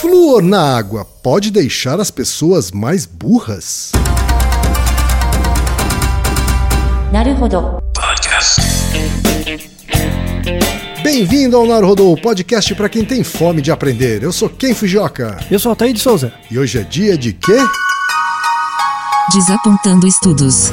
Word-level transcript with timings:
Fluor 0.00 0.40
na 0.40 0.78
água 0.78 1.04
pode 1.04 1.50
deixar 1.50 2.00
as 2.00 2.10
pessoas 2.10 2.70
mais 2.70 3.04
burras? 3.04 3.92
Podcast. 7.94 8.62
Bem-vindo 11.02 11.54
ao 11.54 11.66
Naruhodo 11.66 12.16
podcast 12.16 12.74
para 12.74 12.88
quem 12.88 13.04
tem 13.04 13.22
fome 13.22 13.60
de 13.60 13.70
aprender. 13.70 14.22
Eu 14.22 14.32
sou 14.32 14.48
Ken 14.48 14.72
Fujioka. 14.72 15.38
Eu 15.50 15.58
sou 15.58 15.68
Altair 15.68 15.92
de 15.92 16.00
Souza. 16.00 16.32
E 16.50 16.58
hoje 16.58 16.78
é 16.78 16.82
dia 16.82 17.18
de 17.18 17.34
quê? 17.34 17.58
Desapontando 19.34 20.06
estudos. 20.06 20.72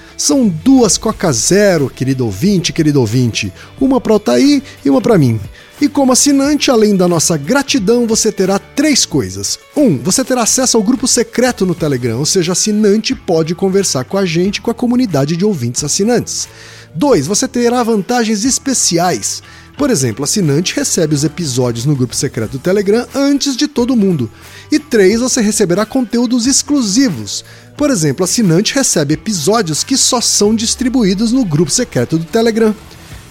São 0.17 0.47
duas 0.47 0.97
Coca 0.97 1.31
Zero, 1.31 1.89
querido 1.89 2.25
ouvinte, 2.25 2.73
querido 2.73 2.99
ouvinte. 2.99 3.51
Uma 3.79 3.99
para 3.99 4.13
Altair 4.13 4.61
e 4.83 4.89
uma 4.89 5.01
para 5.01 5.17
mim. 5.17 5.39
E 5.81 5.89
como 5.89 6.11
assinante, 6.11 6.69
além 6.69 6.95
da 6.95 7.07
nossa 7.07 7.35
gratidão, 7.35 8.05
você 8.05 8.31
terá 8.31 8.59
três 8.59 9.03
coisas. 9.03 9.57
Um, 9.75 9.97
você 9.97 10.23
terá 10.23 10.43
acesso 10.43 10.77
ao 10.77 10.83
grupo 10.83 11.07
secreto 11.07 11.65
no 11.65 11.73
Telegram, 11.73 12.19
ou 12.19 12.25
seja, 12.25 12.51
assinante 12.51 13.15
pode 13.15 13.55
conversar 13.55 14.03
com 14.03 14.15
a 14.15 14.23
gente 14.23 14.61
com 14.61 14.69
a 14.69 14.75
comunidade 14.75 15.35
de 15.35 15.43
ouvintes 15.43 15.83
assinantes. 15.83 16.47
Dois, 16.93 17.25
você 17.25 17.47
terá 17.47 17.81
vantagens 17.81 18.45
especiais. 18.45 19.41
Por 19.81 19.89
exemplo, 19.89 20.23
assinante 20.23 20.75
recebe 20.75 21.15
os 21.15 21.23
episódios 21.23 21.87
no 21.87 21.95
grupo 21.95 22.15
secreto 22.15 22.51
do 22.51 22.59
Telegram 22.59 23.03
antes 23.15 23.57
de 23.57 23.67
todo 23.67 23.95
mundo. 23.95 24.29
E 24.71 24.77
três, 24.77 25.21
você 25.21 25.41
receberá 25.41 25.87
conteúdos 25.87 26.45
exclusivos. 26.45 27.43
Por 27.75 27.89
exemplo, 27.89 28.23
assinante 28.23 28.75
recebe 28.75 29.15
episódios 29.15 29.83
que 29.83 29.97
só 29.97 30.21
são 30.21 30.53
distribuídos 30.53 31.31
no 31.31 31.43
grupo 31.43 31.71
secreto 31.71 32.19
do 32.19 32.25
Telegram. 32.25 32.75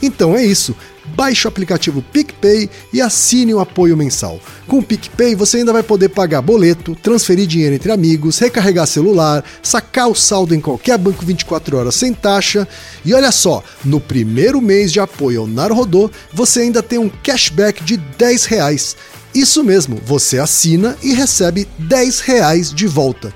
Então 0.03 0.35
é 0.35 0.45
isso. 0.45 0.75
Baixe 1.15 1.47
o 1.47 1.49
aplicativo 1.49 2.03
PicPay 2.03 2.69
e 2.93 3.01
assine 3.01 3.55
o 3.55 3.61
apoio 3.61 3.97
mensal. 3.97 4.41
Com 4.67 4.79
o 4.79 4.83
PicPay 4.83 5.35
você 5.35 5.59
ainda 5.59 5.73
vai 5.73 5.83
poder 5.83 6.11
pagar 6.11 6.43
boleto, 6.43 6.97
transferir 7.03 7.47
dinheiro 7.47 7.75
entre 7.75 7.93
amigos, 7.93 8.39
recarregar 8.39 8.87
celular, 8.87 9.45
sacar 9.63 10.09
o 10.09 10.15
saldo 10.15 10.55
em 10.55 10.61
qualquer 10.61 10.99
banco 10.99 11.25
24 11.25 11.77
horas 11.77 11.95
sem 11.95 12.13
taxa. 12.13 12.67
E 13.05 13.13
olha 13.15 13.33
só, 13.33 13.63
no 13.85 14.01
primeiro 14.01 14.61
mês 14.61 14.93
de 14.93 15.01
apoio 15.01 15.41
ao 15.43 15.47
Naruhodô, 15.47 16.11
você 16.33 16.61
ainda 16.61 16.83
tem 16.83 16.99
um 16.99 17.09
cashback 17.09 17.83
de 17.85 17.97
10 17.97 18.45
reais. 18.47 18.97
Isso 19.35 19.63
mesmo, 19.63 20.01
você 20.05 20.39
assina 20.39 20.97
e 21.03 21.15
recebe 21.15 21.69
10 21.79 22.21
reais 22.21 22.75
de 22.75 22.87
volta. 22.87 23.33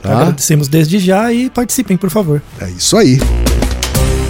Tá? 0.00 0.20
Agradecemos 0.22 0.68
desde 0.68 0.98
já 0.98 1.32
e 1.32 1.50
participem, 1.50 1.96
por 1.96 2.10
favor. 2.10 2.42
É 2.60 2.70
isso 2.70 2.96
aí. 2.96 3.18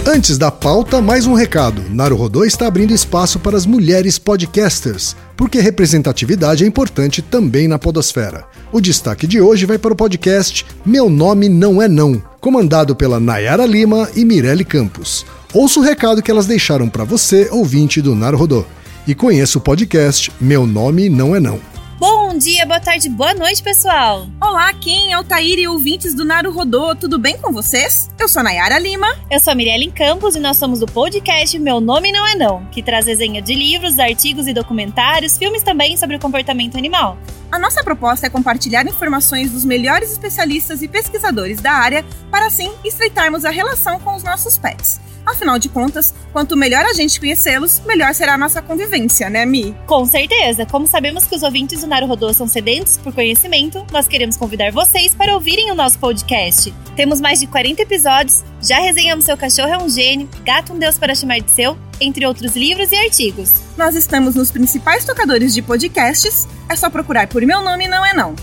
Antes 0.09 0.37
da 0.37 0.49
pauta, 0.49 1.01
mais 1.01 1.27
um 1.27 1.33
recado. 1.33 1.83
Naruhodô 1.89 2.45
está 2.45 2.65
abrindo 2.65 2.93
espaço 2.93 3.39
para 3.39 3.57
as 3.57 3.65
mulheres 3.65 4.17
podcasters, 4.17 5.17
porque 5.35 5.59
representatividade 5.59 6.63
é 6.63 6.67
importante 6.67 7.21
também 7.21 7.67
na 7.67 7.77
podosfera. 7.77 8.45
O 8.71 8.79
destaque 8.79 9.27
de 9.27 9.41
hoje 9.41 9.65
vai 9.65 9.77
para 9.77 9.91
o 9.91 9.97
podcast 9.97 10.65
Meu 10.85 11.09
Nome 11.09 11.49
Não 11.49 11.81
É 11.81 11.89
Não, 11.89 12.23
comandado 12.39 12.95
pela 12.95 13.19
Nayara 13.19 13.65
Lima 13.65 14.07
e 14.15 14.23
Mirelle 14.23 14.63
Campos. 14.63 15.25
Ouça 15.53 15.81
o 15.81 15.83
recado 15.83 16.23
que 16.23 16.31
elas 16.31 16.45
deixaram 16.45 16.87
para 16.87 17.03
você, 17.03 17.49
ouvinte 17.51 18.01
do 18.01 18.15
Naruhodô. 18.15 18.63
E 19.05 19.13
conheça 19.13 19.57
o 19.57 19.61
podcast 19.61 20.31
Meu 20.39 20.65
Nome 20.65 21.09
Não 21.09 21.35
É 21.35 21.39
Não. 21.41 21.59
Bom 21.99 22.37
dia, 22.37 22.63
boa 22.63 22.79
tarde, 22.79 23.09
boa 23.09 23.33
noite, 23.33 23.63
pessoal! 23.63 24.27
Olá, 24.39 24.71
Kim, 24.71 25.13
Altair 25.13 25.57
e 25.57 25.67
ouvintes 25.67 26.13
do 26.13 26.23
Naruhodô, 26.23 26.93
tudo 26.93 27.17
bem 27.17 27.35
com 27.39 27.51
vocês? 27.51 28.11
Eu 28.19 28.27
sou 28.27 28.41
a 28.41 28.43
Nayara 28.43 28.77
Lima. 28.77 29.07
Eu 29.31 29.39
sou 29.39 29.51
a 29.51 29.55
Mirelle 29.55 29.91
Campos 29.91 30.35
e 30.35 30.39
nós 30.39 30.57
somos 30.57 30.79
do 30.79 30.85
podcast 30.85 31.57
Meu 31.57 31.81
Nome 31.81 32.11
Não 32.11 32.23
É 32.27 32.35
Não, 32.35 32.63
que 32.65 32.83
traz 32.83 33.07
resenha 33.07 33.41
de 33.41 33.55
livros, 33.55 33.97
artigos 33.97 34.45
e 34.45 34.53
documentários, 34.53 35.39
filmes 35.39 35.63
também 35.63 35.97
sobre 35.97 36.17
o 36.17 36.19
comportamento 36.19 36.77
animal. 36.77 37.17
A 37.51 37.57
nossa 37.57 37.83
proposta 37.83 38.27
é 38.27 38.29
compartilhar 38.29 38.85
informações 38.85 39.49
dos 39.49 39.65
melhores 39.65 40.11
especialistas 40.11 40.83
e 40.83 40.87
pesquisadores 40.87 41.59
da 41.61 41.71
área 41.71 42.05
para 42.29 42.45
assim 42.45 42.71
estreitarmos 42.85 43.43
a 43.43 43.49
relação 43.49 43.99
com 43.99 44.15
os 44.15 44.21
nossos 44.21 44.55
pets. 44.55 45.01
Afinal 45.27 45.59
de 45.59 45.67
contas, 45.67 46.13
quanto 46.31 46.55
melhor 46.55 46.85
a 46.85 46.93
gente 46.93 47.19
conhecê-los, 47.19 47.81
melhor 47.85 48.15
será 48.15 48.35
a 48.35 48.37
nossa 48.37 48.61
convivência, 48.61 49.29
né, 49.29 49.45
Mi? 49.45 49.75
Com 49.85 50.05
certeza, 50.05 50.65
como 50.65 50.87
sabemos 50.87 51.25
que 51.25 51.35
os 51.35 51.43
ouvintes 51.43 51.81
do 51.81 51.87
Naruhodô 51.87 52.33
são 52.33 52.47
sedentos 52.47 52.95
por 52.95 53.13
conhecimento, 53.13 53.85
nós 53.91 54.07
queremos 54.07 54.37
convidar 54.37 54.71
vocês 54.71 55.13
para 55.13 55.33
ouvirem 55.33 55.69
o 55.69 55.75
nosso 55.75 55.99
podcast. 55.99 56.73
Temos 56.95 57.19
mais 57.19 57.41
de 57.41 57.47
40 57.47 57.81
episódios, 57.81 58.41
já 58.61 58.79
resenhamos 58.79 59.25
Seu 59.25 59.35
Cachorro 59.35 59.73
é 59.73 59.77
um 59.77 59.89
Gênio, 59.89 60.29
Gato 60.45 60.71
um 60.71 60.79
Deus 60.79 60.97
para 60.97 61.13
Chamar 61.13 61.41
de 61.41 61.51
Seu, 61.51 61.77
entre 61.99 62.25
outros 62.25 62.55
livros 62.55 62.93
e 62.93 62.95
artigos. 62.95 63.55
Nós 63.77 63.95
estamos 63.95 64.33
nos 64.33 64.49
principais 64.49 65.03
tocadores 65.03 65.53
de 65.53 65.61
podcasts, 65.61 66.47
é 66.69 66.75
só 66.77 66.89
procurar 66.89 67.27
por 67.27 67.45
Meu 67.45 67.61
Nome 67.61 67.85
Não 67.85 68.05
É 68.05 68.13
Não. 68.13 68.33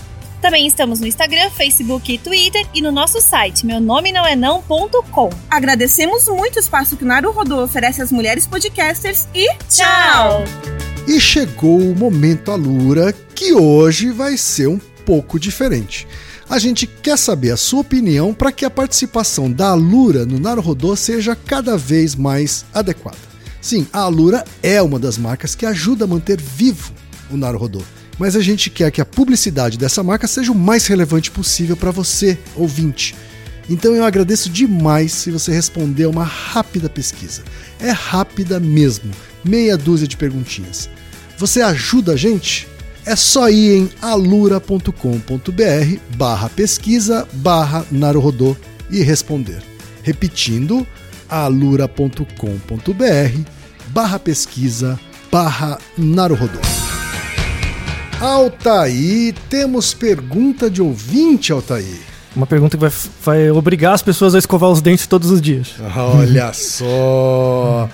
Também 0.45 0.67
estamos 0.67 0.99
no 0.99 1.07
Instagram, 1.07 1.49
Facebook 1.49 2.13
e 2.13 2.19
Twitter 2.19 2.67
e 2.71 2.79
no 2.79 2.91
nosso 2.91 3.19
site, 3.19 3.65
meu 3.65 3.81
nome 3.81 4.11
não 4.11 4.23
é 4.23 4.35
não.com. 4.35 5.31
Agradecemos 5.49 6.27
muito 6.27 6.57
o 6.57 6.59
espaço 6.59 6.95
que 6.95 7.03
o 7.03 7.07
Naruhodô 7.07 7.63
oferece 7.63 7.99
às 7.99 8.11
mulheres 8.11 8.45
podcasters 8.45 9.27
e 9.33 9.51
Tchau! 9.67 10.43
E 11.07 11.19
chegou 11.19 11.79
o 11.79 11.95
momento 11.95 12.51
Alura, 12.51 13.11
que 13.33 13.53
hoje 13.53 14.11
vai 14.11 14.37
ser 14.37 14.67
um 14.67 14.77
pouco 15.03 15.39
diferente. 15.39 16.07
A 16.47 16.59
gente 16.59 16.85
quer 16.85 17.17
saber 17.17 17.49
a 17.49 17.57
sua 17.57 17.79
opinião 17.79 18.31
para 18.31 18.51
que 18.51 18.65
a 18.65 18.69
participação 18.69 19.51
da 19.51 19.69
Alura 19.69 20.27
no 20.27 20.39
Naruhodô 20.39 20.95
seja 20.95 21.35
cada 21.35 21.75
vez 21.75 22.13
mais 22.13 22.63
adequada. 22.71 23.17
Sim, 23.59 23.87
a 23.91 24.01
Alura 24.01 24.45
é 24.61 24.79
uma 24.79 24.99
das 24.99 25.17
marcas 25.17 25.55
que 25.55 25.65
ajuda 25.65 26.05
a 26.05 26.07
manter 26.07 26.39
vivo 26.39 26.93
o 27.31 27.35
Naruhodô. 27.35 27.81
Mas 28.17 28.35
a 28.35 28.41
gente 28.41 28.69
quer 28.69 28.91
que 28.91 29.01
a 29.01 29.05
publicidade 29.05 29.77
dessa 29.77 30.01
marca 30.03 30.27
seja 30.27 30.51
o 30.51 30.55
mais 30.55 30.87
relevante 30.87 31.31
possível 31.31 31.75
para 31.75 31.91
você, 31.91 32.37
ouvinte. 32.55 33.15
Então 33.69 33.95
eu 33.95 34.05
agradeço 34.05 34.49
demais 34.49 35.11
se 35.11 35.31
você 35.31 35.51
responder 35.51 36.05
uma 36.05 36.23
rápida 36.23 36.89
pesquisa. 36.89 37.43
É 37.79 37.91
rápida 37.91 38.59
mesmo, 38.59 39.11
meia 39.43 39.77
dúzia 39.77 40.07
de 40.07 40.15
perguntinhas. 40.15 40.89
Você 41.37 41.61
ajuda 41.61 42.13
a 42.13 42.15
gente? 42.15 42.67
É 43.05 43.15
só 43.15 43.49
ir 43.49 43.77
em 43.77 43.89
alura.com.br 44.01 44.91
barra 46.17 46.49
pesquisa 46.49 47.27
barra 47.33 47.85
Naruhodô 47.91 48.55
e 48.89 49.03
responder. 49.03 49.61
Repetindo, 50.01 50.87
alura.com.br 51.29 52.25
barra 53.89 54.19
pesquisa 54.19 54.99
barra 55.31 55.77
Naruhodô. 55.97 56.84
Altaí, 58.21 59.33
temos 59.49 59.93
pergunta 59.93 60.69
de 60.69 60.81
ouvinte, 60.81 61.51
Altaí. 61.51 61.99
Uma 62.35 62.47
pergunta 62.47 62.77
que 62.77 62.81
vai, 62.81 62.91
vai 63.23 63.51
obrigar 63.51 63.93
as 63.93 64.01
pessoas 64.01 64.33
a 64.35 64.39
escovar 64.39 64.69
os 64.69 64.81
dentes 64.81 65.05
todos 65.07 65.29
os 65.29 65.41
dias. 65.41 65.75
Olha 65.95 66.51
só. 66.53 67.89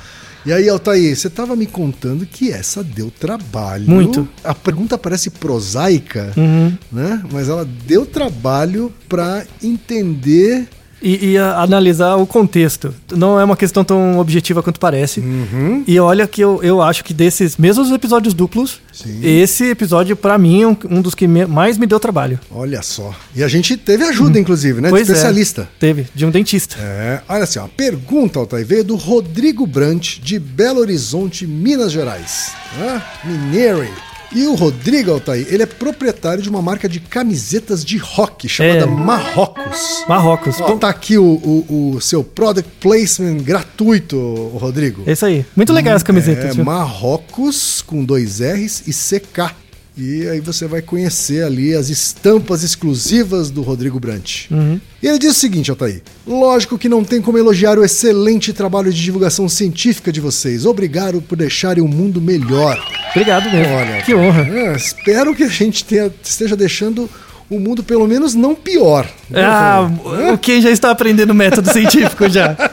E 0.45 0.51
aí, 0.51 0.67
Altair, 0.67 1.15
você 1.15 1.27
estava 1.27 1.55
me 1.55 1.67
contando 1.67 2.25
que 2.25 2.51
essa 2.51 2.83
deu 2.83 3.11
trabalho. 3.11 3.87
Muito. 3.87 4.27
A 4.43 4.55
pergunta 4.55 4.97
parece 4.97 5.29
prosaica, 5.29 6.31
Uhum. 6.35 6.75
né? 6.91 7.21
Mas 7.31 7.47
ela 7.49 7.63
deu 7.85 8.05
trabalho 8.05 8.91
para 9.07 9.43
entender. 9.61 10.67
E, 11.01 11.31
e 11.31 11.37
a- 11.37 11.61
analisar 11.61 12.15
o 12.15 12.27
contexto. 12.27 12.93
Não 13.11 13.39
é 13.39 13.43
uma 13.43 13.57
questão 13.57 13.83
tão 13.83 14.19
objetiva 14.19 14.61
quanto 14.61 14.79
parece. 14.79 15.19
Uhum. 15.19 15.83
E 15.87 15.99
olha 15.99 16.27
que 16.27 16.41
eu, 16.41 16.59
eu 16.61 16.81
acho 16.81 17.03
que 17.03 17.13
desses 17.13 17.57
mesmos 17.57 17.89
episódios 17.91 18.33
duplos, 18.33 18.79
Sim. 18.93 19.19
esse 19.23 19.65
episódio, 19.71 20.15
pra 20.15 20.37
mim, 20.37 20.61
é 20.61 20.67
um, 20.67 20.77
um 20.91 21.01
dos 21.01 21.15
que 21.15 21.27
me- 21.27 21.45
mais 21.47 21.77
me 21.77 21.87
deu 21.87 21.99
trabalho. 21.99 22.39
Olha 22.51 22.81
só. 22.83 23.13
E 23.35 23.43
a 23.43 23.47
gente 23.47 23.75
teve 23.77 24.03
ajuda, 24.03 24.39
inclusive, 24.39 24.79
né? 24.79 24.89
De 24.89 24.91
Pois 24.91 25.09
é. 25.09 25.11
especialista. 25.13 25.67
Teve, 25.79 26.05
de 26.13 26.25
um 26.25 26.29
dentista. 26.29 26.75
É, 26.79 27.21
olha 27.27 27.43
assim, 27.45 27.57
a 27.59 27.67
pergunta, 27.67 28.37
Altair, 28.39 28.65
veio 28.65 28.83
do 28.83 28.95
Rodrigo 28.95 29.65
Brant, 29.65 30.19
de 30.19 30.37
Belo 30.37 30.79
Horizonte, 30.81 31.47
Minas 31.47 31.91
Gerais. 31.91 32.51
Né? 32.77 33.01
Mineiro. 33.25 33.87
E 34.33 34.43
o 34.47 34.55
Rodrigo 34.55 35.11
Altair, 35.11 35.45
ele 35.49 35.63
é 35.63 35.65
proprietário 35.65 36.41
de 36.41 36.49
uma 36.49 36.61
marca 36.61 36.87
de 36.87 36.99
camisetas 37.01 37.83
de 37.83 37.97
rock 37.97 38.47
chamada 38.47 38.83
É. 38.83 38.85
Marrocos. 38.85 40.05
Marrocos. 40.07 40.61
Ó, 40.61 40.75
tá 40.77 40.87
aqui 40.89 41.17
o, 41.17 41.23
o- 41.23 41.93
o 41.95 42.01
seu 42.01 42.23
product 42.23 42.69
placement 42.79 43.37
gratuito, 43.43 44.17
Rodrigo. 44.55 45.03
É 45.05 45.11
isso 45.11 45.25
aí. 45.25 45.45
Muito 45.55 45.73
legal 45.73 45.95
as 45.95 46.03
camisetas. 46.03 46.45
É 46.45 46.53
viu? 46.53 46.63
Marrocos 46.63 47.81
com 47.85 48.03
dois 48.05 48.39
R's 48.39 48.83
e 48.87 48.93
CK. 48.93 49.53
E 49.97 50.25
aí 50.29 50.39
você 50.39 50.65
vai 50.67 50.81
conhecer 50.81 51.43
ali 51.43 51.75
as 51.75 51.89
estampas 51.89 52.63
exclusivas 52.63 53.51
do 53.51 53.61
Rodrigo 53.61 53.99
Brant. 53.99 54.49
Uhum. 54.49 54.79
E 55.03 55.07
ele 55.07 55.19
diz 55.19 55.31
o 55.31 55.39
seguinte, 55.39 55.69
Altair. 55.69 56.01
Lógico 56.25 56.77
que 56.77 56.87
não 56.87 57.03
tem 57.03 57.21
como 57.21 57.37
elogiar 57.37 57.77
o 57.77 57.83
excelente 57.83 58.53
trabalho 58.53 58.91
de 58.91 59.01
divulgação 59.03 59.49
científica 59.49 60.11
de 60.11 60.21
vocês. 60.21 60.65
Obrigado 60.65 61.21
por 61.21 61.37
deixarem 61.37 61.83
o 61.83 61.87
mundo 61.87 62.21
melhor. 62.21 62.81
Obrigado 63.11 63.51
mesmo. 63.51 63.73
Olha, 63.73 64.01
que 64.01 64.15
honra. 64.15 64.47
É, 64.47 64.75
espero 64.75 65.35
que 65.35 65.43
a 65.43 65.49
gente 65.49 65.83
tenha- 65.83 66.09
esteja 66.23 66.55
deixando 66.55 67.09
o 67.49 67.59
mundo 67.59 67.83
pelo 67.83 68.07
menos 68.07 68.33
não 68.33 68.55
pior. 68.55 69.05
né, 69.29 69.43
Ah, 69.43 69.91
Fernando? 70.01 70.33
o 70.35 70.37
quem 70.37 70.61
já 70.61 70.71
está 70.71 70.89
aprendendo 70.89 71.33
método 71.35 71.69
científico 71.69 72.29
já. 72.29 72.55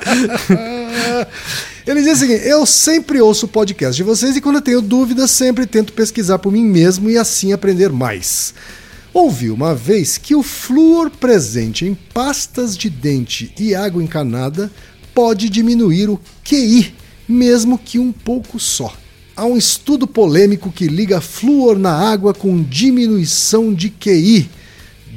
Ele 1.89 2.03
diz 2.03 2.19
o 2.19 2.21
seguinte: 2.21 2.47
eu 2.47 2.67
sempre 2.67 3.19
ouço 3.19 3.47
o 3.47 3.49
podcast 3.49 3.97
de 3.97 4.03
vocês 4.03 4.37
e 4.37 4.43
quando 4.43 4.57
eu 4.57 4.63
tenho 4.63 4.83
dúvidas, 4.83 5.31
sempre 5.31 5.65
tento 5.65 5.95
pesquisar 5.95 6.39
por 6.39 6.53
mim 6.53 6.63
mesmo 6.63 7.09
e 7.09 7.17
assim 7.17 7.51
aprender 7.51 7.91
mais. 7.91 8.53
Ouvi 9.15 9.49
uma 9.49 9.75
vez 9.75 10.19
que 10.19 10.35
o 10.35 10.43
flúor 10.43 11.09
presente 11.09 11.87
em 11.87 11.95
pastas 11.95 12.77
de 12.77 12.91
dente 12.91 13.55
e 13.59 13.75
água 13.75 14.03
encanada 14.03 14.71
pode 15.15 15.49
diminuir 15.49 16.11
o 16.11 16.21
QI, 16.45 16.95
mesmo 17.27 17.79
que 17.79 17.99
um 17.99 18.13
pouco 18.13 18.61
só. 18.61 18.95
Há 19.35 19.47
um 19.47 19.57
estudo 19.57 20.07
polêmico 20.07 20.71
que 20.71 20.89
liga 20.89 21.23
flúor 21.23 21.79
na 21.79 21.93
água 21.93 22.35
com 22.35 22.63
diminuição 22.63 23.73
de 23.73 23.89
QI. 23.89 24.51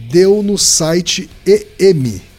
Deu 0.10 0.42
no 0.42 0.58
site 0.58 1.30
EM 1.46 2.31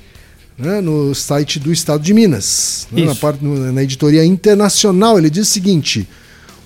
né, 0.58 0.80
no 0.80 1.14
site 1.14 1.58
do 1.58 1.72
Estado 1.72 2.02
de 2.02 2.14
Minas. 2.14 2.86
né, 2.92 3.06
na, 3.06 3.14
parte, 3.14 3.44
na 3.44 3.82
editoria 3.82 4.24
internacional, 4.24 5.18
ele 5.18 5.30
diz 5.30 5.48
o 5.48 5.50
seguinte: 5.50 6.08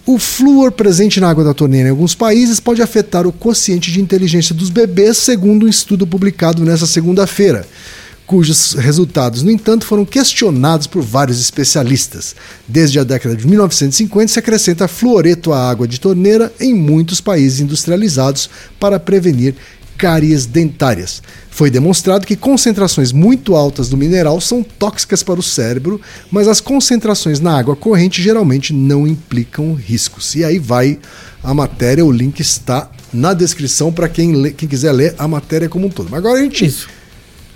o 0.04 0.18
flúor 0.18 0.70
presente 0.70 1.20
na 1.20 1.28
água 1.28 1.42
da 1.42 1.52
torneira 1.52 1.88
em 1.88 1.90
alguns 1.90 2.14
países 2.14 2.60
pode 2.60 2.80
afetar 2.80 3.26
o 3.26 3.32
quociente 3.32 3.90
de 3.90 4.00
inteligência 4.00 4.54
dos 4.54 4.70
bebês, 4.70 5.16
segundo 5.16 5.66
um 5.66 5.68
estudo 5.68 6.06
publicado 6.06 6.64
nesta 6.64 6.86
segunda-feira. 6.86 7.66
Cujos 8.24 8.72
resultados, 8.72 9.44
no 9.44 9.52
entanto, 9.52 9.86
foram 9.86 10.04
questionados 10.04 10.88
por 10.88 11.00
vários 11.00 11.40
especialistas. 11.40 12.34
Desde 12.66 12.98
a 12.98 13.04
década 13.04 13.36
de 13.36 13.46
1950 13.46 14.32
se 14.32 14.38
acrescenta 14.38 14.88
fluoreto 14.88 15.52
à 15.52 15.70
água 15.70 15.86
de 15.86 16.00
torneira 16.00 16.52
em 16.58 16.74
muitos 16.74 17.20
países 17.20 17.60
industrializados 17.60 18.50
para 18.80 18.98
prevenir 18.98 19.54
cáries 19.96 20.46
dentárias. 20.46 21.22
Foi 21.50 21.70
demonstrado 21.70 22.26
que 22.26 22.36
concentrações 22.36 23.12
muito 23.12 23.56
altas 23.56 23.88
do 23.88 23.96
mineral 23.96 24.40
são 24.40 24.62
tóxicas 24.62 25.22
para 25.22 25.40
o 25.40 25.42
cérebro, 25.42 26.00
mas 26.30 26.46
as 26.48 26.60
concentrações 26.60 27.40
na 27.40 27.56
água 27.58 27.74
corrente 27.74 28.22
geralmente 28.22 28.72
não 28.72 29.06
implicam 29.06 29.72
riscos. 29.74 30.34
E 30.34 30.44
aí 30.44 30.58
vai 30.58 30.98
a 31.42 31.54
matéria, 31.54 32.04
o 32.04 32.12
link 32.12 32.40
está 32.40 32.90
na 33.12 33.32
descrição 33.32 33.92
para 33.92 34.08
quem, 34.08 34.32
lê- 34.34 34.50
quem 34.50 34.68
quiser 34.68 34.92
ler 34.92 35.14
a 35.18 35.26
matéria 35.26 35.68
como 35.68 35.86
um 35.86 35.90
todo. 35.90 36.08
Mas 36.10 36.18
agora 36.18 36.38
a 36.38 36.42
gente, 36.42 36.66
Isso. 36.66 36.88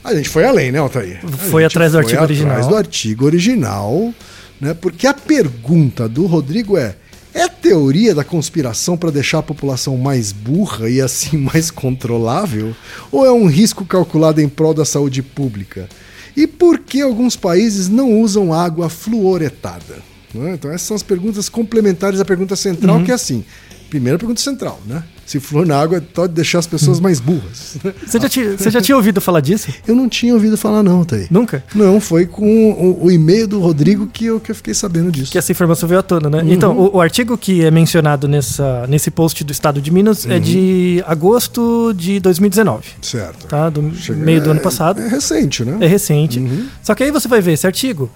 a 0.02 0.14
gente 0.14 0.28
foi 0.28 0.44
além, 0.44 0.72
né, 0.72 0.78
Altair? 0.78 1.20
A 1.22 1.28
Foi 1.28 1.64
atrás 1.64 1.92
do 1.92 1.98
artigo 1.98 2.22
atrás 2.22 2.30
original. 2.40 2.68
do 2.68 2.76
artigo 2.76 3.24
original, 3.26 4.14
né? 4.60 4.74
Porque 4.74 5.06
a 5.06 5.12
pergunta 5.14 6.08
do 6.08 6.24
Rodrigo 6.26 6.78
é: 6.78 6.94
é 7.32 7.48
teoria 7.48 8.14
da 8.14 8.24
conspiração 8.24 8.96
para 8.96 9.10
deixar 9.10 9.38
a 9.38 9.42
população 9.42 9.96
mais 9.96 10.32
burra 10.32 10.88
e 10.90 11.00
assim 11.00 11.36
mais 11.38 11.70
controlável? 11.70 12.74
Ou 13.12 13.24
é 13.24 13.30
um 13.32 13.46
risco 13.46 13.84
calculado 13.84 14.40
em 14.40 14.48
prol 14.48 14.74
da 14.74 14.84
saúde 14.84 15.22
pública? 15.22 15.88
E 16.36 16.46
por 16.46 16.78
que 16.78 17.00
alguns 17.00 17.36
países 17.36 17.88
não 17.88 18.20
usam 18.20 18.52
água 18.52 18.88
fluoretada? 18.88 19.98
né? 20.34 20.54
Então, 20.54 20.70
essas 20.70 20.82
são 20.86 20.94
as 20.96 21.02
perguntas 21.02 21.48
complementares 21.48 22.20
à 22.20 22.24
pergunta 22.24 22.54
central, 22.56 22.96
Uhum. 22.98 23.04
que 23.04 23.10
é 23.10 23.14
assim: 23.14 23.44
primeira 23.88 24.18
pergunta 24.18 24.40
central, 24.40 24.80
né? 24.86 25.02
Se 25.30 25.38
flúor 25.38 25.64
na 25.64 25.78
água 25.80 26.02
pode 26.12 26.32
deixar 26.32 26.58
as 26.58 26.66
pessoas 26.66 26.96
Uhum. 26.96 27.04
mais 27.04 27.20
burras. 27.20 27.76
Você 28.04 28.18
já, 28.18 28.28
tinha, 28.28 28.56
você 28.56 28.68
já 28.68 28.80
tinha 28.80 28.96
ouvido 28.96 29.20
falar 29.20 29.38
disso? 29.40 29.68
Eu 29.86 29.94
não 29.94 30.08
tinha 30.08 30.34
ouvido 30.34 30.56
falar, 30.56 30.82
não, 30.82 31.04
Thaí. 31.04 31.28
Nunca? 31.30 31.62
Não, 31.72 32.00
foi 32.00 32.26
com 32.26 32.72
o, 32.72 33.04
o 33.04 33.10
e-mail 33.12 33.46
do 33.46 33.60
Rodrigo 33.60 34.08
que 34.08 34.24
eu, 34.24 34.40
que 34.40 34.50
eu 34.50 34.54
fiquei 34.56 34.74
sabendo 34.74 35.12
disso. 35.12 35.30
Que 35.30 35.38
essa 35.38 35.52
informação 35.52 35.88
veio 35.88 36.00
à 36.00 36.02
tona, 36.02 36.28
né? 36.28 36.42
Uhum. 36.42 36.52
Então, 36.52 36.76
o, 36.76 36.96
o 36.96 37.00
artigo 37.00 37.38
que 37.38 37.64
é 37.64 37.70
mencionado 37.70 38.26
nessa, 38.26 38.86
nesse 38.88 39.08
post 39.08 39.44
do 39.44 39.52
Estado 39.52 39.80
de 39.80 39.90
Minas 39.92 40.24
Uhum. 40.24 40.32
é 40.32 40.40
de 40.40 41.04
agosto 41.06 41.92
de 41.96 42.18
2019, 42.18 42.88
Certo. 43.00 43.46
tá? 43.46 43.70
Do 43.70 43.94
Chega- 43.94 44.18
meio 44.24 44.42
do 44.42 44.50
ano 44.50 44.58
é- 44.58 44.62
passado. 44.62 45.00
É 45.00 45.06
recente, 45.06 45.64
né? 45.64 45.76
É 45.80 45.86
recente. 45.86 46.42
Só 46.82 46.92
que 46.92 47.04
aí 47.04 47.12
você 47.12 47.28
vai 47.28 47.40
ver 47.40 47.52
esse 47.52 47.66
artigo. 47.68 48.10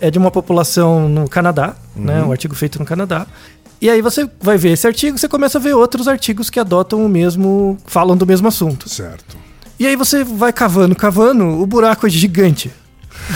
É 0.00 0.12
de 0.12 0.18
uma 0.18 0.30
população 0.30 1.08
no 1.08 1.28
Canadá, 1.28 1.74
né? 1.96 2.22
Um 2.22 2.30
artigo 2.30 2.54
feito 2.54 2.78
no 2.78 2.84
Canadá. 2.84 3.26
E 3.82 3.90
aí 3.90 4.00
você 4.00 4.30
vai 4.40 4.56
ver 4.56 4.70
esse 4.70 4.86
artigo, 4.86 5.18
você 5.18 5.26
começa 5.26 5.58
a 5.58 5.60
ver 5.60 5.74
outros 5.74 6.06
artigos 6.06 6.48
que 6.48 6.60
adotam 6.60 7.04
o 7.04 7.08
mesmo, 7.08 7.76
falam 7.84 8.16
do 8.16 8.24
mesmo 8.24 8.46
assunto. 8.46 8.88
Certo. 8.88 9.36
E 9.76 9.84
aí 9.88 9.96
você 9.96 10.22
vai 10.22 10.52
cavando, 10.52 10.94
cavando, 10.94 11.44
o 11.60 11.66
buraco 11.66 12.06
é 12.06 12.08
gigante. 12.08 12.70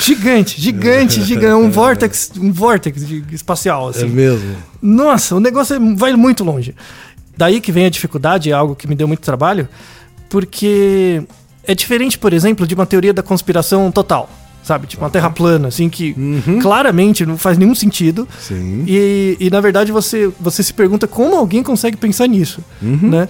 Gigante, 0.00 0.54
gigante, 0.62 1.20
gigante. 1.24 1.66
Um 1.66 1.68
vórtex, 1.68 2.30
um 2.38 2.52
vórtex 2.52 3.02
espacial, 3.32 3.88
assim. 3.88 4.06
mesmo. 4.06 4.54
Nossa, 4.80 5.34
o 5.34 5.40
negócio 5.40 5.74
é- 5.74 5.94
vai 5.96 6.12
muito 6.14 6.44
longe. 6.44 6.76
Daí 7.36 7.60
que 7.60 7.72
vem 7.72 7.86
a 7.86 7.90
dificuldade, 7.90 8.48
é 8.48 8.52
algo 8.52 8.76
que 8.76 8.86
me 8.86 8.94
deu 8.94 9.08
muito 9.08 9.22
trabalho, 9.22 9.68
porque 10.28 11.24
é 11.64 11.74
diferente, 11.74 12.16
por 12.18 12.32
exemplo, 12.32 12.68
de 12.68 12.74
uma 12.76 12.86
teoria 12.86 13.12
da 13.12 13.22
conspiração 13.22 13.90
total. 13.90 14.30
Sabe? 14.66 14.88
Tipo 14.88 15.04
uma 15.04 15.10
terra 15.10 15.30
plana, 15.30 15.68
assim, 15.68 15.88
que 15.88 16.12
claramente 16.60 17.24
não 17.24 17.38
faz 17.38 17.56
nenhum 17.56 17.72
sentido. 17.72 18.26
Sim. 18.40 18.82
E, 18.88 19.36
e, 19.38 19.48
na 19.48 19.60
verdade 19.60 19.92
você, 19.92 20.28
você 20.40 20.60
se 20.60 20.74
pergunta 20.74 21.06
como 21.06 21.36
alguém 21.36 21.62
consegue 21.62 21.96
pensar 21.96 22.26
nisso, 22.26 22.60
né? 22.82 23.28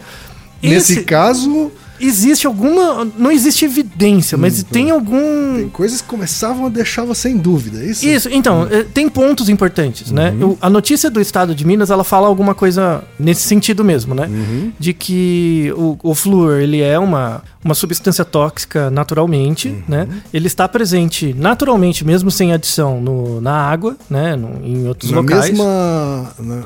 Nesse 0.62 0.94
Esse- 0.94 1.04
caso, 1.04 1.70
existe 2.00 2.46
alguma. 2.46 3.04
Não 3.19 3.31
existe 3.31 3.64
evidência, 3.64 4.37
mas 4.38 4.62
tem 4.62 4.90
algum. 4.90 5.16
Hum, 5.16 5.54
tem 5.56 5.69
coisas 5.69 6.00
que 6.00 6.08
começavam 6.08 6.66
a 6.66 6.69
deixar 6.69 7.04
você 7.04 7.28
em 7.28 7.37
dúvida, 7.37 7.82
é 7.82 7.87
isso? 7.90 8.06
Isso, 8.06 8.28
então, 8.31 8.66
eh, 8.70 8.84
tem 8.84 9.08
pontos 9.08 9.48
importantes, 9.48 10.10
né? 10.10 10.31
Uhum. 10.31 10.50
O- 10.50 10.58
a 10.60 10.69
notícia 10.70 11.10
do 11.10 11.20
estado 11.20 11.54
de 11.54 11.66
Minas, 11.66 11.90
ela 11.90 12.04
fala 12.04 12.26
alguma 12.26 12.54
coisa 12.54 13.02
nesse 13.19 13.43
sentido 13.43 13.84
mesmo, 13.84 14.14
né? 14.14 14.26
Uhum. 14.26 14.72
De 14.78 14.93
que 14.93 15.72
o, 15.76 15.96
o 16.02 16.14
flúor, 16.14 16.60
ele 16.60 16.81
é 16.81 16.98
uma, 16.98 17.43
uma 17.64 17.75
substância 17.75 18.25
tóxica 18.25 18.90
naturalmente, 18.90 19.69
Uhum. 19.69 19.82
né? 19.88 20.08
Ele 20.32 20.46
está 20.46 20.69
presente 20.69 21.34
naturalmente, 21.37 22.04
mesmo 22.04 22.31
sem 22.31 22.52
adição, 22.52 23.00
no, 23.00 23.40
na 23.40 23.52
água, 23.54 23.96
né? 24.10 24.37
No- 24.37 24.64
em 24.64 24.87
outros 24.87 25.10
Na 25.10 25.19
locais. 25.20 25.50
mesma. 25.50 26.32
na- 26.38 26.64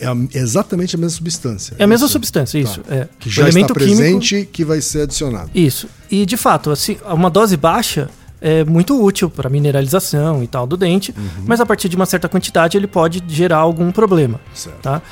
é 0.00 0.06
a- 0.06 0.16
exatamente 0.34 0.96
a 0.96 0.98
mesma 0.98 1.16
substância. 1.16 1.74
É 1.78 1.84
a 1.84 1.86
mesma 1.86 2.06
Isso. 2.06 2.12
substância, 2.12 2.58
isso. 2.58 2.80
Tá. 2.80 2.94
É. 2.94 3.08
Que 3.18 3.28
O 3.28 3.30
já 3.30 3.42
está 3.48 3.58
elemento 3.58 3.74
químico- 3.74 3.96
presente 3.96 4.48
que 4.52 4.64
vai 4.70 4.80
ser 4.80 5.02
adicionado. 5.02 5.50
Isso. 5.54 5.88
E 6.10 6.24
de 6.24 6.36
fato, 6.36 6.70
assim, 6.70 6.96
uma 7.06 7.28
dose 7.30 7.56
baixa 7.56 8.08
é 8.40 8.64
muito 8.64 9.00
útil 9.02 9.28
para 9.28 9.50
mineralização 9.50 10.42
e 10.42 10.46
tal 10.46 10.66
do 10.66 10.76
dente, 10.76 11.12
Uhum. 11.16 11.44
mas 11.46 11.60
a 11.60 11.66
partir 11.66 11.88
de 11.88 11.96
uma 11.96 12.06
certa 12.06 12.28
quantidade 12.28 12.76
ele 12.76 12.86
pode 12.86 13.22
gerar 13.28 13.58
algum 13.58 13.90
problema, 13.92 14.40
Certo. 14.54 14.78
tá? 14.80 15.02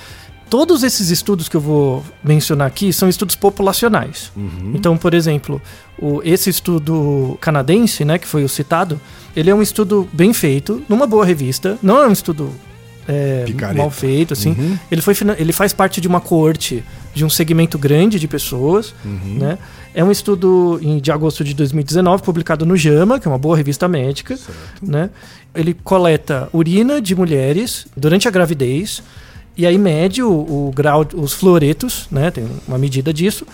Todos 0.49 0.83
esses 0.83 1.11
estudos 1.11 1.47
que 1.47 1.55
eu 1.55 1.61
vou 1.61 2.03
mencionar 2.25 2.67
aqui 2.67 2.91
são 2.91 3.07
estudos 3.07 3.37
populacionais. 3.37 4.33
Uhum. 4.35 4.73
Então, 4.75 4.97
por 4.97 5.12
exemplo, 5.12 5.61
o, 6.00 6.23
esse 6.25 6.49
estudo 6.49 7.37
canadense, 7.38 8.03
né, 8.03 8.17
que 8.19 8.27
foi 8.27 8.45
o 8.45 8.49
citado, 8.49 8.99
ele 9.37 9.50
é 9.50 9.55
um 9.55 9.61
estudo 9.61 10.09
bem 10.11 10.33
feito, 10.33 10.83
numa 10.88 11.07
boa 11.07 11.23
revista. 11.27 11.77
Não 11.83 12.03
é 12.03 12.09
um 12.09 12.12
estudo 12.12 12.50
é, 13.07 13.45
mal 13.77 13.91
feito, 13.91 14.33
assim. 14.33 14.50
Uhum. 14.59 14.79
Ele, 14.91 15.03
foi, 15.03 15.15
ele 15.38 15.53
faz 15.53 15.75
parte 15.75 16.00
de 16.00 16.09
uma 16.09 16.21
coorte 16.21 16.83
de 17.18 17.25
um 17.25 17.30
segmento 17.30 17.76
grande 17.78 18.18
de 18.18 18.26
pessoas, 18.26 18.94
Uhum. 19.04 19.37
né? 19.38 19.58
É 19.94 20.02
um 20.02 20.10
estudo 20.10 20.78
em- 20.82 20.98
de 21.00 21.10
agosto 21.12 21.42
de 21.44 21.52
2019, 21.54 22.22
publicado 22.22 22.64
no 22.64 22.76
JAMA, 22.76 23.18
que 23.20 23.26
é 23.28 23.30
uma 23.30 23.38
boa 23.38 23.56
revista 23.56 23.87
médica, 23.88 24.38
né? 24.80 25.10
Ele 25.54 25.75
coleta 25.75 26.48
urina 26.52 27.00
de 27.00 27.14
mulheres 27.14 27.87
durante 27.96 28.28
a 28.28 28.30
gravidez 28.30 29.02
e 29.56 29.66
aí 29.66 29.76
mede 29.76 30.22
o, 30.22 30.30
o 30.30 30.72
grau, 30.75 31.04
os 31.14 31.32
fluoretos, 31.32 32.06
né? 32.10 32.30
Tem 32.30 32.46
uma 32.66 32.78
medida 32.78 33.12
disso. 33.12 33.46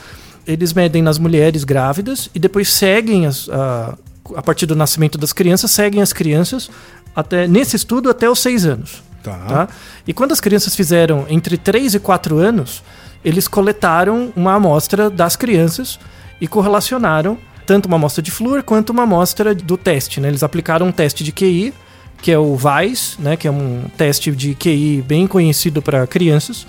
Eles 0.47 0.73
medem 0.75 1.00
nas 1.02 1.18
mulheres 1.18 1.64
grávidas 1.64 2.28
e 2.35 2.38
depois 2.38 2.68
seguem 2.71 3.25
as, 3.26 3.49
a, 3.49 3.97
a 4.37 4.42
partir 4.42 4.66
do 4.66 4.76
nascimento 4.76 5.16
das 5.16 5.33
crianças, 5.33 5.71
seguem 5.71 6.02
as 6.02 6.12
crianças 6.12 6.68
até 7.16 7.49
nesse 7.49 7.76
estudo 7.76 8.11
até 8.11 8.28
os 8.28 8.38
seis 8.40 8.66
anos. 8.66 9.02
Tá. 9.23 9.38
Tá? 9.49 9.68
E 10.06 10.12
quando 10.12 10.33
as 10.33 10.40
crianças 10.40 10.76
fizeram 10.76 11.25
entre 11.30 11.56
3 11.56 11.94
e 11.94 11.99
4 11.99 12.37
anos, 12.37 12.83
eles 13.25 13.49
coletaram 13.49 14.33
uma 14.37 14.54
amostra 14.54 15.09
das 15.09 15.35
crianças 15.37 15.99
e 16.40 16.47
correlacionaram 16.47 17.38
tanto 17.66 17.87
uma 17.87 17.97
amostra 17.97 18.23
de 18.23 18.31
flúor 18.31 18.62
quanto 18.62 18.90
uma 18.90 19.04
amostra 19.04 19.54
do 19.54 19.76
teste. 19.76 20.21
Né? 20.21 20.28
Eles 20.28 20.43
aplicaram 20.43 20.87
um 20.87 20.93
teste 20.93 21.25
de 21.25 21.33
QI, 21.33 21.73
que 22.21 22.31
é 22.31 22.38
o 22.38 22.57
VAIS, 22.57 23.16
né? 23.19 23.37
que 23.37 23.49
é 23.49 23.50
um 23.50 23.85
teste 23.97 24.31
de 24.31 24.54
QI 24.54 25.02
bem 25.07 25.26
conhecido 25.26 25.81
para 25.81 26.07
crianças. 26.07 26.66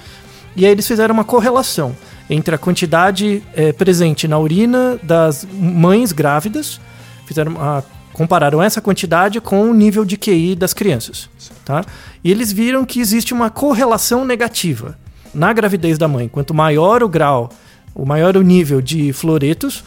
E 0.56 0.66
aí 0.66 0.72
eles 0.72 0.88
fizeram 0.88 1.14
uma 1.14 1.26
correlação 1.26 1.96
entre 2.30 2.56
a 2.56 2.58
quantidade 2.58 3.44
eh, 3.54 3.74
presente 3.74 4.28
na 4.28 4.40
urina 4.40 4.98
das 5.04 5.46
mães 5.54 6.12
grávidas, 6.12 6.80
fizeram 7.26 7.62
a, 7.62 7.84
compararam 8.14 8.64
essa 8.64 8.82
quantidade 8.82 9.42
com 9.42 9.70
o 9.70 9.74
nível 9.74 10.06
de 10.06 10.18
QI 10.18 10.56
das 10.56 10.74
crianças, 10.74 11.30
tá? 11.66 11.84
E 12.24 12.32
eles 12.32 12.52
viram 12.52 12.86
que 12.86 13.00
existe 13.02 13.34
uma 13.34 13.50
correlação 13.50 14.24
negativa 14.24 14.98
na 15.36 15.54
gravidez 15.54 15.98
da 15.98 16.08
mãe, 16.08 16.28
quanto 16.28 16.54
maior 16.54 17.04
o 17.04 17.10
grau, 17.10 17.50
o 17.94 18.06
maior 18.06 18.36
o 18.38 18.42
nível 18.42 18.82
de 18.82 19.14
fluoretos, 19.14 19.84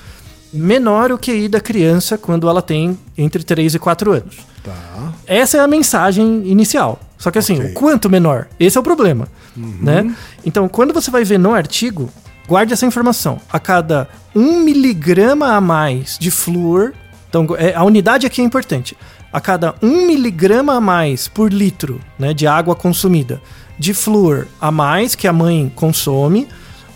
menor 0.53 1.11
o 1.13 1.19
QI 1.19 1.49
da 1.49 1.61
criança 1.61 2.17
quando 2.17 2.49
ela 2.49 2.63
tem 2.63 2.99
entre 3.17 3.43
3 3.43 3.75
e 3.75 3.79
4 3.79 4.13
anos. 4.13 4.37
Tá. 4.63 5.13
Essa 5.27 5.59
é 5.59 5.61
a 5.61 5.67
mensagem 5.67 6.43
inicial. 6.47 7.01
Só 7.19 7.31
que 7.31 7.39
assim, 7.39 7.59
Ok. 7.59 7.71
o 7.71 7.75
quanto 7.75 8.09
menor? 8.09 8.47
Esse 8.61 8.77
é 8.79 8.81
o 8.81 8.85
problema. 8.85 9.27
Né? 9.57 10.15
Então, 10.47 10.69
quando 10.69 10.95
você 10.95 11.11
vai 11.11 11.25
ver 11.25 11.39
no 11.39 11.53
artigo, 11.53 12.09
guarde 12.47 12.73
essa 12.73 12.87
informação. 12.87 13.41
A 13.51 13.59
cada 13.59 14.09
1 14.35 14.61
miligrama 14.63 15.55
a 15.55 15.61
mais 15.61 16.17
de 16.19 16.31
flúor, 16.31 16.93
então 17.29 17.47
é, 17.59 17.75
a 17.75 17.83
unidade 17.83 18.25
aqui 18.27 18.41
é 18.41 18.45
importante. 18.45 18.97
A 19.33 19.41
cada 19.41 19.75
1 19.83 20.07
miligrama 20.07 20.75
a 20.75 20.81
mais 20.81 21.29
por 21.29 21.53
litro 21.53 22.01
né, 22.19 22.33
de 22.33 22.47
água 22.47 22.75
consumida 22.75 23.41
de 23.79 23.93
flúor 23.95 24.47
a 24.61 24.71
mais 24.73 25.15
que 25.15 25.29
a 25.29 25.33
mãe 25.33 25.71
consome, 25.75 26.49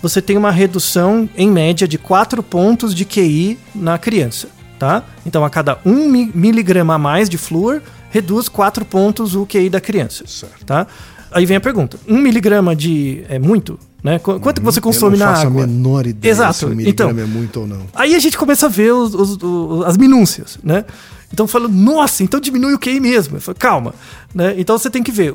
você 0.02 0.20
tem 0.20 0.36
uma 0.36 0.50
redução 0.50 1.28
em 1.36 1.48
média 1.50 1.86
de 1.86 1.96
4 1.98 2.42
pontos 2.42 2.94
de 2.94 3.04
QI 3.04 3.56
na 3.74 3.98
criança, 3.98 4.48
tá? 4.78 5.04
Então 5.24 5.44
a 5.44 5.50
cada 5.50 5.78
1 5.84 6.08
mi- 6.08 6.32
miligrama 6.34 6.94
a 6.94 6.98
mais 6.98 7.28
de 7.28 7.38
flúor 7.38 7.80
reduz 8.10 8.48
4 8.48 8.84
pontos 8.84 9.34
o 9.36 9.46
QI 9.46 9.68
da 9.70 9.80
criança, 9.80 10.24
Certo. 10.26 10.64
tá? 10.64 10.86
Aí 11.30 11.46
vem 11.46 11.56
a 11.56 11.60
pergunta: 11.60 11.98
1 12.08 12.18
miligrama 12.18 12.74
de 12.74 13.22
é 13.28 13.38
muito, 13.38 13.78
né? 14.02 14.18
Qu- 14.18 14.40
Quanto 14.40 14.60
que 14.60 14.64
você 14.64 14.80
consome 14.80 15.14
Eu 15.16 15.20
não 15.20 15.26
na 15.26 15.34
faço 15.34 15.46
água? 15.46 15.64
a 15.64 15.66
menor 15.68 16.04
ideia 16.06 16.32
Exato. 16.32 16.54
se 16.54 16.64
um 16.66 16.70
miligrama 16.70 17.12
Então- 17.12 17.24
é 17.24 17.26
muito 17.26 17.60
ou 17.60 17.66
não. 17.68 17.82
Aí 17.94 18.14
a 18.16 18.18
gente 18.18 18.36
começa 18.36 18.66
a 18.66 18.68
ver 18.68 18.92
os- 18.92 19.14
os- 19.14 19.38
o- 19.40 19.84
as 19.86 19.96
minúcias, 19.96 20.58
né? 20.64 20.84
Então 21.32 21.46
fala, 21.46 21.68
nossa, 21.68 22.22
então 22.22 22.38
diminui 22.38 22.74
o 22.74 22.78
QI 22.78 23.00
mesmo. 23.00 23.36
Eu 23.36 23.40
falo, 23.40 23.56
calma. 23.58 23.94
Né? 24.34 24.54
Então 24.58 24.76
você 24.76 24.90
tem 24.90 25.02
que 25.02 25.10
ver 25.10 25.34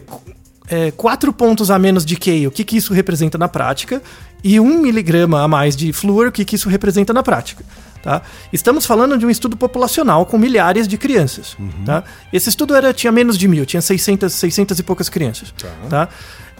é, 0.69 0.91
quatro 0.91 1.31
pontos 1.33 1.71
a 1.71 1.79
menos 1.79 2.05
de 2.05 2.15
QI, 2.15 2.47
o 2.47 2.51
que, 2.51 2.63
que 2.63 2.77
isso 2.77 2.93
representa 2.93 3.37
na 3.37 3.47
prática, 3.47 4.01
e 4.43 4.59
um 4.59 4.79
miligrama 4.79 5.41
a 5.41 5.47
mais 5.47 5.75
de 5.75 5.91
flúor, 5.91 6.27
o 6.27 6.31
que, 6.31 6.45
que 6.45 6.55
isso 6.55 6.69
representa 6.69 7.11
na 7.13 7.23
prática. 7.23 7.63
Tá? 8.03 8.21
Estamos 8.53 8.85
falando 8.85 9.17
de 9.17 9.25
um 9.25 9.29
estudo 9.29 9.57
populacional 9.57 10.25
com 10.25 10.37
milhares 10.37 10.87
de 10.87 10.97
crianças. 10.97 11.57
Tá? 11.85 12.03
Esse 12.31 12.49
estudo 12.49 12.75
era, 12.75 12.93
tinha 12.93 13.11
menos 13.11 13.37
de 13.37 13.47
mil, 13.47 13.65
tinha 13.65 13.81
600, 13.81 14.31
600 14.33 14.79
e 14.79 14.83
poucas 14.83 15.09
crianças. 15.09 15.53
Tá? 15.89 16.07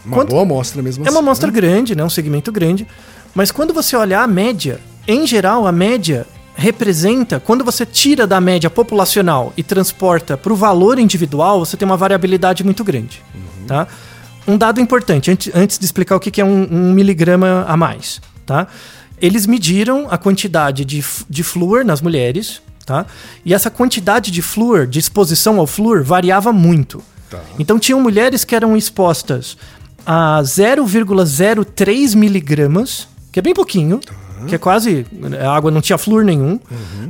Uma 0.03 0.15
Quanto- 0.15 0.29
boa 0.29 0.41
amostra 0.41 0.81
mesmo 0.81 1.03
é 1.05 1.09
uma 1.09 1.19
assim, 1.19 1.25
amostra 1.27 1.47
né? 1.47 1.53
grande, 1.53 1.95
né? 1.95 2.03
Um 2.03 2.09
segmento 2.09 2.51
grande. 2.51 2.87
Mas 3.35 3.51
quando 3.51 3.73
você 3.73 3.95
olhar 3.95 4.23
a 4.23 4.27
média, 4.27 4.79
em 5.07 5.27
geral, 5.27 5.67
a 5.67 5.71
média 5.71 6.25
representa, 6.57 7.39
quando 7.39 7.63
você 7.63 7.85
tira 7.85 8.25
da 8.25 8.41
média 8.41 8.67
populacional 8.67 9.53
e 9.55 9.61
transporta 9.61 10.35
para 10.35 10.51
o 10.51 10.55
valor 10.55 10.97
individual, 10.97 11.59
você 11.59 11.77
tem 11.77 11.85
uma 11.85 11.95
variabilidade 11.95 12.63
muito 12.63 12.83
grande. 12.83 13.23
Tá? 13.67 13.87
Um 14.47 14.57
dado 14.57 14.81
importante, 14.81 15.29
antes, 15.29 15.53
antes 15.53 15.77
de 15.77 15.85
explicar 15.85 16.15
o 16.15 16.19
que 16.19 16.41
é 16.41 16.43
um, 16.43 16.67
um 16.71 16.91
miligrama 16.93 17.63
a 17.67 17.77
mais. 17.77 18.19
Tá? 18.43 18.67
Eles 19.21 19.45
mediram 19.45 20.07
a 20.09 20.17
quantidade 20.17 20.83
de, 20.83 21.05
de 21.29 21.43
flúor 21.43 21.85
nas 21.85 22.01
mulheres, 22.01 22.59
tá? 22.85 23.05
e 23.45 23.53
essa 23.53 23.69
quantidade 23.69 24.31
de 24.31 24.41
flúor, 24.41 24.87
de 24.87 24.97
exposição 24.97 25.59
ao 25.59 25.67
flúor, 25.67 26.03
variava 26.03 26.51
muito. 26.51 27.03
Tá. 27.29 27.39
Então 27.59 27.77
tinham 27.77 28.01
mulheres 28.01 28.43
que 28.43 28.55
eram 28.55 28.75
expostas 28.75 29.57
a 30.03 30.41
0,03 30.41 32.15
miligramas, 32.15 33.07
que 33.31 33.37
é 33.37 33.41
bem 33.43 33.53
pouquinho, 33.53 33.99
que 34.47 34.55
é 34.55 34.57
quase. 34.57 35.05
A 35.41 35.55
água 35.55 35.71
não 35.71 35.81
tinha 35.81 35.97
flúor 35.97 36.23
nenhum, 36.23 36.59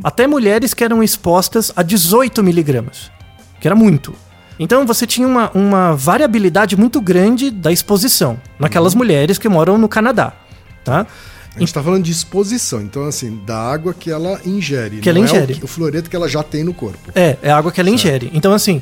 até 0.04 0.28
mulheres 0.28 0.74
que 0.74 0.84
eram 0.84 1.02
expostas 1.04 1.72
a 1.76 1.84
18 1.84 2.44
miligramas, 2.44 3.12
que 3.60 3.68
era 3.68 3.76
muito. 3.76 4.14
Então 4.60 4.86
você 4.86 5.06
tinha 5.06 5.28
uma, 5.28 5.52
uma 5.54 5.96
variabilidade 5.96 6.76
muito 6.76 7.00
grande 7.00 7.52
da 7.52 7.72
exposição 7.72 8.40
naquelas 8.60 8.96
mulheres 8.96 9.38
que 9.38 9.48
moram 9.48 9.78
no 9.78 9.88
Canadá. 9.88 10.34
Tá? 10.84 11.06
A 11.56 11.60
gente 11.60 11.74
tá 11.74 11.82
falando 11.82 12.04
de 12.04 12.12
exposição, 12.12 12.82
então 12.82 13.06
assim, 13.06 13.42
da 13.46 13.58
água 13.58 13.94
que 13.94 14.12
ela 14.12 14.40
ingere. 14.46 15.00
Que 15.00 15.10
ela 15.10 15.18
é 15.18 15.22
o 15.22 15.26
ingere. 15.26 15.60
o, 15.64 15.68
fluoreto 15.68 16.08
que 16.08 16.16
ela 16.16 16.30
já 16.30 16.44
tem 16.44 16.64
no 16.64 16.74
corpo. 16.74 17.12
É, 17.16 17.36
é 17.42 17.50
a 17.50 17.58
água 17.58 17.72
que 17.72 17.80
ela 17.82 17.90
ingere. 17.90 18.30
Então, 18.32 18.54
assim, 18.54 18.82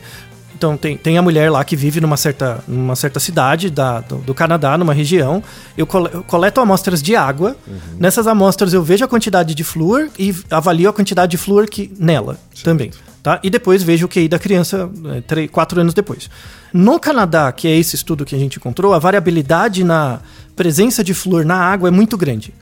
então 0.55 0.77
tem, 0.77 0.95
tem 0.97 1.17
a 1.17 1.21
mulher 1.21 1.51
lá 1.51 1.63
que 1.63 1.75
vive 1.75 1.99
numa 1.99 2.17
certa, 2.17 2.63
numa 2.67 2.95
certa 2.95 3.19
cidade 3.19 3.69
da, 3.69 3.99
do, 3.99 4.17
do 4.17 4.33
Canadá, 4.33 4.77
numa 4.77 4.93
região. 4.93 5.43
Eu, 5.77 5.85
cole- 5.85 6.09
eu 6.13 6.23
coleto 6.23 6.61
amostras 6.61 7.01
de 7.01 7.15
água. 7.15 7.55
Nessas 7.99 8.25
amostras 8.27 8.73
eu 8.73 8.81
vejo 8.83 9.03
a 9.03 9.07
quantidade 9.07 9.53
de 9.53 9.63
flúor 9.63 10.07
e 10.17 10.33
avalio 10.49 10.89
a 10.89 10.93
quantidade 10.93 11.31
de 11.31 11.37
flúor 11.37 11.67
que 11.67 11.91
nela 11.99 12.37
também. 12.63 12.91
Tá? 13.21 13.39
E 13.43 13.49
depois 13.49 13.81
vejo 13.83 14.05
o 14.05 14.09
QI 14.09 14.27
da 14.27 14.37
criança 14.39 14.89
é, 15.15 15.21
três, 15.21 15.49
quatro 15.49 15.81
anos 15.81 15.93
depois. 15.93 16.29
No 16.71 16.99
Canadá, 16.99 17.51
que 17.51 17.67
é 17.67 17.75
esse 17.75 17.95
estudo 17.95 18.23
que 18.23 18.35
a 18.35 18.39
gente 18.39 18.57
encontrou, 18.57 18.93
a 18.93 18.99
variabilidade 18.99 19.83
na 19.83 20.19
presença 20.55 21.03
de 21.03 21.13
flúor 21.13 21.43
na 21.43 21.55
água 21.55 21.87
é 21.89 21.91
muito 21.91 22.15
grande. 22.17 22.53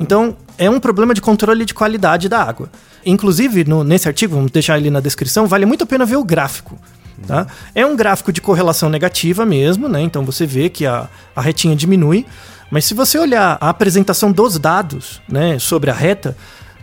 Então, 0.00 0.36
é 0.58 0.68
um 0.68 0.78
problema 0.80 1.14
de 1.14 1.20
controle 1.20 1.64
de 1.64 1.72
qualidade 1.74 2.28
da 2.28 2.42
água. 2.42 2.68
Inclusive, 3.04 3.64
no- 3.64 3.84
nesse 3.84 4.08
artigo, 4.08 4.34
vamos 4.34 4.50
deixar 4.50 4.78
ele 4.78 4.90
na 4.90 5.00
descrição, 5.00 5.46
vale 5.46 5.64
muito 5.64 5.84
a 5.84 5.86
pena 5.86 6.04
ver 6.04 6.16
o 6.16 6.24
gráfico. 6.24 6.78
Tá? 7.26 7.46
É 7.74 7.86
um 7.86 7.96
gráfico 7.96 8.32
de 8.32 8.40
correlação 8.40 8.88
negativa 8.88 9.46
mesmo, 9.46 9.88
né? 9.88 10.02
Então 10.02 10.24
você 10.24 10.44
vê 10.44 10.68
que 10.68 10.84
a, 10.84 11.08
a 11.34 11.40
retinha 11.40 11.76
diminui. 11.76 12.26
Mas 12.70 12.84
se 12.84 12.94
você 12.94 13.18
olhar 13.18 13.56
a 13.60 13.68
apresentação 13.68 14.32
dos 14.32 14.58
dados 14.58 15.22
né, 15.28 15.58
sobre 15.58 15.90
a 15.90 15.94
reta, 15.94 16.36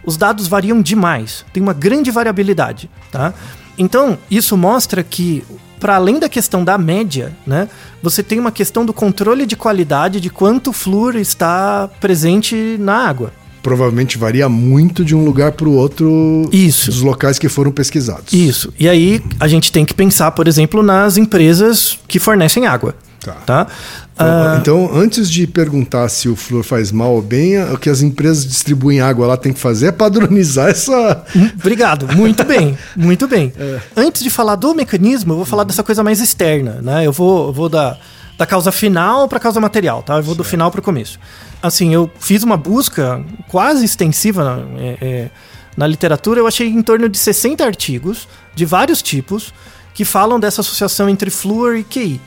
os 0.06 0.18
dados 0.18 0.48
variam 0.48 0.82
demais. 0.82 1.46
Tem 1.52 1.62
uma 1.62 1.74
grande 1.74 2.12
variabilidade. 2.12 2.90
Tá? 3.12 3.34
Então, 3.78 4.18
isso 4.30 4.56
mostra 4.56 5.04
que, 5.04 5.44
para 5.80 5.96
além 5.96 6.20
da 6.20 6.30
questão 6.30 6.64
da 6.64 6.78
média, 6.78 7.34
né, 7.46 7.70
você 8.02 8.22
tem 8.22 8.40
uma 8.40 8.52
questão 8.52 8.86
do 8.86 8.94
controle 8.94 9.46
de 9.46 9.56
qualidade 9.56 10.22
de 10.22 10.30
quanto 10.30 10.72
flúor 10.72 11.16
está 11.16 11.90
presente 12.00 12.78
na 12.80 13.08
água. 13.08 13.34
Provavelmente 13.64 14.18
varia 14.18 14.48
muito 14.50 15.04
de 15.04 15.16
um 15.16 15.24
lugar 15.24 15.54
para 15.54 15.68
o 15.68 15.74
outro 15.74 16.48
Isso. 16.52 16.92
dos 16.92 17.02
locais 17.02 17.40
que 17.40 17.48
foram 17.50 17.72
pesquisados. 17.72 18.34
Isso. 18.34 18.74
E 18.78 18.88
aí 18.90 19.24
a 19.40 19.48
gente 19.48 19.72
tem 19.72 19.86
que 19.86 19.94
pensar, 19.94 20.30
por 20.32 20.48
exemplo, 20.48 20.84
nas 20.84 21.16
empresas 21.18 21.98
que 22.08 22.20
fornecem 22.20 22.68
água. 22.68 22.94
Tá. 23.24 23.32
Tá? 23.46 23.68
Então, 24.14 24.28
Ah, 24.28 24.58
então, 24.60 24.90
antes 24.94 25.30
de 25.32 25.48
perguntar 25.48 26.10
se 26.10 26.28
o 26.28 26.36
flúor 26.36 26.64
faz 26.64 26.92
mal 26.92 27.14
ou 27.14 27.22
bem, 27.22 27.58
o 27.72 27.78
que 27.78 27.90
as 27.90 28.02
empresas 28.02 28.46
distribuem 28.46 29.00
água 29.00 29.26
lá 29.26 29.38
tem 29.38 29.54
que 29.54 29.60
fazer 29.62 29.88
é 29.88 29.92
padronizar 29.94 30.70
essa. 30.70 31.24
Obrigado, 31.58 32.14
muito 32.16 32.44
bem, 32.44 32.78
muito 32.96 33.26
bem. 33.28 33.54
Antes 33.96 34.22
de 34.22 34.30
falar 34.30 34.56
do 34.56 34.76
mecanismo, 34.76 35.32
eu 35.32 35.38
vou 35.38 35.46
falar 35.46 35.64
dessa 35.64 35.82
coisa 35.84 36.04
mais 36.04 36.20
externa, 36.20 36.80
né? 36.82 37.08
Eu 37.08 37.14
vou, 37.14 37.48
eu 37.48 37.54
vou 37.54 37.70
da, 37.70 37.98
da 38.38 38.46
causa 38.46 38.72
final 38.72 39.28
para 39.28 39.40
causa 39.40 39.60
material, 39.60 40.02
tá? 40.02 40.18
Eu 40.18 40.24
vou 40.24 40.36
do 40.36 40.44
final 40.44 40.72
para 40.72 40.80
o 40.80 40.84
começo. 40.84 41.20
Assim, 41.62 41.94
eu 41.94 42.12
fiz 42.20 42.44
uma 42.44 42.58
busca 42.58 43.24
quase 43.48 43.86
extensiva 43.86 44.68
é, 44.78 44.98
é, 45.02 45.30
na 45.78 45.88
literatura, 45.88 46.40
eu 46.40 46.48
achei 46.48 46.68
em 46.68 46.82
torno 46.82 47.08
de 47.08 47.18
60 47.18 47.64
artigos 47.64 48.28
de 48.54 48.66
vários 48.66 49.02
tipos 49.02 49.54
que 49.94 50.04
falam 50.04 50.40
dessa 50.40 50.62
associação 50.62 51.08
entre 51.08 51.30
flúor 51.30 51.76
e 51.76 51.84
QI, 51.84 52.20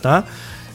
tá? 0.00 0.24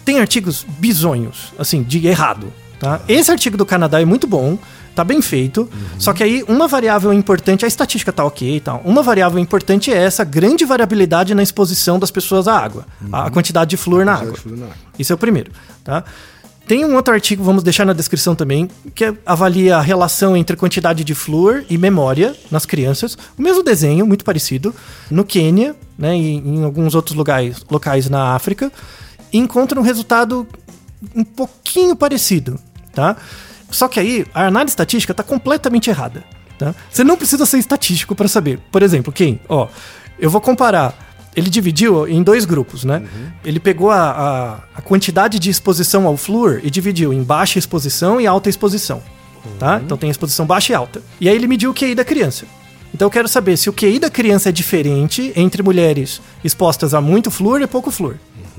Tem 0.03 0.19
artigos 0.19 0.65
bizonhos, 0.77 1.53
assim, 1.57 1.81
de 1.81 2.07
errado, 2.07 2.53
tá? 2.79 3.01
Esse 3.07 3.31
artigo 3.31 3.57
do 3.57 3.65
Canadá 3.65 3.99
é 3.99 4.05
muito 4.05 4.27
bom, 4.27 4.57
tá 4.95 5.03
bem 5.03 5.21
feito, 5.21 5.69
só 5.99 6.13
que 6.13 6.23
aí 6.23 6.43
uma 6.47 6.67
variável 6.67 7.11
importante, 7.13 7.65
a 7.65 7.67
estatística 7.67 8.13
tá 8.13 8.23
ok 8.23 8.55
e 8.55 8.59
tal, 8.59 8.81
uma 8.85 9.03
variável 9.03 9.37
importante 9.39 9.91
é 9.91 9.97
essa 9.97 10.23
grande 10.23 10.63
variabilidade 10.65 11.35
na 11.35 11.43
exposição 11.43 11.99
das 11.99 12.09
pessoas 12.09 12.47
à 12.47 12.57
água, 12.57 12.85
a- 13.11 13.25
a 13.25 13.29
quantidade 13.29 13.69
de 13.71 13.77
flúor 13.77 14.05
na 14.05 14.13
água. 14.13 14.33
Na 14.45 14.65
água. 14.65 14.75
Isso 14.97 15.11
é 15.11 15.15
o 15.15 15.17
primeiro, 15.17 15.51
tá? 15.83 16.03
Tem 16.67 16.83
um 16.83 16.95
outro 16.95 17.13
artigo, 17.13 17.43
vamos 17.43 17.61
deixar 17.61 17.85
na 17.85 17.93
descrição 17.93 18.33
também, 18.33 18.67
que 18.95 19.13
avalia 19.23 19.77
a 19.77 19.81
relação 19.81 20.35
entre 20.35 20.55
quantidade 20.55 21.03
de 21.03 21.13
flúor 21.13 21.63
e 21.69 21.77
memória 21.77 22.35
nas 22.49 22.65
crianças. 22.65 23.15
O 23.37 23.41
mesmo 23.43 23.61
desenho, 23.61 24.03
muito 24.07 24.25
parecido, 24.25 24.73
no 25.11 25.23
Quênia, 25.23 25.75
né, 25.95 26.17
e 26.17 26.37
em 26.37 26.63
alguns 26.63 26.95
outros 26.95 27.15
locais, 27.15 27.63
locais 27.69 28.09
na 28.09 28.33
África, 28.33 28.71
e 29.31 29.37
encontra 29.37 29.79
um 29.79 29.83
resultado 29.83 30.47
um 31.15 31.23
pouquinho 31.23 31.95
parecido, 31.95 32.57
tá? 32.95 33.15
Só 33.69 33.88
que 33.88 34.00
aí 34.00 34.25
a 34.34 34.48
análise 34.48 34.72
estatística 34.72 35.12
está 35.12 35.24
completamente 35.24 35.89
errada, 35.89 36.24
tá? 36.57 36.74
Você 36.89 37.03
não 37.03 37.17
precisa 37.17 37.45
ser 37.45 37.57
estatístico 37.57 38.15
para 38.15 38.27
saber. 38.27 38.60
Por 38.72 38.84
exemplo, 38.84 39.12
quem? 39.12 39.39
Ó, 39.50 39.67
eu 40.19 40.29
vou 40.29 40.41
comparar. 40.41 40.93
Ele 41.36 41.50
dividiu 41.50 42.07
em 42.07 42.24
dois 42.24 42.45
grupos, 42.45 42.86
né? 42.86 43.03
Ele 43.43 43.60
pegou 43.60 43.91
a, 43.91 44.12
a, 44.12 44.53
a 44.75 44.81
quantidade 44.81 45.38
de 45.38 45.50
exposição 45.50 46.07
ao 46.07 46.15
flúor 46.15 46.62
e 46.63 46.69
dividiu 46.69 47.12
em 47.12 47.22
baixa 47.22 47.60
exposição 47.60 48.22
e 48.22 48.25
alta 48.25 48.50
exposição, 48.50 49.03
tá? 49.60 49.81
Então 49.84 49.98
tem 49.98 50.10
exposição 50.10 50.45
baixa 50.45 50.72
e 50.72 50.75
alta. 50.75 51.01
E 51.19 51.27
aí 51.27 51.36
ele 51.36 51.48
mediu 51.48 51.72
o 51.72 51.74
QI 51.74 51.93
da 51.93 52.05
criança. 52.05 52.45
Então 52.93 53.07
eu 53.07 53.12
quero 53.12 53.27
saber 53.27 53.57
se 53.57 53.69
o 53.69 53.74
QI 53.74 54.00
da 54.00 54.10
criança 54.10 54.48
é 54.48 54.51
diferente 54.53 55.34
entre 55.36 55.62
mulheres 55.62 56.22
expostas 56.41 56.93
a 56.93 57.01
muito 57.01 57.29
flúor 57.29 57.62
e 57.62 57.67
pouco 57.67 57.91
flúor, 57.91 58.15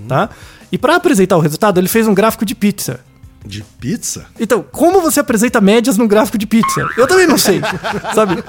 tá? 0.06 0.28
E 0.70 0.76
para 0.76 0.96
apresentar 0.96 1.38
o 1.38 1.40
resultado, 1.40 1.80
ele 1.80 1.88
fez 1.88 2.06
um 2.06 2.12
gráfico 2.12 2.44
de 2.44 2.54
pizza. 2.54 3.00
De 3.46 3.62
pizza? 3.80 4.26
Então, 4.40 4.64
como 4.72 5.00
você 5.00 5.20
apresenta 5.20 5.60
médias 5.60 5.96
num 5.96 6.06
gráfico 6.08 6.36
de 6.36 6.46
pizza? 6.46 6.86
Eu 6.96 7.06
também 7.06 7.26
não 7.26 7.38
sei, 7.38 7.60
sabe? 8.14 8.42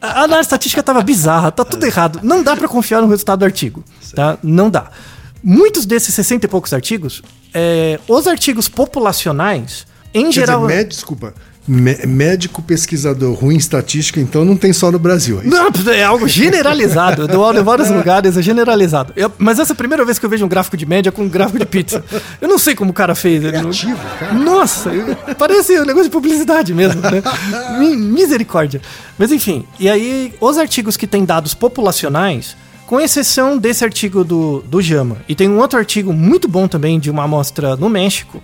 A 0.00 0.22
análise 0.24 0.46
estatística 0.46 0.82
tava 0.82 1.00
bizarra, 1.02 1.50
tá 1.52 1.64
tudo 1.64 1.84
errado. 1.86 2.20
Não 2.22 2.42
dá 2.42 2.56
pra 2.56 2.66
confiar 2.68 3.00
no 3.00 3.08
resultado 3.08 3.38
do 3.40 3.44
artigo, 3.44 3.84
tá? 4.14 4.36
Não 4.42 4.68
dá. 4.70 4.90
muitos 5.42 5.86
desses 5.86 6.14
60 6.14 6.46
e 6.46 6.48
poucos 6.48 6.72
artigos, 6.72 7.22
é, 7.52 8.00
os 8.08 8.26
artigos 8.26 8.68
populacionais, 8.68 9.86
em 10.12 10.26
Quer 10.26 10.32
geral. 10.32 10.62
dizer, 10.66 10.76
mé- 10.78 10.84
desculpa. 10.84 11.34
Mé- 11.66 12.04
médico 12.06 12.60
pesquisador 12.62 13.34
ruim 13.34 13.56
estatística, 13.56 14.20
então 14.20 14.44
não 14.44 14.56
tem 14.56 14.72
só 14.72 14.90
no 14.90 14.98
Brasil. 14.98 15.40
é? 15.40 15.44
Não, 15.46 15.70
é 15.92 16.02
algo 16.04 16.26
generalizado. 16.28 17.22
Eu 17.22 17.28
dou 17.28 17.44
aula 17.44 17.60
em 17.60 17.62
vários 17.62 17.90
lugares, 17.92 18.36
é 18.36 18.42
generalizado. 18.42 19.12
Eu- 19.16 19.32
mas 19.38 19.58
essa 19.58 19.72
é 19.72 19.74
a 19.74 19.76
primeira 19.76 20.04
vez 20.04 20.18
que 20.18 20.26
eu 20.26 20.30
vejo 20.30 20.44
um 20.44 20.48
gráfico 20.48 20.76
de 20.76 20.86
média 20.86 21.10
com 21.12 21.22
um 21.22 21.28
gráfico 21.28 21.58
de 21.58 21.66
pizza. 21.66 22.04
Eu 22.40 22.48
não 22.48 22.58
sei 22.58 22.74
como 22.74 22.90
o 22.90 22.94
cara 22.94 23.14
fez. 23.14 23.42
ele 23.42 23.52
não- 23.60 23.70
Criativo, 23.70 23.98
cara. 24.18 24.32
Nossa, 24.34 24.90
parece 25.38 25.78
um 25.80 25.84
negócio 25.84 26.04
de 26.08 26.10
publicidade 26.12 26.72
mesmo, 26.74 27.00
né? 27.00 27.22
Mi- 27.78 27.96
Misericórdia. 27.96 28.80
Mas 29.18 29.32
enfim, 29.32 29.64
e 29.78 29.88
aí 29.88 30.32
os 30.40 30.58
artigos 30.58 30.96
que 30.96 31.06
têm 31.06 31.24
dados 31.24 31.54
populacionais, 31.54 32.56
com 32.86 33.00
exceção 33.00 33.56
desse 33.56 33.82
artigo 33.84 34.22
do, 34.24 34.60
do 34.68 34.82
JAMA, 34.82 35.16
e 35.28 35.34
tem 35.34 35.48
um 35.48 35.58
outro 35.58 35.78
artigo 35.78 36.12
muito 36.12 36.46
bom 36.46 36.68
também 36.68 37.00
de 37.00 37.10
uma 37.10 37.24
amostra 37.24 37.76
no 37.76 37.88
México, 37.88 38.42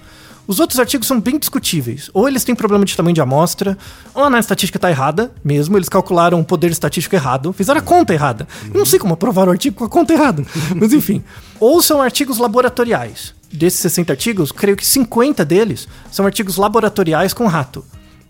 os 0.51 0.59
outros 0.59 0.81
artigos 0.81 1.07
são 1.07 1.21
bem 1.21 1.39
discutíveis. 1.39 2.11
Ou 2.13 2.27
eles 2.27 2.43
têm 2.43 2.57
problema 2.57 2.85
de 2.85 2.97
tamanho 2.97 3.15
de 3.15 3.21
amostra, 3.21 3.79
ou 4.13 4.25
a 4.25 4.27
análise 4.27 4.47
estatística 4.47 4.79
está 4.79 4.91
errada 4.91 5.31
mesmo, 5.45 5.79
eles 5.79 5.89
calcularam 5.89 6.41
o 6.41 6.45
poder 6.45 6.73
estatístico 6.73 7.15
errado, 7.15 7.53
fizeram 7.53 7.79
a 7.79 7.83
conta 7.83 8.13
errada. 8.13 8.49
Eu 8.65 8.77
não 8.81 8.85
sei 8.85 8.99
como 8.99 9.15
aprovar 9.15 9.47
o 9.47 9.53
artigo 9.53 9.77
com 9.77 9.85
a 9.85 9.89
conta 9.89 10.13
errada, 10.13 10.45
mas 10.75 10.93
enfim. 10.93 11.23
Ou 11.61 11.81
são 11.81 12.03
artigos 12.03 12.39
laboratoriais. 12.39 13.33
Desses 13.53 13.79
60 13.79 14.13
artigos, 14.13 14.51
creio 14.51 14.77
que 14.77 14.85
50 14.85 15.45
deles 15.45 15.87
são 16.11 16.27
artigos 16.27 16.57
laboratoriais 16.57 17.33
com 17.33 17.47
rato. 17.47 17.85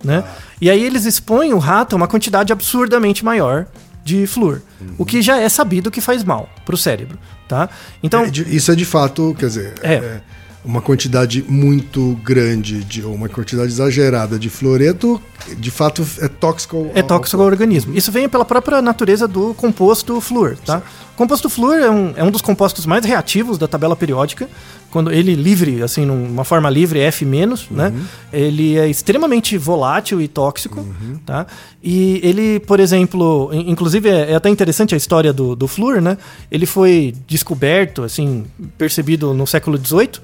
Né? 0.04 0.22
E 0.60 0.68
aí 0.68 0.84
eles 0.84 1.06
expõem 1.06 1.54
o 1.54 1.58
rato 1.58 1.94
a 1.94 1.96
uma 1.96 2.06
quantidade 2.06 2.52
absurdamente 2.52 3.24
maior 3.24 3.66
de 4.04 4.26
flúor, 4.26 4.60
o 4.98 5.06
que 5.06 5.22
já 5.22 5.38
é 5.38 5.48
sabido 5.48 5.90
que 5.90 6.02
faz 6.02 6.22
mal 6.22 6.50
para 6.66 6.74
o 6.74 6.78
cérebro. 6.78 7.18
Tá? 7.48 7.70
Então, 8.02 8.24
É, 8.24 8.28
Isso 8.28 8.70
é 8.70 8.74
de 8.74 8.84
fato, 8.84 9.34
quer 9.38 9.46
dizer, 9.46 9.74
É. 9.82 9.94
é 9.94 10.20
uma 10.64 10.80
quantidade 10.82 11.44
muito 11.48 12.18
grande, 12.22 12.84
de, 12.84 13.02
ou 13.02 13.14
uma 13.14 13.28
quantidade 13.28 13.68
exagerada 13.72 14.38
de 14.38 14.50
fluoreto, 14.50 15.20
de 15.56 15.70
fato 15.70 16.06
é 16.20 16.28
tóxico. 16.28 16.76
ao- 16.76 16.90
É 16.94 17.02
tóxico 17.02 17.40
ao 17.40 17.46
organismo. 17.46 17.96
Isso 17.96 18.12
vem 18.12 18.28
pela 18.28 18.44
própria 18.44 18.82
natureza 18.82 19.26
do 19.26 19.54
composto 19.54 20.20
flúor, 20.20 20.56
tá? 20.64 20.82
O 21.09 21.09
composto 21.20 21.50
flúor 21.50 21.78
é 21.78 21.90
um, 21.90 22.12
é 22.16 22.24
um 22.24 22.30
dos 22.30 22.40
compostos 22.40 22.86
mais 22.86 23.04
reativos 23.04 23.58
da 23.58 23.68
tabela 23.68 23.94
periódica. 23.94 24.48
Quando 24.90 25.12
ele 25.12 25.34
livre, 25.34 25.82
assim, 25.82 26.04
numa 26.06 26.44
forma 26.44 26.68
livre, 26.70 26.98
F-, 26.98 27.24
né? 27.70 27.92
Ele 28.32 28.76
é 28.78 28.88
extremamente 28.88 29.56
volátil 29.58 30.20
e 30.20 30.26
tóxico, 30.26 30.84
tá? 31.26 31.46
E 31.82 32.20
ele, 32.24 32.58
por 32.60 32.80
exemplo, 32.80 33.50
in- 33.52 33.70
inclusive 33.70 34.08
é, 34.08 34.32
é 34.32 34.34
até 34.34 34.48
interessante 34.48 34.94
a 34.94 34.98
história 34.98 35.32
do, 35.32 35.54
do 35.54 35.68
flúor, 35.68 36.00
né? 36.00 36.16
Ele 36.50 36.66
foi 36.66 37.14
descoberto, 37.28 38.02
assim, 38.02 38.44
percebido 38.78 39.32
no 39.34 39.46
século 39.46 39.76
XVIII. 39.78 40.20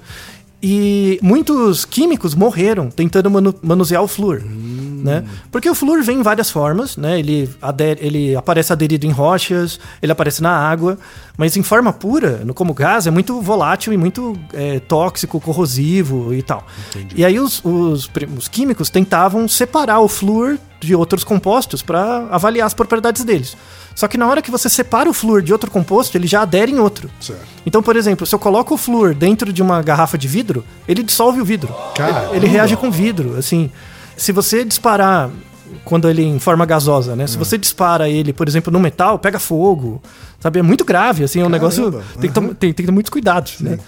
E 0.61 1.19
muitos 1.21 1.85
químicos 1.85 2.33
morreram 2.33 2.89
tentando 2.89 3.29
manu- 3.29 3.53
manusear 3.61 4.01
o 4.01 4.07
flúor, 4.07 4.41
né? 5.03 5.23
Porque 5.51 5.69
o 5.69 5.75
flúor 5.75 6.01
vem 6.03 6.19
em 6.19 6.23
várias 6.23 6.49
formas, 6.49 6.97
né? 6.97 7.19
Ele, 7.19 7.49
ade- 7.61 7.97
ele 7.99 8.35
aparece 8.35 8.71
aderido 8.73 9.05
em 9.05 9.11
rochas, 9.11 9.79
ele 10.01 10.11
aparece 10.11 10.41
na 10.41 10.51
água, 10.51 10.97
mas 11.37 11.55
em 11.57 11.63
forma 11.63 11.93
pura, 11.93 12.41
como 12.55 12.73
gás, 12.73 13.07
é 13.07 13.11
muito 13.11 13.41
volátil 13.41 13.93
e 13.93 13.97
muito 13.97 14.37
é, 14.53 14.79
tóxico, 14.79 15.39
corrosivo 15.39 16.33
e 16.33 16.41
tal. 16.41 16.65
E 17.15 17.23
aí 17.23 17.39
os, 17.39 17.61
os, 17.63 18.09
os 18.37 18.47
químicos 18.47 18.89
tentavam 18.89 19.47
separar 19.47 19.99
o 19.99 20.07
flúor 20.07 20.57
de 20.79 20.93
outros 20.95 21.23
compostos 21.23 21.81
para 21.81 22.27
avaliar 22.29 22.67
as 22.67 22.73
propriedades 22.73 23.23
deles. 23.23 23.57
Só 23.95 24.07
que 24.07 24.15
na 24.15 24.27
hora 24.27 24.43
que 24.43 24.51
você 24.51 24.69
separa 24.69 25.09
o 25.09 25.13
flúor 25.13 25.41
de 25.41 25.51
outro 25.51 25.71
composto, 25.71 26.15
ele 26.15 26.27
já 26.27 26.43
adere 26.43 26.71
em 26.71 26.77
outro. 26.77 27.09
Certo. 27.19 27.41
Então, 27.65 27.81
por 27.81 27.95
exemplo, 27.95 28.27
se 28.27 28.35
eu 28.35 28.37
coloco 28.37 28.75
o 28.75 28.77
flúor 28.77 29.15
dentro 29.15 29.51
de 29.51 29.59
uma 29.59 29.81
garrafa 29.81 30.19
de 30.19 30.27
vidro, 30.27 30.63
ele 30.87 31.01
dissolve 31.01 31.41
o 31.41 31.45
vidro. 31.45 31.73
Caramba. 31.95 32.35
Ele 32.35 32.45
reage 32.45 32.75
com 32.77 32.91
vidro, 32.91 33.35
assim. 33.39 33.71
Se 34.17 34.31
você 34.31 34.65
disparar 34.65 35.29
quando 35.85 36.09
ele 36.09 36.23
em 36.23 36.39
forma 36.39 36.65
gasosa, 36.65 37.15
né? 37.15 37.27
Se 37.27 37.37
você 37.37 37.57
dispara 37.57 38.09
ele, 38.09 38.33
por 38.33 38.47
exemplo, 38.47 38.71
no 38.71 38.79
metal, 38.79 39.19
pega 39.19 39.39
fogo, 39.39 40.01
sabe? 40.39 40.59
É 40.59 40.61
muito 40.61 40.83
grave, 40.83 41.23
assim, 41.23 41.39
é 41.41 41.45
um 41.45 41.49
negócio 41.49 41.91
Caramba. 41.91 42.05
tem 42.19 42.31
que, 42.31 42.39
tem, 42.39 42.55
tem 42.55 42.73
que 42.73 42.83
ter 42.83 42.91
muitos 42.91 43.09
cuidados, 43.09 43.59
né? 43.59 43.79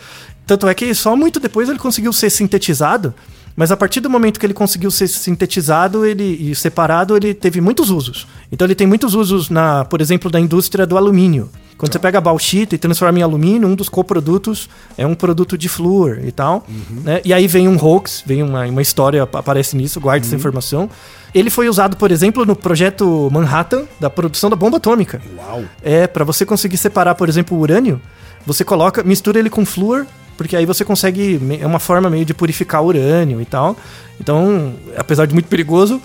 Tanto 0.45 0.67
é 0.67 0.73
que 0.73 0.93
só 0.93 1.15
muito 1.15 1.39
depois 1.39 1.69
ele 1.69 1.77
conseguiu 1.77 2.11
ser 2.11 2.29
sintetizado, 2.29 3.13
mas 3.55 3.71
a 3.71 3.77
partir 3.77 3.99
do 3.99 4.09
momento 4.09 4.39
que 4.39 4.45
ele 4.45 4.53
conseguiu 4.53 4.89
ser 4.89 5.07
sintetizado 5.07 6.05
ele, 6.05 6.23
e 6.23 6.55
separado, 6.55 7.15
ele 7.15 7.33
teve 7.33 7.61
muitos 7.61 7.89
usos. 7.89 8.25
Então 8.51 8.65
ele 8.65 8.75
tem 8.75 8.87
muitos 8.87 9.13
usos, 9.13 9.49
na, 9.49 9.85
por 9.85 10.01
exemplo, 10.01 10.29
da 10.31 10.39
indústria 10.39 10.85
do 10.85 10.97
alumínio. 10.97 11.49
Quando 11.77 11.93
você 11.93 11.99
pega 11.99 12.17
a 12.17 12.21
bauxita 12.21 12.75
e 12.75 12.77
transforma 12.77 13.19
em 13.19 13.21
alumínio, 13.21 13.65
um 13.67 13.73
dos 13.75 13.87
coprodutos 13.87 14.67
é 14.97 15.07
um 15.07 15.15
produto 15.15 15.57
de 15.57 15.69
flúor 15.69 16.19
e 16.25 16.31
tal. 16.31 16.65
Né? 17.05 17.21
E 17.23 17.33
aí 17.33 17.47
vem 17.47 17.69
um 17.69 17.77
hoax, 17.81 18.21
vem 18.25 18.43
uma, 18.43 18.65
uma 18.65 18.81
história, 18.81 19.23
ap- 19.23 19.35
aparece 19.35 19.77
nisso, 19.77 19.99
guarde 20.01 20.25
essa 20.25 20.35
informação. 20.35 20.89
Ele 21.33 21.49
foi 21.49 21.69
usado, 21.69 21.95
por 21.95 22.11
exemplo, 22.11 22.45
no 22.45 22.55
projeto 22.55 23.29
Manhattan, 23.31 23.83
da 23.99 24.09
produção 24.09 24.49
da 24.49 24.57
bomba 24.57 24.75
atômica. 24.77 25.21
Uau! 25.37 25.63
É, 25.81 26.05
para 26.05 26.25
você 26.25 26.45
conseguir 26.45 26.75
separar, 26.77 27.15
por 27.15 27.29
exemplo, 27.29 27.55
o 27.57 27.61
urânio, 27.61 28.01
você 28.45 28.65
coloca, 28.65 29.01
mistura 29.03 29.39
ele 29.39 29.49
com 29.49 29.65
flúor, 29.65 30.05
porque 30.35 30.57
aí 30.57 30.65
você 30.65 30.83
consegue, 30.83 31.39
é 31.61 31.65
uma 31.67 31.79
forma 31.79 32.09
meio 32.09 32.25
de 32.25 32.33
purificar 32.33 32.81
o 32.81 32.87
urânio 32.87 33.39
e 33.39 33.45
tal. 33.45 33.77
Então, 34.19 34.73
apesar 34.97 35.25
de 35.27 35.33
muito 35.33 35.47
perigoso, 35.47 36.01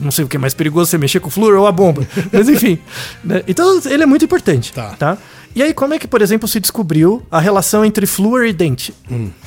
não 0.00 0.10
sei 0.10 0.24
o 0.24 0.28
que 0.28 0.36
é 0.36 0.40
mais 0.40 0.54
perigoso, 0.54 0.90
você 0.90 0.98
mexer 0.98 1.20
com 1.20 1.28
o 1.28 1.30
flúor 1.30 1.54
ou 1.54 1.66
a 1.66 1.72
bomba. 1.72 2.06
Mas 2.32 2.48
enfim. 2.48 2.78
né? 3.24 3.42
Então, 3.46 3.80
ele 3.86 4.02
é 4.02 4.06
muito 4.06 4.24
importante. 4.24 4.72
Tá. 4.72 4.90
tá? 4.98 5.18
E 5.54 5.62
aí, 5.62 5.74
como 5.74 5.94
é 5.94 5.98
que, 5.98 6.06
por 6.06 6.22
exemplo, 6.22 6.46
se 6.46 6.60
descobriu 6.60 7.22
a 7.30 7.40
relação 7.40 7.84
entre 7.84 8.06
flúor 8.06 8.44
e 8.44 8.52
dente? 8.52 8.94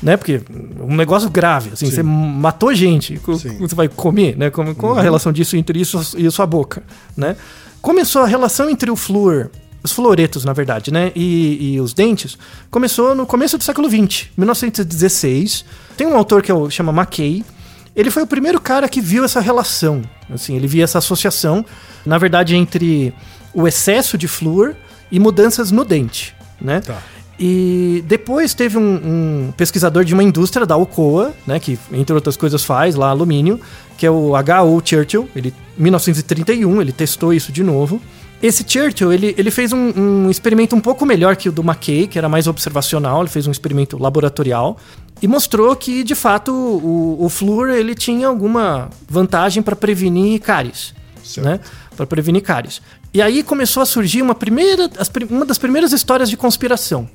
Né? 0.02 0.18
Porque 0.18 0.42
um 0.82 0.96
negócio 0.96 1.30
grave, 1.30 1.72
assim, 1.74 1.90
você 1.90 2.04
matou 2.04 2.74
gente, 2.74 3.20
Sim. 3.38 3.58
você 3.58 3.74
vai 3.74 3.88
comer, 3.88 4.38
né? 4.38 4.50
Como, 4.50 4.76
qual 4.76 4.98
a 4.98 5.02
relação 5.02 5.32
disso 5.32 5.56
entre 5.56 5.80
isso 5.80 6.02
e 6.18 6.28
a 6.28 6.32
sua 6.32 6.46
boca, 6.46 6.84
né? 7.16 7.38
Começou 7.82 8.22
a 8.22 8.28
relação 8.28 8.70
entre 8.70 8.92
o 8.92 8.98
flúor, 8.98 9.50
os 9.82 9.94
fluoretos, 9.94 10.44
na 10.44 10.52
verdade, 10.52 10.92
né? 10.92 11.12
E, 11.16 11.74
e 11.74 11.80
os 11.80 11.94
dentes, 11.94 12.38
começou 12.70 13.16
no 13.16 13.26
começo 13.26 13.58
do 13.58 13.64
século 13.64 13.90
XX, 13.90 14.28
1916. 14.38 15.64
Tem 15.96 16.06
um 16.06 16.18
autor 16.18 16.42
que 16.42 16.52
é 16.52 16.70
chama 16.70 16.92
Mackay. 16.92 17.46
Ele 17.96 18.10
foi 18.10 18.24
o 18.24 18.28
primeiro 18.28 18.60
cara 18.60 18.90
que 18.90 19.00
viu 19.00 19.24
essa 19.24 19.40
relação, 19.40 20.02
assim, 20.34 20.56
ele 20.56 20.68
via 20.68 20.84
essa 20.84 20.98
associação, 20.98 21.64
na 22.06 22.18
verdade, 22.18 22.56
entre 22.56 23.14
o 23.54 23.68
excesso 23.68 24.18
de 24.18 24.28
flúor 24.28 24.76
e 25.12 25.20
mudanças 25.20 25.70
no 25.70 25.86
dente, 25.86 26.36
né? 26.60 26.82
Tá. 26.82 27.00
E 27.40 28.04
depois 28.08 28.54
teve 28.54 28.78
um, 28.78 29.48
um 29.48 29.54
pesquisador 29.58 30.04
de 30.04 30.14
uma 30.14 30.24
indústria 30.24 30.66
da 30.66 30.76
Alcoa, 30.76 31.34
né, 31.48 31.60
que 31.60 31.78
entre 31.92 32.14
outras 32.14 32.38
coisas 32.38 32.64
faz 32.64 32.96
lá 32.96 33.10
alumínio, 33.10 33.60
que 33.98 34.06
é 34.06 34.12
o 34.12 34.36
H.O. 34.36 34.82
Churchill. 34.84 35.28
Ele, 35.36 35.54
1931, 35.78 36.82
ele 36.82 36.92
testou 36.92 37.34
isso 37.34 37.52
de 37.52 37.64
novo. 37.64 38.00
Esse 38.42 38.64
Churchill, 38.68 39.12
ele, 39.12 39.34
ele 39.38 39.50
fez 39.50 39.74
um, 39.74 39.94
um 39.96 40.30
experimento 40.30 40.76
um 40.76 40.80
pouco 40.80 41.06
melhor 41.06 41.36
que 41.36 41.50
o 41.50 41.52
do 41.52 41.64
Mackay, 41.64 42.08
que 42.08 42.18
era 42.18 42.30
mais 42.30 42.46
observacional. 42.46 43.22
Ele 43.22 43.30
fez 43.30 43.48
um 43.48 43.52
experimento 43.52 43.98
laboratorial 43.98 44.78
e 45.24 45.28
mostrou 45.28 45.76
que, 45.76 46.04
de 46.04 46.14
fato, 46.14 46.52
o, 46.54 47.18
o 47.26 47.30
flúor 47.30 47.70
ele 47.70 47.96
tinha 47.96 48.28
alguma 48.28 48.90
vantagem 49.10 49.64
para 49.64 49.76
prevenir 49.76 50.40
cáries 50.42 50.94
Certo. 51.24 51.46
né? 51.48 51.60
Para 51.96 52.06
prevenir 52.06 52.42
cáries. 52.44 52.82
E 53.14 53.22
aí 53.22 53.44
começou 53.44 53.82
a 53.82 53.86
surgir 53.86 54.22
uma 54.22 54.36
primeira, 54.36 54.90
uma 55.30 55.46
das 55.46 55.58
primeiras 55.58 55.94
histórias 55.94 56.30
de 56.30 56.36
conspiração. 56.36 57.08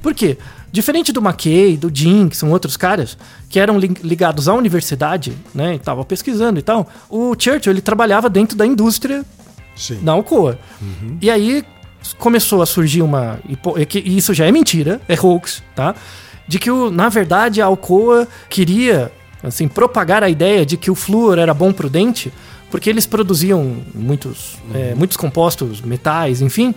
Por 0.00 0.14
quê? 0.14 0.38
Diferente 0.70 1.12
do 1.12 1.20
Mackay, 1.20 1.76
do 1.76 1.90
Jim, 1.92 2.28
que 2.28 2.36
são 2.36 2.50
outros 2.50 2.76
caras 2.76 3.18
que 3.50 3.58
eram 3.60 3.78
li- 3.78 3.94
ligados 4.02 4.48
à 4.48 4.54
universidade, 4.54 5.32
né, 5.54 5.74
e 5.74 5.76
estavam 5.76 6.04
pesquisando 6.04 6.58
e 6.58 6.62
tal, 6.62 6.88
o 7.10 7.34
Churchill 7.38 7.72
ele 7.72 7.80
trabalhava 7.82 8.30
dentro 8.30 8.56
da 8.56 8.64
indústria 8.64 9.24
Sim. 9.76 9.98
da 10.02 10.12
Alcoa. 10.12 10.58
E 11.20 11.28
aí 11.30 11.64
começou 12.18 12.62
a 12.62 12.66
surgir 12.66 13.02
uma. 13.02 13.38
que 13.88 13.98
isso 13.98 14.32
já 14.32 14.46
é 14.46 14.52
mentira, 14.52 15.00
é 15.08 15.14
hoax, 15.20 15.62
tá? 15.74 15.94
De 16.46 16.58
que, 16.58 16.70
o, 16.70 16.90
na 16.90 17.08
verdade, 17.08 17.62
a 17.62 17.66
Alcoa 17.66 18.26
queria 18.48 19.12
assim, 19.42 19.66
propagar 19.66 20.22
a 20.22 20.28
ideia 20.28 20.64
de 20.64 20.76
que 20.76 20.90
o 20.90 20.94
flúor 20.94 21.38
era 21.38 21.52
bom 21.52 21.72
pro 21.72 21.90
dente, 21.90 22.32
porque 22.70 22.88
eles 22.88 23.06
produziam 23.06 23.76
muitos, 23.94 24.56
é, 24.74 24.94
muitos 24.94 25.16
compostos, 25.16 25.80
metais, 25.80 26.40
enfim, 26.40 26.74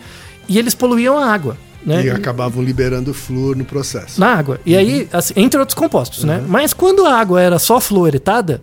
e 0.48 0.58
eles 0.58 0.76
poluíam 0.76 1.18
a 1.18 1.32
água. 1.32 1.58
Né? 1.86 2.06
E 2.06 2.10
acabavam 2.10 2.64
liberando 2.64 3.14
flúor 3.14 3.56
no 3.56 3.64
processo. 3.64 4.20
Na 4.20 4.34
água. 4.34 4.60
E 4.66 4.76
aí, 4.76 5.08
assim, 5.14 5.34
entre 5.38 5.60
outros 5.60 5.76
compostos, 5.76 6.24
né? 6.24 6.44
Mas 6.48 6.74
quando 6.74 7.06
a 7.06 7.14
água 7.14 7.40
era 7.40 7.60
só 7.60 7.80
fluoretada, 7.80 8.60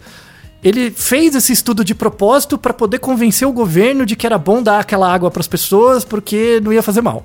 ele 0.62 0.90
fez 0.90 1.34
esse 1.36 1.52
estudo 1.52 1.84
de 1.84 1.94
propósito 1.94 2.58
para 2.58 2.72
poder 2.72 2.98
convencer 2.98 3.46
o 3.46 3.52
governo 3.52 4.04
de 4.04 4.16
que 4.16 4.26
era 4.26 4.36
bom 4.36 4.60
dar 4.60 4.80
aquela 4.80 5.12
água 5.12 5.30
para 5.30 5.40
as 5.40 5.46
pessoas 5.46 6.04
porque 6.04 6.60
não 6.64 6.72
ia 6.72 6.82
fazer 6.82 7.00
mal. 7.00 7.24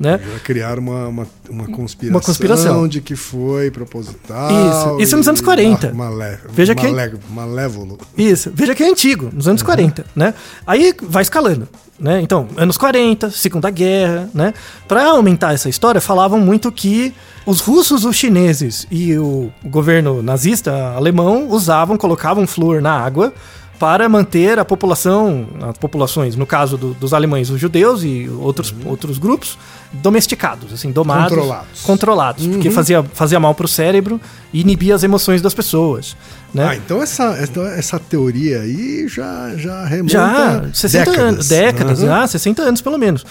Né? 0.00 0.18
Já 0.32 0.38
criaram 0.40 0.82
uma, 0.82 1.06
uma, 1.08 1.26
uma 1.50 1.66
conspiração, 1.66 2.16
Uma 2.18 2.24
conspiração. 2.24 2.88
de 2.88 3.02
que 3.02 3.14
foi 3.14 3.70
proposital. 3.70 4.48
Isso, 4.50 5.02
isso 5.02 5.16
nos 5.18 5.28
anos 5.28 5.40
e 5.40 5.44
40. 5.44 5.92
Malé, 5.92 6.38
Veja 6.50 6.74
que- 6.74 6.88
malé, 6.88 7.12
malévolo. 7.30 7.98
Isso. 8.16 8.50
Veja 8.54 8.74
que 8.74 8.82
é 8.82 8.88
antigo, 8.88 9.28
nos 9.30 9.46
anos 9.46 9.62
40, 9.62 10.06
né? 10.16 10.32
Aí 10.66 10.94
vai 11.02 11.20
escalando, 11.22 11.68
né? 11.98 12.20
Então, 12.22 12.48
anos 12.56 12.78
40, 12.78 13.30
Segunda 13.30 13.68
Guerra, 13.68 14.30
né? 14.32 14.54
Para 14.88 15.04
aumentar 15.10 15.52
essa 15.52 15.68
história, 15.68 16.00
falavam 16.00 16.40
muito 16.40 16.72
que 16.72 17.12
os 17.44 17.60
russos, 17.60 18.04
os 18.06 18.16
chineses 18.16 18.86
e 18.90 19.18
o 19.18 19.50
governo 19.64 20.22
nazista 20.22 20.94
alemão 20.94 21.46
usavam, 21.48 21.98
colocavam 21.98 22.46
flúor 22.46 22.80
na 22.80 22.92
água 22.92 23.32
para 23.80 24.08
manter 24.10 24.58
a 24.58 24.64
população, 24.64 25.48
as 25.70 25.78
populações, 25.78 26.36
no 26.36 26.44
caso 26.46 26.76
do- 26.76 26.92
dos 26.92 27.14
alemães, 27.14 27.48
os 27.48 27.58
judeus 27.58 28.02
e 28.04 28.28
outros, 28.38 28.72
outros 28.84 29.16
grupos, 29.16 29.56
domesticados, 29.90 30.72
assim, 30.72 30.92
domados. 30.92 31.30
Controlados. 31.34 31.80
Controlados, 31.82 32.46
porque 32.46 32.70
fazia, 32.70 33.02
fazia 33.02 33.40
mal 33.40 33.54
para 33.54 33.64
o 33.64 33.68
cérebro 33.68 34.20
e 34.52 34.60
inibia 34.60 34.94
as 34.94 35.02
emoções 35.02 35.40
das 35.42 35.54
pessoas, 35.54 36.14
né? 36.54 36.68
Ah, 36.70 36.76
então 36.76 37.02
essa, 37.02 37.24
essa, 37.38 37.60
essa 37.70 37.98
teoria 37.98 38.60
aí 38.60 39.08
já, 39.08 39.54
já 39.56 39.84
remonta 39.86 40.12
Já, 40.12 40.62
60 40.74 41.04
décadas. 41.10 41.28
anos, 41.32 41.48
décadas, 41.48 41.98
Aham. 42.00 42.06
já, 42.20 42.26
60 42.26 42.62
anos 42.62 42.80
pelo 42.82 42.98
menos. 42.98 43.24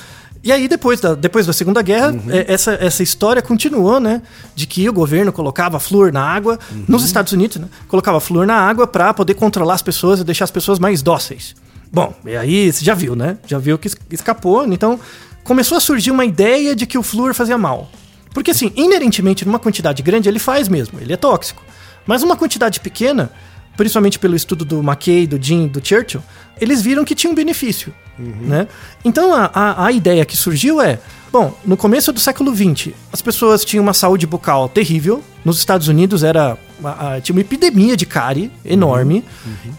E 0.44 0.52
aí, 0.54 0.68
depois 0.70 1.02
da, 1.02 1.16
depois 1.16 1.46
da 1.46 1.52
Segunda 1.54 1.82
Guerra, 1.82 2.12
Uhum. 2.12 2.22
é, 2.30 2.46
essa, 2.48 2.74
essa 2.80 3.04
história 3.04 3.42
continuou, 3.42 4.00
né? 4.00 4.22
De 4.56 4.66
que 4.66 4.88
o 4.88 4.94
governo 4.94 5.34
colocava 5.34 5.80
flúor 5.80 6.14
na 6.14 6.22
água, 6.24 6.58
Uhum. 6.72 6.86
nos 6.88 7.04
Estados 7.04 7.34
Unidos, 7.34 7.58
né? 7.58 7.68
Colocava 7.90 8.20
flúor 8.22 8.48
na 8.48 8.56
água 8.56 8.88
para 8.88 9.14
poder 9.14 9.34
controlar 9.34 9.74
as 9.74 9.82
pessoas 9.82 10.22
e 10.22 10.24
deixar 10.24 10.46
as 10.46 10.52
pessoas 10.52 10.80
mais 10.80 11.02
dóceis. 11.02 11.56
Bom, 11.92 12.14
e 12.26 12.38
aí 12.38 12.72
você 12.72 12.86
já 12.86 12.94
viu, 12.94 13.16
né? 13.16 13.38
Já 13.46 13.58
viu 13.60 13.78
que 13.78 13.88
es- 13.88 13.98
escapou, 14.12 14.66
então 14.66 14.98
começou 15.44 15.78
a 15.78 15.82
surgir 15.82 16.12
uma 16.12 16.24
ideia 16.24 16.74
de 16.76 16.86
que 16.86 16.98
o 16.98 17.04
flúor 17.04 17.34
fazia 17.34 17.58
mal. 17.58 17.90
Porque, 18.34 18.52
assim, 18.52 18.72
inerentemente, 18.76 19.44
numa 19.44 19.60
quantidade 19.60 20.02
grande, 20.04 20.30
ele 20.30 20.40
faz 20.40 20.70
mesmo, 20.70 21.00
ele 21.02 21.12
é 21.12 21.18
tóxico. 21.18 21.62
Mas 22.06 22.24
uma 22.24 22.38
quantidade 22.38 22.80
pequena, 22.80 23.32
principalmente 23.80 24.20
pelo 24.20 24.36
estudo 24.36 24.66
do 24.66 24.80
McKay, 24.84 25.26
do 25.26 25.42
Jim, 25.42 25.66
do 25.70 25.80
Churchill, 25.82 26.22
eles 26.60 26.82
viram 26.82 27.06
que 27.06 27.16
tinha 27.16 27.32
um 27.32 27.36
benefício. 27.36 27.94
Né? 28.18 28.68
Então 29.06 29.34
a, 29.34 29.50
a, 29.54 29.86
a 29.86 29.92
ideia 29.94 30.26
que 30.26 30.36
surgiu 30.36 30.82
é: 30.82 31.00
bom, 31.32 31.58
no 31.64 31.78
começo 31.78 32.12
do 32.12 32.20
século 32.20 32.54
XX, 32.54 32.90
as 33.14 33.22
pessoas 33.22 33.64
tinham 33.64 33.82
uma 33.82 33.94
saúde 33.94 34.28
bucal 34.28 34.68
terrível. 34.68 35.24
Nos 35.46 35.58
Estados 35.58 35.88
Unidos 35.88 36.22
era 36.22 36.58
a- 36.84 37.22
tinha 37.22 37.34
uma 37.34 37.40
epidemia 37.40 37.96
de 37.96 38.06
cárie 38.06 38.52
enorme. 38.66 39.24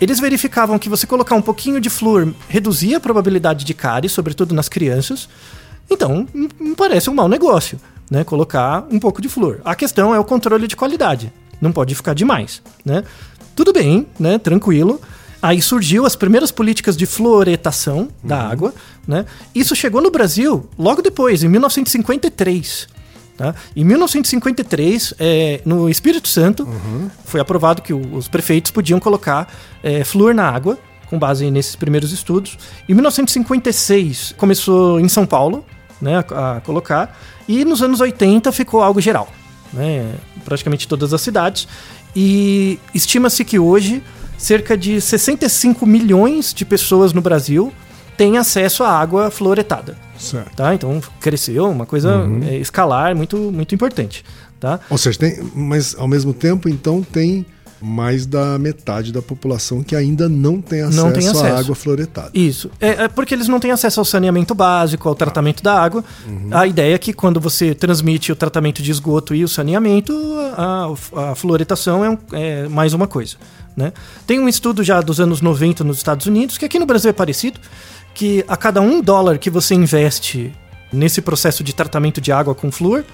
Eles 0.00 0.18
verificavam 0.18 0.78
que 0.78 0.88
você 0.88 1.06
colocar 1.06 1.34
um 1.34 1.42
pouquinho 1.42 1.78
de 1.78 1.90
flúor 1.90 2.32
reduzia 2.48 2.96
a 2.96 3.00
probabilidade 3.00 3.66
de 3.66 3.74
cárie, 3.74 4.08
sobretudo 4.08 4.54
nas 4.54 4.70
crianças. 4.70 5.28
Então, 5.90 6.26
me 6.58 6.74
parece 6.74 7.10
um 7.10 7.14
mau 7.14 7.28
negócio, 7.28 7.78
né? 8.10 8.24
Colocar 8.24 8.86
um 8.90 8.98
pouco 8.98 9.20
de 9.20 9.28
flúor. 9.28 9.58
A 9.62 9.74
questão 9.74 10.14
é 10.14 10.18
o 10.18 10.24
controle 10.24 10.66
de 10.66 10.76
qualidade. 10.76 11.30
Não 11.60 11.72
pode 11.72 11.94
ficar 11.94 12.14
demais, 12.14 12.62
né? 12.82 13.04
Tudo 13.60 13.74
bem, 13.74 14.06
né? 14.18 14.38
Tranquilo. 14.38 14.98
Aí 15.42 15.60
surgiu 15.60 16.06
as 16.06 16.16
primeiras 16.16 16.50
políticas 16.50 16.96
de 16.96 17.04
fluoretação 17.04 18.08
da 18.24 18.40
água, 18.40 18.72
né? 19.06 19.26
Isso 19.54 19.76
chegou 19.76 20.00
no 20.00 20.10
Brasil 20.10 20.66
logo 20.78 21.02
depois, 21.02 21.42
em 21.42 21.48
1953. 21.48 22.88
Tá? 23.36 23.54
Em 23.76 23.84
1953, 23.84 25.12
é, 25.18 25.60
no 25.66 25.90
Espírito 25.90 26.26
Santo, 26.26 26.66
foi 27.26 27.38
aprovado 27.38 27.82
que 27.82 27.92
o- 27.92 28.14
os 28.16 28.28
prefeitos 28.28 28.70
podiam 28.70 28.98
colocar 28.98 29.46
é, 29.82 30.04
flúor 30.04 30.32
na 30.34 30.48
água, 30.48 30.78
com 31.10 31.18
base 31.18 31.50
nesses 31.50 31.76
primeiros 31.76 32.12
estudos. 32.12 32.56
Em 32.88 32.94
1956, 32.94 34.34
começou 34.38 34.98
em 34.98 35.08
São 35.08 35.26
Paulo 35.26 35.66
né, 36.00 36.24
a, 36.30 36.56
a 36.56 36.60
colocar, 36.62 37.14
e 37.46 37.62
nos 37.62 37.82
anos 37.82 38.00
80 38.00 38.50
ficou 38.52 38.80
algo 38.82 39.00
geral, 39.02 39.28
né, 39.70 40.14
praticamente 40.46 40.88
todas 40.88 41.12
as 41.12 41.20
cidades. 41.20 41.68
E 42.14 42.78
estima-se 42.94 43.44
que 43.44 43.58
hoje 43.58 44.02
cerca 44.36 44.76
de 44.76 45.00
65 45.00 45.86
milhões 45.86 46.54
de 46.54 46.64
pessoas 46.64 47.12
no 47.12 47.20
Brasil 47.20 47.72
têm 48.16 48.38
acesso 48.38 48.82
à 48.82 48.90
água 48.90 49.30
fluoretada. 49.30 49.96
Certo. 50.18 50.54
Tá? 50.54 50.74
Então 50.74 51.00
cresceu, 51.20 51.68
uma 51.68 51.86
coisa 51.86 52.26
é, 52.48 52.56
escalar 52.56 53.14
muito, 53.16 53.36
muito 53.36 53.74
importante. 53.74 54.24
Tá? 54.58 54.78
Ou 54.90 54.98
seja, 54.98 55.18
tem, 55.18 55.50
mas 55.54 55.96
ao 55.98 56.06
mesmo 56.06 56.34
tempo, 56.34 56.68
então, 56.68 57.02
tem 57.02 57.46
mais 57.82 58.26
da 58.26 58.58
metade 58.58 59.10
da 59.12 59.22
população 59.22 59.82
que 59.82 59.96
ainda 59.96 60.28
não 60.28 60.60
tem 60.60 60.82
acesso, 60.82 60.96
Não 60.96 61.12
tem 61.12 61.26
acesso. 61.28 61.44
à 61.46 61.58
água 61.58 61.74
fluoretada. 61.74 62.30
Isso. 62.34 62.70
É, 62.80 63.04
é 63.04 63.08
porque 63.08 63.34
eles 63.34 63.48
não 63.48 63.58
têm 63.58 63.70
acesso 63.70 64.00
ao 64.00 64.04
saneamento 64.04 64.54
básico, 64.54 65.08
ao 65.08 65.14
tratamento 65.14 65.62
da 65.62 65.80
água. 65.80 66.04
A 66.50 66.66
ideia 66.66 66.94
é 66.94 66.98
que 66.98 67.12
quando 67.12 67.40
você 67.40 67.74
transmite 67.74 68.30
o 68.32 68.36
tratamento 68.36 68.82
de 68.82 68.90
esgoto 68.90 69.34
e 69.34 69.42
o 69.44 69.48
saneamento, 69.48 70.12
a, 70.56 71.30
a 71.30 71.34
fluoretação 71.34 72.04
é, 72.04 72.10
um- 72.10 72.18
é 72.32 72.68
mais 72.68 72.92
uma 72.92 73.06
coisa. 73.06 73.36
Né? 73.76 73.92
Tem 74.26 74.38
um 74.38 74.48
estudo 74.48 74.82
já 74.82 75.00
dos 75.00 75.20
anos 75.20 75.40
90 75.40 75.82
nos 75.84 75.96
Estados 75.96 76.26
Unidos, 76.26 76.58
que 76.58 76.64
aqui 76.64 76.78
no 76.78 76.84
Brasil 76.86 77.08
é 77.08 77.12
parecido, 77.14 77.58
que 78.12 78.44
a 78.48 78.56
cada 78.56 78.80
um 78.80 79.00
dólar 79.00 79.38
que 79.38 79.48
você 79.48 79.74
investe 79.74 80.52
nesse 80.92 81.22
processo 81.22 81.62
de 81.64 81.72
tratamento 81.72 82.20
de 82.20 82.32
água 82.32 82.54
com 82.54 82.70
flúor, 82.70 83.04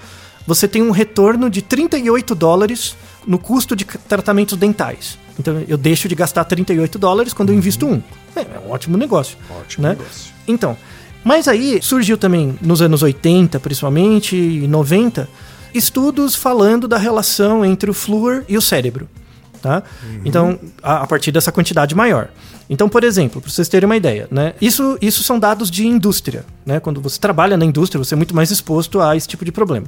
você 0.45 0.67
tem 0.67 0.81
um 0.81 0.91
retorno 0.91 1.49
de 1.49 1.61
38 1.61 2.33
dólares 2.33 2.95
no 3.27 3.37
custo 3.37 3.75
de 3.75 3.83
tratamentos 3.85 4.57
dentais. 4.57 5.19
Então 5.37 5.61
eu 5.67 5.77
deixo 5.77 6.07
de 6.07 6.15
gastar 6.15 6.45
38 6.45 6.97
dólares 6.97 7.33
quando 7.33 7.49
eu 7.49 7.55
invisto 7.55 7.85
um. 7.85 8.01
É, 8.35 8.41
é 8.41 8.61
um 8.65 8.71
ótimo 8.71 8.97
negócio. 8.97 9.37
Ótimo 9.59 9.83
né? 9.83 9.89
negócio. 9.89 10.33
Então, 10.47 10.77
mas 11.23 11.47
aí 11.47 11.81
surgiu 11.81 12.17
também 12.17 12.57
nos 12.61 12.81
anos 12.81 13.03
80, 13.03 13.59
principalmente, 13.59 14.35
e 14.35 14.67
90, 14.67 15.27
estudos 15.73 16.35
falando 16.35 16.87
da 16.87 16.97
relação 16.97 17.65
entre 17.65 17.91
o 17.91 17.93
flúor 17.93 18.45
e 18.47 18.57
o 18.57 18.61
cérebro. 18.61 19.09
Tá? 19.61 19.83
Então, 20.23 20.57
a, 20.81 21.03
a 21.03 21.07
partir 21.07 21.31
dessa 21.31 21.51
quantidade 21.51 21.93
maior. 21.93 22.29
Então, 22.69 22.87
por 22.87 23.03
exemplo, 23.03 23.41
para 23.41 23.49
vocês 23.49 23.67
terem 23.67 23.85
uma 23.85 23.97
ideia, 23.97 24.27
né? 24.29 24.53
isso, 24.61 24.97
isso 25.01 25.23
são 25.23 25.39
dados 25.39 25.71
de 25.71 25.85
indústria. 25.85 26.45
Né? 26.65 26.79
Quando 26.79 27.01
você 27.01 27.19
trabalha 27.19 27.57
na 27.57 27.65
indústria, 27.65 28.01
você 28.01 28.13
é 28.13 28.17
muito 28.17 28.35
mais 28.35 28.51
exposto 28.51 29.01
a 29.01 29.15
esse 29.15 29.27
tipo 29.27 29.43
de 29.43 29.51
problema. 29.51 29.87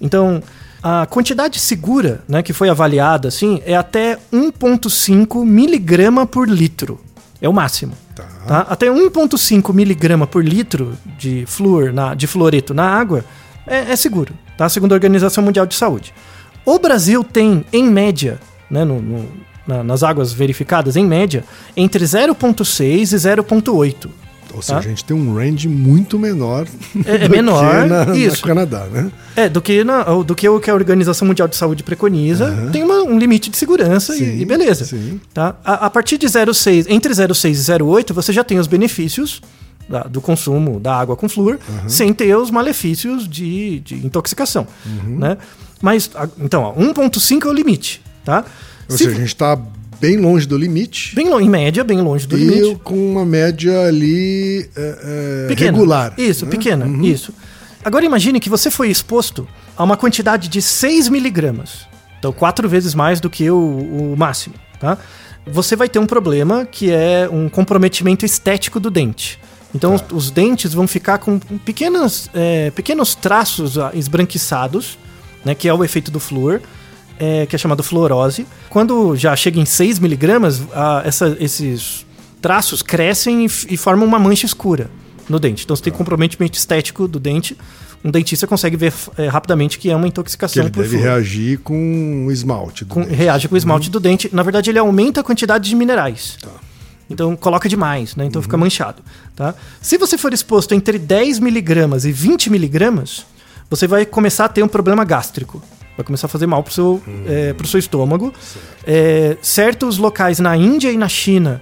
Então, 0.00 0.42
a 0.82 1.06
quantidade 1.06 1.58
segura 1.58 2.22
né, 2.28 2.42
que 2.42 2.52
foi 2.52 2.68
avaliada 2.68 3.28
assim, 3.28 3.60
é 3.66 3.76
até 3.76 4.18
1,5 4.32 5.44
miligrama 5.44 6.26
por 6.26 6.48
litro. 6.48 7.00
É 7.40 7.48
o 7.48 7.52
máximo. 7.52 7.92
Tá. 8.14 8.24
Tá? 8.46 8.66
Até 8.68 8.86
1,5 8.88 9.72
miligrama 9.72 10.26
por 10.26 10.44
litro 10.44 10.96
de 11.18 11.44
flúor, 11.46 11.92
na, 11.92 12.14
de 12.14 12.26
fluoreto 12.26 12.72
na 12.74 12.84
água 12.84 13.24
é, 13.66 13.92
é 13.92 13.96
seguro, 13.96 14.34
tá? 14.56 14.68
Segundo 14.68 14.92
a 14.92 14.94
Organização 14.94 15.44
Mundial 15.44 15.66
de 15.66 15.74
Saúde. 15.74 16.12
O 16.64 16.78
Brasil 16.78 17.22
tem, 17.24 17.64
em 17.72 17.84
média, 17.84 18.38
né, 18.70 18.84
no- 18.84 19.00
no- 19.00 19.28
na- 19.66 19.84
nas 19.84 20.02
águas 20.02 20.32
verificadas, 20.32 20.96
em 20.96 21.06
média, 21.06 21.44
entre 21.76 22.04
0,6 22.04 23.12
e 23.12 23.16
0,8. 23.18 24.10
Ou 24.54 24.62
seja, 24.62 24.74
Tá. 24.74 24.78
a 24.86 24.88
gente 24.88 25.04
tem 25.04 25.16
um 25.16 25.34
range 25.34 25.68
muito 25.68 26.18
menor 26.18 26.66
É- 27.06 27.24
é 27.24 27.28
menor, 27.28 27.82
que 27.84 27.88
na, 27.88 28.16
isso. 28.16 28.40
no 28.42 28.48
Canadá, 28.48 28.86
né? 28.92 29.10
É, 29.36 29.48
do 29.48 29.60
que, 29.62 29.84
na- 29.84 30.02
do 30.22 30.34
que 30.34 30.48
o 30.48 30.58
que 30.60 30.70
a 30.70 30.74
Organização 30.74 31.26
Mundial 31.28 31.46
de 31.48 31.56
Saúde 31.56 31.82
preconiza, 31.82 32.68
tem 32.72 32.82
uma- 32.82 33.02
um 33.02 33.18
limite 33.18 33.48
de 33.50 33.56
segurança 33.56 34.14
Sim, 34.14 34.24
e, 34.38 34.42
e 34.42 34.44
beleza. 34.44 34.84
sim. 34.84 35.20
Tá? 35.32 35.54
A, 35.64 35.86
a 35.86 35.90
partir 35.90 36.18
de 36.18 36.26
0,6, 36.28 36.86
entre 36.88 37.12
0,6 37.14 37.58
e 37.58 37.62
0,8, 37.62 38.12
você 38.12 38.32
já 38.32 38.42
tem 38.44 38.58
os 38.58 38.66
benefícios 38.66 39.40
da- 39.88 40.02
do 40.04 40.20
consumo 40.20 40.78
da 40.80 40.94
água 40.96 41.16
com 41.16 41.28
flúor, 41.28 41.58
sem 41.88 42.12
ter 42.12 42.34
os 42.36 42.50
malefícios 42.50 43.28
de, 43.28 43.80
de 43.80 43.94
intoxicação. 44.06 44.66
Uhum. 44.86 45.18
Né? 45.18 45.36
Mas, 45.82 46.10
então, 46.40 46.62
ó, 46.62 46.72
1,5 46.74 47.46
é 47.48 47.50
o 47.50 47.52
limite. 47.54 48.00
Tá? 48.24 48.44
Ou 48.88 48.96
Se- 48.96 49.04
seja, 49.04 49.16
a 49.16 49.20
gente 49.20 49.28
está 49.28 49.58
bem 50.00 50.16
longe 50.16 50.46
do 50.46 50.56
limite 50.56 51.14
bem 51.14 51.28
lo- 51.28 51.40
em 51.40 51.48
média, 51.48 51.84
bem 51.84 52.00
longe 52.00 52.26
do 52.26 52.36
e 52.38 52.44
limite. 52.44 52.80
com 52.82 52.94
uma 53.12 53.24
média 53.24 53.86
ali 53.86 54.68
é, 54.76 55.44
é, 55.44 55.48
Pequena. 55.48 55.70
regular. 55.72 56.14
Isso, 56.16 56.44
né? 56.46 56.50
pequena, 56.50 57.06
isso. 57.06 57.32
Agora 57.84 58.04
imagine 58.04 58.40
que 58.40 58.48
você 58.48 58.70
foi 58.70 58.90
exposto 58.90 59.46
a 59.76 59.82
uma 59.84 59.96
quantidade 59.96 60.48
de 60.48 60.60
6 60.60 61.08
miligramas. 61.08 61.86
Então, 62.18 62.32
quatro 62.32 62.68
vezes 62.68 62.94
mais 62.94 63.18
do 63.20 63.30
que 63.30 63.50
o, 63.50 63.56
o 63.56 64.14
máximo, 64.18 64.54
tá? 64.78 64.98
Você 65.46 65.74
vai 65.74 65.88
ter 65.88 65.98
um 65.98 66.04
problema 66.06 66.66
que 66.66 66.90
é 66.90 67.26
um 67.32 67.48
comprometimento 67.48 68.26
estético 68.26 68.78
do 68.78 68.90
dente. 68.90 69.38
Então, 69.74 69.94
os, 69.94 70.04
os 70.12 70.30
dentes 70.30 70.74
vão 70.74 70.86
ficar 70.86 71.16
com 71.18 71.38
pequenas, 71.38 72.28
é, 72.34 72.70
pequenos 72.72 73.14
traços 73.14 73.78
ah, 73.78 73.90
esbranquiçados, 73.94 74.98
né, 75.44 75.54
que 75.54 75.66
é 75.66 75.72
o 75.72 75.82
efeito 75.82 76.10
do 76.10 76.20
flúor, 76.20 76.60
é, 77.20 77.46
que 77.46 77.54
é 77.54 77.58
chamado 77.58 77.82
fluorose. 77.82 78.46
Quando 78.70 79.14
já 79.14 79.36
chega 79.36 79.60
em 79.60 79.64
6 79.66 79.98
miligramas, 80.00 80.60
ah, 80.72 81.02
essa- 81.04 81.36
esses 81.38 82.04
traços 82.42 82.82
crescem 82.82 83.44
e, 83.44 83.50
e 83.68 83.76
formam 83.76 84.06
uma 84.08 84.18
mancha 84.18 84.46
escura 84.46 84.90
no 85.28 85.38
dente. 85.38 85.62
Então 85.64 85.76
você 85.76 85.82
tem 85.84 85.92
comprometimento 85.92 86.56
estético 86.58 87.06
do 87.06 87.20
dente. 87.20 87.56
Um 88.02 88.10
dentista 88.10 88.46
consegue 88.46 88.76
ver 88.78 88.94
é, 89.18 89.28
rapidamente 89.28 89.78
que 89.78 89.90
é 89.90 89.94
uma 89.94 90.04
Que 90.04 90.08
intoxicação 90.08 90.62
ele 90.62 90.70
por 90.70 90.82
deve 90.82 90.96
flúor. 90.96 91.04
reagir 91.12 91.58
com 91.58 92.24
o 92.26 92.32
esmalte. 92.32 92.84
do 92.84 92.94
Com- 92.94 93.02
dente. 93.02 93.14
reage 93.14 93.46
com 93.46 93.54
o 93.54 93.58
esmalte 93.58 93.90
do 93.90 94.00
dente. 94.00 94.30
Na 94.32 94.42
verdade, 94.42 94.70
ele 94.70 94.78
aumenta 94.78 95.20
a 95.20 95.22
quantidade 95.22 95.68
de 95.68 95.76
minerais. 95.76 96.38
Então 97.10 97.36
coloca 97.36 97.68
demais, 97.68 98.16
né? 98.16 98.24
Então 98.24 98.40
fica 98.40 98.56
manchado, 98.56 99.02
tá? 99.36 99.54
Se 99.82 99.98
você 99.98 100.16
for 100.16 100.32
exposto 100.32 100.74
entre 100.74 100.98
10 100.98 101.38
miligramas 101.40 102.04
e 102.04 102.12
20 102.12 102.48
miligramas, 102.48 103.26
você 103.68 103.86
vai 103.86 104.06
começar 104.06 104.44
a 104.44 104.48
ter 104.48 104.62
um 104.62 104.68
problema 104.68 105.04
gástrico. 105.04 105.62
Vai 105.96 106.04
começar 106.04 106.26
a 106.26 106.30
fazer 106.30 106.46
mal 106.46 106.62
pro 106.62 106.72
seu, 106.72 107.02
é, 107.26 107.52
pro 107.52 107.66
seu 107.66 107.78
estômago. 107.78 108.32
É, 108.86 109.36
certos 109.42 109.98
locais 109.98 110.38
na 110.38 110.56
Índia 110.56 110.90
e 110.90 110.96
na 110.96 111.08
China 111.08 111.60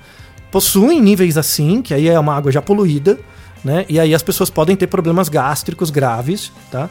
possuem 0.51 1.01
níveis 1.01 1.37
assim, 1.37 1.83
que 1.83 1.93
aí 1.93 2.09
é 2.09 2.19
uma 2.19 2.35
água 2.37 2.51
já 2.53 2.63
poluída, 2.63 3.19
né? 3.65 3.85
E 3.89 3.99
aí 3.99 4.15
as 4.15 4.23
pessoas 4.23 4.49
podem 4.49 4.77
ter 4.77 4.87
problemas 4.87 5.29
gástricos 5.29 5.91
graves, 5.91 6.53
tá? 6.71 6.89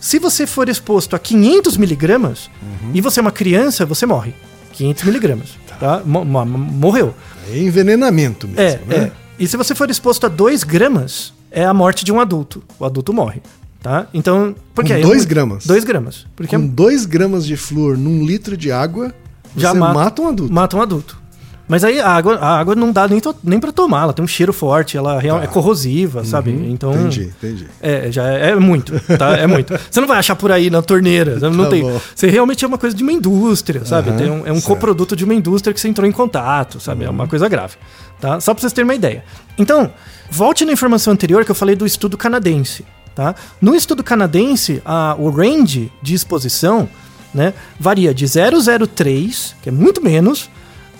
Se 0.00 0.18
você 0.18 0.46
for 0.46 0.68
exposto 0.68 1.14
a 1.16 1.18
500 1.18 1.76
miligramas 1.76 2.50
e 2.94 3.00
você 3.00 3.20
é 3.20 3.22
uma 3.22 3.32
criança, 3.32 3.84
você 3.86 4.06
morre. 4.06 4.32
500 4.72 5.02
miligramas, 5.04 5.48
tá? 5.78 6.02
Mo- 6.04 6.24
morreu. 6.24 7.14
É 7.50 7.58
envenenamento 7.58 8.46
mesmo, 8.48 8.60
É, 8.62 8.98
né? 8.98 9.04
é. 9.06 9.12
E 9.38 9.46
se 9.46 9.56
você 9.56 9.74
for 9.74 9.90
exposto 9.90 10.24
a 10.26 10.28
2 10.28 10.64
gramas, 10.64 11.32
é 11.50 11.64
a 11.64 11.72
morte 11.74 12.04
de 12.04 12.12
um 12.12 12.20
adulto. 12.20 12.62
O 12.78 12.84
adulto 12.84 13.12
morre, 13.12 13.42
tá? 13.82 14.06
Então, 14.14 14.54
porque 14.74 14.90
Com 14.92 14.96
aí- 14.96 15.02
dois 15.02 15.24
gramas? 15.24 15.66
2 15.66 15.84
gramas. 15.84 16.26
Porque 16.36 16.56
Com 16.56 16.66
2 16.66 17.06
gramas 17.06 17.46
de 17.46 17.56
flúor 17.56 17.96
num 17.96 18.24
litro 18.24 18.56
de 18.56 18.70
água, 18.72 19.12
Já 19.56 19.72
você 19.72 19.78
mata- 19.78 19.94
mata, 19.94 20.22
um 20.22 20.28
adulto. 20.28 20.52
mata 20.52 20.76
um 20.76 20.82
adulto. 20.82 21.20
Mas 21.68 21.84
aí 21.84 22.00
a 22.00 22.08
água, 22.08 22.34
a 22.34 22.58
água 22.58 22.74
não 22.74 22.90
dá 22.90 23.06
nem, 23.06 23.20
to- 23.20 23.32
nem 23.44 23.60
pra 23.60 23.70
tomar, 23.70 24.02
ela 24.02 24.12
tem 24.12 24.24
um 24.24 24.26
cheiro 24.26 24.52
forte, 24.52 24.96
ela 24.96 25.20
real- 25.20 25.40
é 25.40 25.46
corrosiva, 25.46 26.24
sabe? 26.24 26.50
Então. 26.50 26.90
Tá. 26.90 26.98
Uhum. 26.98 27.06
Entendi, 27.06 27.32
entendi. 27.40 27.66
É, 27.80 28.10
já 28.10 28.26
é, 28.28 28.50
é 28.50 28.56
muito, 28.56 28.92
tá? 29.16 29.36
É 29.36 29.46
muito. 29.46 29.72
Você 29.88 30.00
não 30.00 30.08
vai 30.08 30.18
achar 30.18 30.34
por 30.34 30.50
aí 30.50 30.68
na 30.68 30.82
torneira, 30.82 31.38
não 31.38 31.64
Tá 31.66 31.70
tem. 31.70 31.82
bom. 31.82 32.00
Você 32.12 32.26
realmente 32.28 32.64
é 32.64 32.66
uma 32.68 32.76
coisa 32.76 32.96
de 32.96 33.04
uma 33.04 33.12
indústria, 33.12 33.84
sabe? 33.84 34.10
Tem 34.14 34.28
um- 34.28 34.38
é 34.38 34.40
um 34.40 34.42
certo. 34.42 34.54
Uhum. 34.56 34.60
coproduto 34.62 35.14
de 35.14 35.24
uma 35.24 35.32
indústria 35.32 35.72
que 35.72 35.80
você 35.80 35.86
entrou 35.86 36.08
em 36.08 36.12
contato, 36.12 36.80
sabe? 36.80 37.04
É 37.04 37.10
uma 37.10 37.28
coisa 37.28 37.48
grave, 37.48 37.76
tá? 38.20 38.40
Só 38.40 38.52
pra 38.52 38.62
vocês 38.62 38.72
terem 38.72 38.88
uma 38.88 38.94
ideia. 38.96 39.22
Então, 39.56 39.92
volte 40.28 40.64
na 40.64 40.72
informação 40.72 41.12
anterior 41.12 41.44
que 41.44 41.52
eu 41.52 41.54
falei 41.54 41.76
do 41.76 41.86
estudo 41.86 42.18
canadense, 42.18 42.84
tá? 43.14 43.34
No 43.60 43.74
estudo 43.74 44.02
canadense, 44.02 44.82
a, 44.84 45.14
o 45.18 45.30
range 45.30 45.92
de 46.02 46.14
exposição, 46.14 46.88
né, 47.34 47.54
varia 47.78 48.12
de 48.14 48.24
0,03, 48.24 49.54
que 49.62 49.68
é 49.68 49.72
muito 49.72 50.02
menos, 50.02 50.50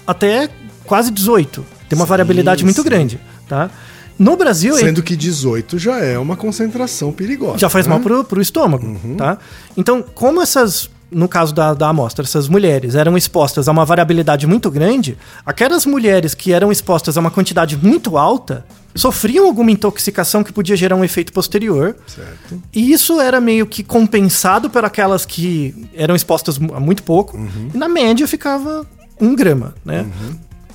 até 0.06 0.48
quase 0.84 1.10
18. 1.10 1.64
Tem 1.88 1.98
uma 1.98 2.04
Sim, 2.04 2.08
variabilidade 2.08 2.64
muito 2.64 2.82
sim. 2.82 2.88
grande, 2.88 3.20
tá? 3.48 3.70
No 4.18 4.36
Brasil, 4.36 4.74
Sendo 4.76 5.02
que 5.02 5.16
18 5.16 5.78
já 5.78 5.98
é 5.98 6.18
uma 6.18 6.36
concentração 6.36 7.10
perigosa. 7.10 7.58
já 7.58 7.70
faz 7.70 7.86
né? 7.86 7.90
mal 7.94 8.00
pro, 8.00 8.22
pro 8.22 8.40
estômago, 8.42 9.00
tá? 9.16 9.38
Então, 9.74 10.04
como 10.14 10.42
essas, 10.42 10.90
no 11.10 11.26
caso 11.26 11.54
da, 11.54 11.72
da 11.72 11.88
amostra, 11.88 12.22
essas 12.22 12.46
mulheres 12.46 12.94
eram 12.94 13.16
expostas 13.16 13.66
a 13.66 13.72
uma 13.72 13.84
variabilidade 13.84 14.46
muito 14.46 14.70
grande, 14.70 15.16
aquelas 15.44 15.86
mulheres 15.86 16.34
que 16.34 16.52
eram 16.52 16.70
expostas 16.70 17.16
a 17.16 17.20
uma 17.20 17.30
quantidade 17.30 17.78
muito 17.82 18.18
alta 18.18 18.66
sofriam 18.94 19.46
alguma 19.46 19.70
intoxicação 19.70 20.42
que 20.42 20.52
podia 20.52 20.76
gerar 20.76 20.96
um 20.96 21.04
efeito 21.04 21.32
posterior. 21.32 21.96
Certo. 22.06 22.62
E 22.72 22.92
isso 22.92 23.20
era 23.20 23.40
meio 23.40 23.66
que 23.66 23.82
compensado 23.82 24.68
por 24.68 24.84
aquelas 24.84 25.24
que 25.24 25.88
eram 25.94 26.14
expostas 26.14 26.56
a 26.56 26.80
muito 26.80 27.02
pouco. 27.02 27.38
E 27.72 27.76
na 27.76 27.88
média 27.88 28.26
ficava 28.26 28.86
um 29.20 29.34
grama, 29.34 29.74
né? 29.84 30.06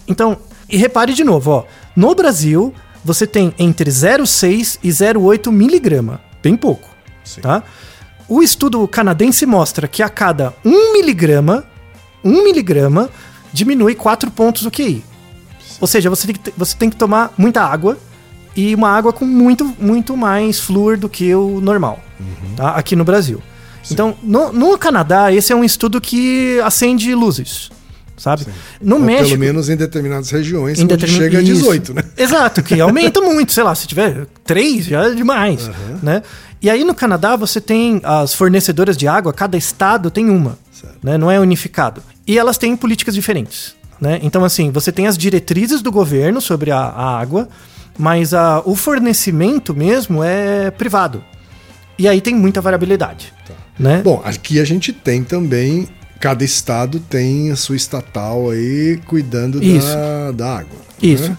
Então, 0.08 0.38
e 0.70 0.78
repare 0.78 1.14
de 1.14 1.24
novo, 1.24 1.52
ó. 1.52 1.64
No 1.96 2.14
Brasil, 2.16 2.74
você 3.04 3.28
tem 3.28 3.54
entre 3.58 3.90
0,6 3.90 4.80
e 4.84 4.90
0,8 4.90 5.52
miligrama. 5.52 6.22
Bem 6.42 6.56
pouco, 6.56 6.90
Sim. 7.24 7.42
tá? 7.42 7.64
O 8.28 8.42
estudo 8.42 8.88
canadense 8.88 9.46
mostra 9.46 9.88
que 9.88 10.02
a 10.02 10.10
cada 10.10 10.54
1 10.64 10.94
miligrama, 10.94 11.64
1 12.24 12.44
miligrama 12.44 13.10
diminui 13.54 13.94
4 13.94 14.32
pontos 14.32 14.66
o 14.66 14.72
QI. 14.72 15.04
Ou 15.80 15.88
seja, 15.88 16.10
você 16.10 16.28
tem, 16.28 16.36
que, 16.36 16.54
você 16.58 16.76
tem 16.78 16.90
que 16.90 16.96
tomar 16.96 17.34
muita 17.38 17.62
água 17.62 17.98
e 18.56 18.74
uma 18.74 18.90
água 18.90 19.12
com 19.12 19.26
muito, 19.26 19.66
muito 19.80 20.16
mais 20.16 20.60
flúor 20.60 20.98
do 20.98 21.10
que 21.10 21.34
o 21.36 21.60
normal, 21.62 22.00
tá? 22.56 22.72
Aqui 22.72 22.96
no 22.96 23.04
Brasil. 23.04 23.42
Então, 23.92 24.16
no, 24.24 24.52
no 24.52 24.78
Canadá, 24.78 25.32
esse 25.32 25.52
é 25.52 25.56
um 25.56 25.64
estudo 25.64 26.00
que 26.02 26.60
acende 26.64 27.14
luzes, 27.14 27.70
sabe? 28.18 28.46
No 28.82 28.96
Ou 28.96 29.02
México... 29.02 29.30
pelo 29.30 29.40
menos 29.40 29.70
em 29.70 29.76
determinadas 29.76 30.32
regiões, 30.32 30.80
Em 30.80 30.88
determin- 30.88 31.18
chega 31.18 31.38
a 31.40 31.42
Isso. 31.42 31.54
18, 31.54 31.94
né? 31.94 32.04
Exato, 32.18 32.64
que 32.64 32.80
aumenta 32.80 33.22
muito. 33.22 33.52
Sei 33.54 33.64
lá, 33.64 33.76
se 33.76 33.86
tiver 33.86 34.26
três, 34.44 34.86
já 34.86 35.06
é 35.06 35.14
demais. 35.14 35.70
Né? 36.02 36.24
E 36.62 36.70
aí 36.70 36.84
no 36.84 36.96
Canadá 36.96 37.36
você 37.36 37.62
tem 37.62 38.02
as 38.04 38.34
fornecedoras 38.34 38.98
de 38.98 39.08
água, 39.08 39.32
cada 39.34 39.56
estado 39.58 40.10
tem 40.10 40.30
uma. 40.30 40.58
Né? 41.04 41.18
Não 41.18 41.30
é 41.30 41.40
unificado. 41.40 42.02
E 42.26 42.40
elas 42.40 42.58
têm 42.58 42.76
políticas 42.76 43.14
diferentes. 43.14 43.76
Né? 44.00 44.20
Então, 44.22 44.44
assim, 44.44 44.72
você 44.72 44.92
tem 44.92 45.08
as 45.08 45.18
diretrizes 45.18 45.82
do 45.82 45.92
governo 45.92 46.42
sobre 46.42 46.72
a, 46.72 46.80
a 46.80 47.18
água, 47.20 47.48
mas 47.98 48.34
a, 48.34 48.62
o 48.66 48.76
fornecimento 48.76 49.74
mesmo 49.74 50.24
é 50.24 50.70
privado. 50.72 51.24
E 51.98 52.08
aí 52.08 52.20
tem 52.20 52.36
muita 52.36 52.60
variabilidade. 52.60 53.34
Né? 53.80 54.02
Bom, 54.04 54.22
aqui 54.24 54.60
a 54.60 54.66
gente 54.66 54.92
tem 54.94 55.24
também. 55.24 55.88
Cada 56.20 56.44
estado 56.44 57.00
tem 57.00 57.52
a 57.52 57.56
sua 57.56 57.76
estatal 57.76 58.50
aí 58.50 59.00
cuidando 59.06 59.62
Isso. 59.64 59.88
da, 59.88 60.32
da 60.32 60.58
água. 60.60 60.78
Isso. 61.02 61.30
né? 61.30 61.38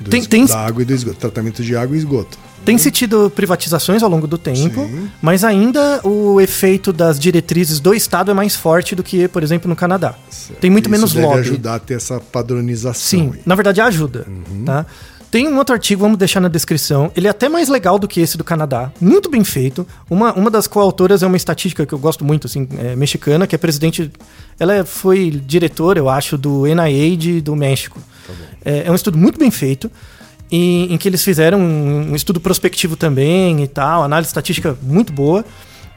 Do 0.00 0.10
Tem- 0.10 0.24
tem- 0.24 0.46
Da 0.46 0.58
água 0.66 0.82
e 0.82 0.84
do 0.84 0.92
esgoto. 0.94 1.16
Tratamento 1.18 1.62
de 1.62 1.76
água 1.76 1.94
e 1.96 1.98
esgoto. 1.98 2.38
Tem-se 2.64 2.90
tido 2.90 3.30
privatizações 3.30 4.02
ao 4.02 4.08
longo 4.08 4.26
do 4.26 4.38
tempo, 4.38 4.86
Sim. 4.86 5.08
mas 5.20 5.44
ainda 5.44 6.00
o 6.06 6.40
efeito 6.40 6.92
das 6.92 7.18
diretrizes 7.18 7.78
do 7.80 7.94
Estado 7.94 8.30
é 8.30 8.34
mais 8.34 8.56
forte 8.56 8.94
do 8.94 9.02
que, 9.02 9.28
por 9.28 9.42
exemplo, 9.42 9.68
no 9.68 9.76
Canadá. 9.76 10.14
Tem 10.60 10.70
muito 10.70 10.84
Isso 10.86 10.90
menos 10.92 11.12
deve 11.12 11.26
lobby. 11.26 11.40
ajudar 11.40 11.74
a 11.74 11.78
ter 11.78 11.94
essa 11.94 12.18
padronização. 12.20 12.94
Sim, 13.20 13.30
aí. 13.34 13.40
na 13.44 13.54
verdade 13.54 13.80
ajuda. 13.80 14.26
Tá? 14.64 14.86
Tem 15.30 15.48
um 15.48 15.58
outro 15.58 15.74
artigo, 15.74 16.00
vamos 16.02 16.16
deixar 16.16 16.38
na 16.40 16.46
descrição. 16.48 17.10
Ele 17.16 17.26
é 17.26 17.30
até 17.30 17.48
mais 17.48 17.68
legal 17.68 17.98
do 17.98 18.06
que 18.06 18.20
esse 18.20 18.38
do 18.38 18.44
Canadá. 18.44 18.92
Muito 19.00 19.28
bem 19.28 19.42
feito. 19.42 19.84
Uma, 20.08 20.32
uma 20.32 20.48
das 20.48 20.68
coautoras 20.68 21.24
é 21.24 21.26
uma 21.26 21.36
estatística 21.36 21.84
que 21.84 21.92
eu 21.92 21.98
gosto 21.98 22.24
muito, 22.24 22.46
assim, 22.46 22.68
é, 22.78 22.94
mexicana, 22.94 23.44
que 23.44 23.54
é 23.54 23.58
presidente. 23.58 24.12
Ela 24.60 24.74
é- 24.76 24.84
foi 24.84 25.30
diretora, 25.30 25.98
eu 25.98 26.08
acho, 26.08 26.38
do 26.38 26.66
NIH 26.68 27.40
do 27.42 27.56
México. 27.56 28.00
É, 28.64 28.84
é 28.86 28.90
um 28.90 28.94
estudo 28.94 29.18
muito 29.18 29.36
bem 29.38 29.50
feito. 29.50 29.90
E- 30.50 30.92
em 30.92 30.96
que 30.96 31.08
eles 31.08 31.22
fizeram 31.24 31.58
um, 31.60 32.10
um 32.12 32.16
estudo 32.16 32.40
prospectivo 32.40 32.96
também 32.96 33.62
e 33.62 33.66
tal, 33.68 34.02
análise 34.02 34.28
estatística 34.28 34.76
muito 34.82 35.12
boa. 35.12 35.44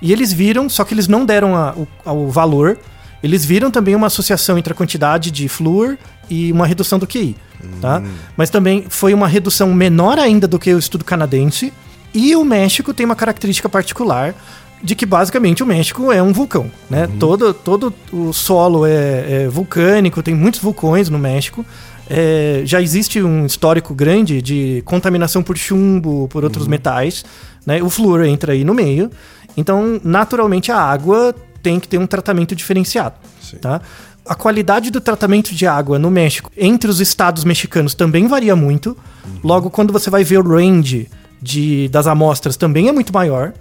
E 0.02 0.12
eles 0.12 0.32
viram, 0.32 0.70
só 0.70 0.84
que 0.84 0.94
eles 0.94 1.08
não 1.08 1.26
deram 1.26 1.56
a- 1.56 1.74
o, 1.76 1.88
ao 2.06 2.30
valor, 2.30 2.78
eles 3.24 3.44
viram 3.44 3.72
também 3.72 3.96
uma 3.96 4.08
associação 4.08 4.58
entre 4.58 4.72
a 4.74 4.76
quantidade 4.76 5.32
de 5.32 5.48
flúor 5.48 5.98
e 6.30 6.52
uma 6.52 6.68
redução 6.68 7.00
do 7.00 7.08
QI. 7.08 7.36
Tá? 7.82 8.04
Mas 8.38 8.50
também 8.52 8.86
foi 8.88 9.14
uma 9.14 9.28
redução 9.28 9.74
menor 9.74 10.20
ainda 10.20 10.48
do 10.48 10.60
que 10.60 10.72
o 10.74 10.78
estudo 10.78 11.04
canadense. 11.04 11.74
E 12.14 12.36
o 12.36 12.46
México 12.46 12.94
tem 12.94 13.06
uma 13.06 13.16
característica 13.16 13.68
particular 13.68 14.36
de 14.84 14.94
que 14.94 15.08
basicamente 15.08 15.64
o 15.64 15.66
México 15.66 16.12
é 16.12 16.22
um 16.22 16.32
vulcão. 16.32 16.70
Né? 16.88 17.10
Todo, 17.20 17.52
todo 17.56 17.92
o 18.14 18.32
solo 18.32 18.86
é, 18.86 19.46
é 19.46 19.48
vulcânico, 19.50 20.22
tem 20.22 20.36
muitos 20.36 20.62
vulcões 20.62 21.10
no 21.10 21.18
México. 21.18 21.66
É, 22.10 22.62
já 22.66 22.82
existe 22.82 23.22
um 23.22 23.46
histórico 23.46 23.94
grande 23.94 24.42
de 24.42 24.82
contaminação 24.86 25.44
por 25.44 25.58
chumbo, 25.58 26.28
por 26.30 26.44
outros 26.44 26.68
metais. 26.68 27.26
Né? 27.66 27.82
O 27.84 27.90
flúor 27.90 28.24
entra 28.24 28.54
aí 28.54 28.64
no 28.64 28.74
meio. 28.74 29.12
Então, 29.56 30.00
naturalmente, 30.04 30.72
a 30.72 30.80
água 30.80 31.36
tem 31.62 31.80
que 31.80 31.88
ter 31.88 31.98
um 31.98 32.08
tratamento 32.08 32.56
diferenciado. 32.56 33.16
Sim. 33.42 33.58
Tá? 33.58 33.82
A 34.26 34.36
qualidade 34.36 34.92
do 34.92 35.02
tratamento 35.02 35.54
de 35.54 35.66
água 35.66 35.98
no 35.98 36.12
México, 36.12 36.52
entre 36.56 36.90
os 36.90 37.00
estados 37.00 37.44
mexicanos, 37.44 37.94
também 37.94 38.28
varia 38.28 38.56
muito. 38.56 38.96
Logo, 39.44 39.70
quando 39.70 39.92
você 39.92 40.10
vai 40.10 40.24
ver 40.24 40.38
o 40.38 40.48
range 40.48 41.10
de, 41.42 41.88
das 41.90 42.08
amostras, 42.08 42.58
também 42.58 42.88
é 42.88 42.92
muito 42.92 43.14
maior. 43.14 43.54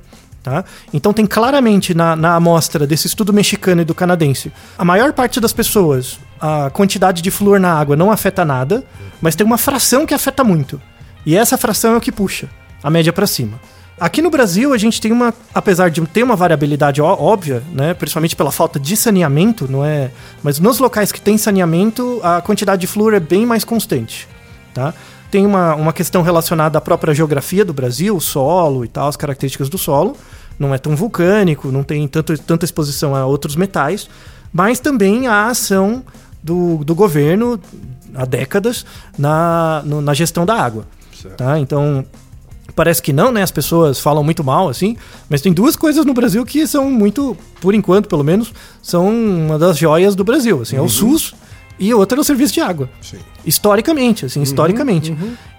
Tá? 0.43 0.65
Então 0.95 1.13
tem 1.13 1.27
claramente 1.27 1.93
na, 1.93 2.15
na 2.15 2.37
amostra 2.37 2.87
desse 2.87 3.09
estudo 3.09 3.33
mexicano 3.33 3.83
e 3.83 3.85
do 3.85 3.93
canadense, 3.93 4.53
a 4.79 4.85
maior 4.85 5.13
parte 5.13 5.41
das 5.41 5.53
pessoas, 5.53 6.21
a 6.41 6.71
quantidade 6.71 7.23
de 7.23 7.31
flúor 7.31 7.59
na 7.59 7.73
água 7.73 7.97
não 7.97 8.11
afeta 8.11 8.45
nada, 8.45 8.85
mas 9.21 9.35
tem 9.35 9.47
uma 9.47 9.59
fração 9.59 10.07
que 10.07 10.15
afeta 10.15 10.45
muito. 10.45 10.81
E 11.25 11.37
essa 11.37 11.59
fração 11.59 11.95
é 11.95 11.97
o 11.97 12.01
que 12.01 12.13
puxa 12.13 12.49
a 12.83 12.91
média 12.91 13.13
para 13.13 13.27
cima. 13.27 13.59
Aqui 13.99 14.21
no 14.21 14.29
Brasil, 14.29 14.75
a 14.75 14.79
gente 14.79 15.01
tem 15.01 15.11
uma, 15.11 15.33
apesar 15.55 15.89
de 15.89 16.03
ter 16.03 16.23
uma 16.23 16.37
variabilidade 16.37 17.01
óbvia, 17.01 17.63
né, 17.73 17.95
principalmente 17.95 18.37
pela 18.37 18.53
falta 18.53 18.79
de 18.79 18.95
saneamento, 18.95 19.67
não 19.71 19.83
é? 19.83 20.11
Mas 20.43 20.59
nos 20.59 20.79
locais 20.79 21.11
que 21.11 21.21
tem 21.21 21.39
saneamento, 21.39 22.21
a 22.23 22.43
quantidade 22.43 22.83
de 22.83 22.87
flúor 22.87 23.15
é 23.15 23.21
bem 23.21 23.47
mais 23.47 23.65
constante, 23.65 24.29
tá? 24.75 24.93
Tem 25.31 25.47
uma, 25.47 25.75
uma 25.75 25.93
questão 25.95 26.21
relacionada 26.21 26.77
à 26.77 26.81
própria 26.81 27.15
geografia 27.15 27.65
do 27.65 27.73
Brasil, 27.73 28.15
o 28.15 28.21
solo 28.21 28.85
e 28.85 28.89
tal, 28.89 29.09
as 29.09 29.17
características 29.17 29.71
do 29.71 29.79
solo. 29.79 30.17
Não 30.59 30.75
é 30.75 30.79
tão 30.79 30.95
vulcânico, 30.95 31.73
não 31.73 31.83
tem 31.83 32.07
tanto, 32.07 32.37
tanta 32.39 32.65
exposição 32.65 33.15
a 33.15 33.27
outros 33.27 33.57
metais, 33.57 34.09
mas 34.53 34.79
também 34.79 35.27
a 35.27 35.47
ação 35.47 36.05
do, 36.47 36.85
do 36.85 36.95
governo 36.95 37.59
há 38.15 38.25
décadas 38.25 38.87
na, 39.19 39.83
no- 39.85 40.01
na 40.01 40.15
gestão 40.15 40.47
da 40.47 40.55
água. 40.55 40.85
Certo. 41.21 41.37
Tá? 41.37 41.59
Então, 41.59 42.05
parece 42.75 43.03
que 43.03 43.13
não, 43.13 43.33
né? 43.33 43.43
As 43.43 43.51
pessoas 43.51 43.99
falam 43.99 44.23
muito 44.23 44.45
mal, 44.45 44.69
assim, 44.69 44.97
mas 45.29 45.41
tem 45.41 45.53
duas 45.53 45.75
coisas 45.77 46.05
no 46.05 46.15
Brasil 46.15 46.45
que 46.47 46.67
são 46.67 46.91
muito, 46.91 47.37
por 47.61 47.75
enquanto, 47.75 48.09
pelo 48.09 48.23
menos, 48.25 48.53
são 48.83 49.09
uma 49.09 49.59
das 49.59 49.77
joias 49.77 50.15
do 50.15 50.23
Brasil, 50.25 50.63
assim, 50.63 50.77
é 50.77 50.81
o 50.81 50.89
SUS 50.89 51.35
e 51.79 51.93
outra 51.93 52.19
é 52.19 52.21
o 52.21 52.25
serviço 52.25 52.55
de 52.55 52.61
água. 52.61 52.89
Sim. 53.03 53.19
Historicamente, 53.45 54.25
assim, 54.27 54.41
historicamente. 54.43 55.15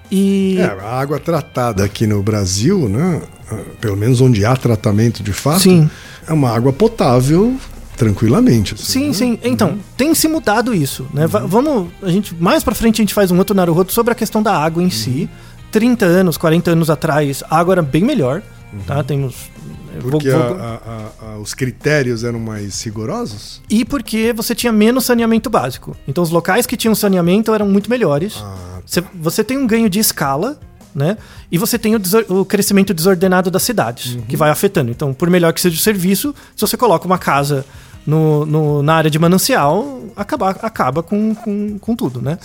E 0.10 0.58
É, 0.60 0.64
a 0.66 1.00
água 1.00 1.20
tratada 1.20 1.84
aqui 1.84 2.08
no 2.08 2.24
Brasil, 2.24 2.88
né? 2.88 3.22
ah, 3.52 3.58
Pelo 3.82 3.98
menos 3.98 4.22
onde 4.22 4.46
há 4.46 4.56
tratamento 4.56 5.22
de 5.22 5.34
fato, 5.34 5.60
Sim. 5.64 5.90
é 6.28 6.32
uma 6.34 6.50
água 6.50 6.72
potável 6.72 7.56
tranquilamente. 7.98 8.74
assim, 8.76 8.84
Sim, 8.84 9.08
né? 9.08 9.14
sim. 9.14 9.40
Então, 9.44 9.78
tem 9.98 10.14
se 10.16 10.28
mudado 10.28 10.74
isso, 10.74 11.06
né? 11.14 11.28
Va- 11.28 11.40
Vamos, 11.46 11.90
a 12.02 12.10
gente 12.10 12.34
mais 12.36 12.64
pra 12.64 12.74
frente 12.76 13.02
a 13.02 13.04
gente 13.04 13.14
faz 13.14 13.32
um 13.32 13.38
outro 13.38 13.56
Naruhodo 13.56 13.92
sobre 13.92 14.12
a 14.14 14.16
questão 14.16 14.42
da 14.42 14.56
água 14.56 14.82
em 14.82 14.90
si. 14.90 15.30
30 15.72 16.06
anos, 16.06 16.38
40 16.38 16.72
anos 16.72 16.90
atrás, 16.90 17.44
a 17.50 17.58
água 17.60 17.74
era 17.74 17.82
bem 17.82 18.04
melhor, 18.04 18.42
tá? 18.86 19.04
Tem 19.04 19.26
os 19.26 19.36
eu 19.96 20.02
vou- 20.02 20.12
Porque 20.12 20.30
vou- 20.30 20.40
a- 20.42 20.80
a- 21.22 21.26
a- 21.34 21.38
os 21.40 21.54
critérios 21.56 22.24
eram 22.24 22.40
mais 22.40 22.84
rigorosos? 22.84 23.62
E 23.68 23.84
porque 23.84 24.32
você 24.32 24.54
tinha 24.54 24.72
menos 24.72 25.06
saneamento 25.06 25.50
básico. 25.50 25.98
Então 26.08 26.24
os 26.24 26.30
locais 26.30 26.68
que 26.68 26.78
tinham 26.78 26.94
saneamento 26.94 27.52
eram 27.54 27.68
muito 27.68 27.90
melhores. 27.90 28.36
Ah, 28.40 28.80
Você, 28.86 29.04
você 29.16 29.44
tem 29.44 29.58
um 29.58 29.66
ganho 29.68 29.90
de 29.90 30.00
escala, 30.00 30.58
né? 30.96 31.18
E 31.52 31.58
você 31.58 31.78
tem 31.80 31.96
o, 31.96 32.00
o 32.30 32.46
crescimento 32.46 32.94
desordenado 32.94 33.50
das 33.52 33.64
cidades, 33.64 34.18
que 34.30 34.38
vai 34.38 34.50
afetando. 34.52 34.90
Então, 34.92 35.14
por 35.14 35.30
melhor 35.30 35.52
que 35.52 35.60
seja 35.60 35.76
o 35.76 35.80
serviço, 35.80 36.34
se 36.56 36.62
você 36.62 36.78
coloca 36.78 37.06
uma 37.06 37.18
casa 37.18 37.66
no, 38.08 38.46
no- 38.46 38.82
na 38.82 38.96
área 38.96 39.12
de 39.12 39.20
manancial, 39.20 40.02
acaba, 40.16 40.50
acaba 40.52 41.04
com, 41.04 41.36
com, 41.36 41.78
com 41.78 41.96
tudo, 41.96 42.22
né? 42.22 42.40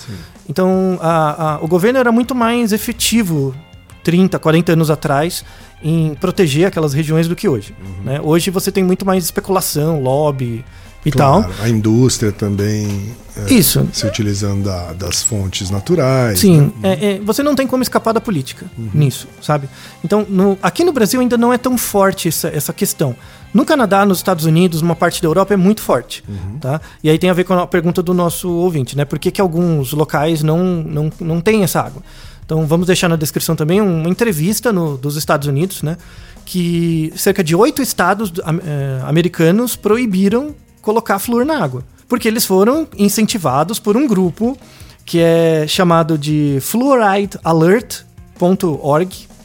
Então, 0.49 0.99
a- 1.01 1.55
a- 1.55 1.59
o 1.65 1.69
governo 1.69 1.99
era 2.01 2.11
muito 2.11 2.35
mais 2.35 2.73
efetivo 2.73 3.55
30, 4.03 4.39
40 4.39 4.73
anos 4.73 4.91
atrás 4.91 5.45
em 5.83 6.15
proteger 6.21 6.67
aquelas 6.67 6.93
regiões 6.93 7.29
do 7.29 7.37
que 7.37 7.49
hoje. 7.49 7.75
né? 8.05 8.21
Hoje 8.23 8.51
você 8.51 8.73
tem 8.73 8.83
muito 8.83 9.07
mais 9.07 9.25
especulação, 9.25 10.01
lobby 10.03 10.65
e 11.05 11.11
claro, 11.11 11.43
tal. 11.45 11.53
a 11.65 11.69
indústria 11.69 12.31
também 12.33 13.13
é, 13.37 13.53
Isso. 13.55 13.89
se 13.93 14.07
utilizando 14.07 14.65
da- 14.65 14.93
das 14.93 15.23
fontes 15.23 15.71
naturais. 15.71 16.39
Sim, 16.41 16.73
né? 16.81 16.93
é- 17.01 17.07
é, 17.15 17.19
você 17.21 17.43
não 17.43 17.55
tem 17.55 17.67
como 17.67 17.83
escapar 17.83 18.13
da 18.13 18.21
política 18.21 18.67
nisso, 18.93 19.27
sabe? 19.41 19.69
Então, 20.05 20.27
no- 20.29 20.59
aqui 20.63 20.85
no 20.85 20.93
Brasil 20.93 21.21
ainda 21.21 21.37
não 21.39 21.53
é 21.53 21.59
tão 21.59 21.79
forte 21.79 22.29
essa, 22.29 22.49
essa 22.49 22.73
questão. 22.73 23.15
No 23.55 23.65
Canadá, 23.67 24.05
nos 24.07 24.19
Estados 24.19 24.45
Unidos, 24.47 24.81
numa 24.81 24.97
parte 24.97 25.21
da 25.21 25.29
Europa 25.29 25.53
é 25.53 25.57
muito 25.57 25.83
forte, 25.83 26.25
tá? 26.61 26.81
E 27.05 27.11
aí 27.11 27.19
tem 27.19 27.29
a 27.29 27.35
ver 27.35 27.45
com 27.45 27.53
a 27.55 27.67
pergunta 27.67 28.03
do 28.03 28.15
nosso 28.15 28.49
ouvinte, 28.51 28.97
né? 28.97 29.05
Por 29.05 29.19
que, 29.19 29.31
que 29.31 29.41
alguns 29.41 29.93
locais 29.93 30.43
não, 30.43 30.59
não, 30.83 31.11
não 31.21 31.41
têm 31.41 31.63
essa 31.63 31.81
água? 31.81 32.03
Então, 32.45 32.67
vamos 32.67 32.87
deixar 32.87 33.09
na 33.09 33.17
descrição 33.17 33.55
também 33.55 33.81
uma 33.81 34.09
entrevista 34.09 34.73
no- 34.73 34.97
dos 34.97 35.17
Estados 35.17 35.47
Unidos, 35.49 35.83
né? 35.83 35.97
Que 36.45 37.13
cerca 37.15 37.45
de 37.45 37.55
oito 37.55 37.81
estados 37.83 38.33
eh, 38.65 39.01
americanos 39.05 39.77
proibiram 39.77 40.55
colocar 40.81 41.19
flúor 41.19 41.45
na 41.45 41.63
água. 41.63 41.85
Porque 42.09 42.27
eles 42.29 42.45
foram 42.45 42.87
incentivados 42.99 43.79
por 43.79 43.97
um 43.97 44.07
grupo 44.07 44.57
que 45.05 45.19
é 45.21 45.67
chamado 45.69 46.19
de 46.19 46.59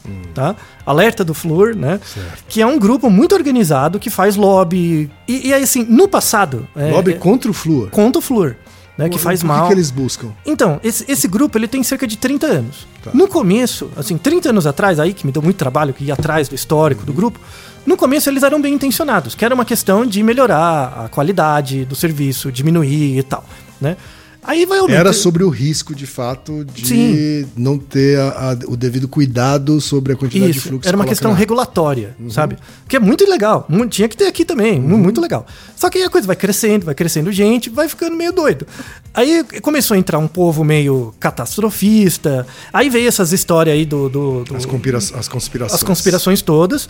fluoridealert.org, 0.08 0.28
tá? 0.34 0.56
Alerta 0.84 1.24
do 1.24 1.34
flúor, 1.34 1.74
né? 1.74 2.00
Que 2.48 2.60
é 2.62 2.66
um 2.66 2.78
grupo 2.78 3.10
muito 3.10 3.34
organizado 3.34 3.98
que 3.98 4.10
faz 4.10 4.36
lobby. 4.36 5.10
E, 5.26 5.48
e 5.48 5.54
aí, 5.54 5.62
assim, 5.62 5.84
no 5.88 6.08
passado. 6.08 6.66
é- 6.76 6.90
Lobby 6.90 7.12
é, 7.12 7.14
contra 7.14 7.50
o 7.50 7.54
flúor. 7.54 7.90
contra 7.90 8.18
o 8.18 8.22
flúor, 8.22 8.56
né? 8.96 9.08
Que 9.08 9.18
faz 9.18 9.40
o 9.40 9.42
que 9.42 9.48
mal. 9.48 9.66
que 9.68 9.74
eles 9.74 9.90
buscam? 9.90 10.28
Então, 10.44 10.80
esse, 10.82 11.04
esse 11.10 11.28
grupo 11.28 11.56
ele 11.58 11.68
tem 11.68 11.82
cerca 11.82 12.06
de 12.06 12.16
30 12.16 12.46
anos. 12.46 12.86
Tá. 13.02 13.10
No 13.14 13.28
começo, 13.28 13.90
assim, 13.96 14.16
30 14.16 14.50
anos 14.50 14.66
atrás, 14.66 14.98
aí 14.98 15.12
que 15.12 15.26
me 15.26 15.32
deu 15.32 15.42
muito 15.42 15.56
trabalho, 15.56 15.92
que 15.94 16.04
ia 16.04 16.14
atrás 16.14 16.48
do 16.48 16.54
histórico 16.54 17.04
do 17.04 17.12
grupo, 17.12 17.38
no 17.86 17.96
começo 17.96 18.28
eles 18.28 18.42
eram 18.42 18.60
bem 18.60 18.74
intencionados, 18.74 19.34
que 19.34 19.44
era 19.44 19.54
uma 19.54 19.64
questão 19.64 20.04
de 20.04 20.22
melhorar 20.22 21.04
a 21.04 21.08
qualidade 21.08 21.84
do 21.84 21.94
serviço, 21.94 22.52
diminuir 22.52 23.18
e 23.18 23.22
tal, 23.22 23.44
né? 23.80 23.96
Aí 24.42 24.64
vai 24.64 24.78
aumentar. 24.78 25.00
Era 25.00 25.12
sobre 25.12 25.42
o 25.44 25.48
risco, 25.50 25.94
de 25.94 26.06
fato, 26.06 26.64
de 26.64 26.86
Sim. 26.86 27.46
não 27.56 27.76
ter 27.76 28.18
a- 28.18 28.52
a- 28.52 28.58
o 28.70 28.76
devido 28.76 29.06
cuidado 29.06 29.80
sobre 29.80 30.12
a 30.14 30.16
quantidade 30.16 30.52
de 30.52 30.58
Isso, 30.58 30.68
fluxo. 30.68 30.88
era 30.88 30.96
uma 30.96 31.04
que 31.04 31.10
questão 31.10 31.32
regulatória, 31.34 32.16
sabe? 32.30 32.56
Que 32.88 32.96
é 32.96 32.98
muito 33.00 33.28
legal. 33.28 33.66
Tinha 33.90 34.08
que 34.08 34.16
ter 34.16 34.26
aqui 34.26 34.44
também, 34.44 34.80
mu- 34.80 34.96
muito 34.96 35.20
legal. 35.20 35.46
Só 35.76 35.90
que 35.90 35.98
aí 35.98 36.04
a 36.04 36.08
coisa 36.10 36.26
vai 36.26 36.36
crescendo, 36.36 36.86
vai 36.86 36.94
crescendo 36.94 37.30
gente, 37.30 37.68
vai 37.68 37.88
ficando 37.88 38.16
meio 38.16 38.32
doido. 38.32 38.66
Aí 39.12 39.44
começou 39.60 39.94
a 39.94 39.98
entrar 39.98 40.18
um 40.18 40.28
povo 40.28 40.64
meio 40.64 41.12
catastrofista. 41.20 42.46
Aí 42.72 42.88
veio 42.88 43.08
essas 43.08 43.32
histórias 43.32 43.74
aí 43.74 43.84
do. 43.84 44.08
do, 44.08 44.44
do- 44.44 44.56
As, 44.56 44.64
conspira- 44.64 44.98
as 44.98 45.28
conspirações. 45.28 45.74
as 45.74 45.82
conspirações 45.82 46.42
todas. 46.42 46.88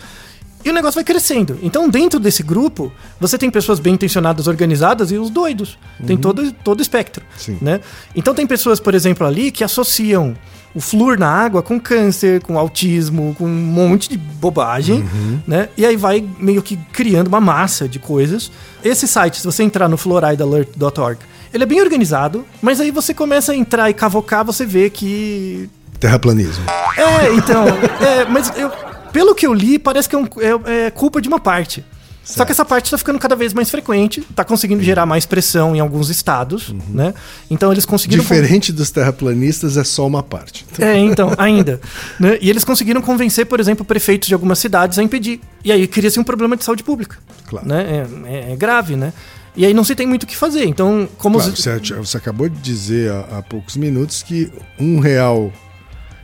E 0.63 0.69
o 0.69 0.73
negócio 0.73 0.95
vai 0.95 1.03
crescendo. 1.03 1.57
Então, 1.61 1.89
dentro 1.89 2.19
desse 2.19 2.43
grupo, 2.43 2.91
você 3.19 3.37
tem 3.37 3.49
pessoas 3.49 3.79
bem 3.79 3.93
intencionadas, 3.93 4.47
organizadas 4.47 5.11
e 5.11 5.17
os 5.17 5.29
doidos. 5.29 5.77
Tem 6.05 6.17
todo, 6.17 6.51
todo 6.51 6.81
espectro. 6.81 7.23
Sim. 7.37 7.57
Né? 7.61 7.79
Então, 8.15 8.33
tem 8.33 8.45
pessoas, 8.45 8.79
por 8.79 8.93
exemplo, 8.93 9.25
ali 9.25 9.51
que 9.51 9.63
associam 9.63 10.35
o 10.75 10.81
flúor 10.81 11.17
na 11.17 11.29
água 11.29 11.63
com 11.63 11.79
câncer, 11.79 12.41
com 12.41 12.57
autismo, 12.57 13.35
com 13.37 13.45
um 13.45 13.49
monte 13.49 14.09
de 14.09 14.17
bobagem. 14.17 15.07
Né? 15.47 15.69
E 15.77 15.85
aí 15.85 15.95
vai 15.95 16.27
meio 16.39 16.61
que 16.61 16.77
criando 16.91 17.27
uma 17.27 17.41
massa 17.41 17.87
de 17.87 17.97
coisas. 17.97 18.51
Esse 18.83 19.07
site, 19.07 19.37
se 19.37 19.45
você 19.45 19.63
entrar 19.63 19.87
no 19.87 19.97
fluoridealert.org, 19.97 21.19
ele 21.53 21.63
é 21.63 21.65
bem 21.65 21.81
organizado, 21.81 22.45
mas 22.61 22.79
aí 22.79 22.91
você 22.91 23.13
começa 23.13 23.51
a 23.53 23.55
entrar 23.55 23.89
e 23.89 23.93
cavocar, 23.93 24.45
você 24.45 24.65
vê 24.65 24.89
que 24.89 25.69
Terraplanismo. 25.99 26.63
é, 26.95 27.33
então. 27.33 27.65
é, 27.99 28.25
mas 28.25 28.53
eu, 28.55 28.71
pelo 29.11 29.33
que 29.35 29.45
eu 29.47 29.53
li, 29.53 29.77
parece 29.79 30.07
que 30.09 30.15
é, 30.15 30.19
um- 30.19 30.27
é- 30.67 30.85
é 30.87 30.91
culpa 30.91 31.21
de 31.21 31.27
uma 31.27 31.39
parte. 31.39 31.83
Só 32.23 32.45
que 32.45 32.51
essa 32.51 32.63
parte 32.63 32.91
tá 32.91 32.97
ficando 32.97 33.17
cada 33.17 33.35
vez 33.35 33.55
mais 33.55 33.71
frequente, 33.71 34.21
tá 34.35 34.43
conseguindo 34.43 34.83
gerar 34.83 35.03
mais 35.03 35.25
pressão 35.25 35.75
em 35.75 35.79
alguns 35.79 36.09
estados, 36.11 36.71
né? 36.87 37.11
Então 37.49 37.71
eles 37.71 37.85
conseguiram. 37.85 38.21
Diferente 38.21 38.71
dos 38.71 38.91
terraplanistas, 38.91 39.77
é 39.77 39.83
só 39.83 40.05
uma 40.05 40.21
parte. 40.21 40.63
É, 40.77 40.95
então, 40.95 41.33
ainda. 41.39 41.81
né? 42.19 42.37
E 42.39 42.47
eles 42.47 42.63
conseguiram 42.63 43.01
convencer, 43.01 43.47
por 43.47 43.59
exemplo, 43.59 43.83
prefeitos 43.83 44.27
de 44.27 44.35
algumas 44.35 44.59
cidades 44.59 44.99
a 44.99 45.03
impedir. 45.03 45.39
E 45.65 45.71
aí 45.71 45.87
cria-se 45.87 46.19
um 46.19 46.23
problema 46.23 46.55
de 46.55 46.63
saúde 46.63 46.83
pública. 46.83 47.17
Claro. 47.47 47.67
Né? 47.67 48.05
É, 48.27 48.31
é- 48.49 48.51
é 48.53 48.55
grave, 48.55 48.95
né? 48.95 49.11
E 49.55 49.65
aí 49.65 49.73
não 49.73 49.83
se 49.83 49.95
tem 49.95 50.05
muito 50.05 50.23
o 50.23 50.27
que 50.27 50.37
fazer. 50.37 50.65
Então, 50.65 51.09
como 51.17 51.37
Claro, 51.39 51.51
os- 51.51 51.59
você, 51.59 51.79
você 51.95 52.17
acabou 52.17 52.47
de 52.47 52.59
dizer 52.59 53.11
há, 53.11 53.39
há 53.39 53.41
poucos 53.41 53.75
minutos 53.75 54.21
que 54.21 54.51
um 54.79 54.99
real 54.99 55.51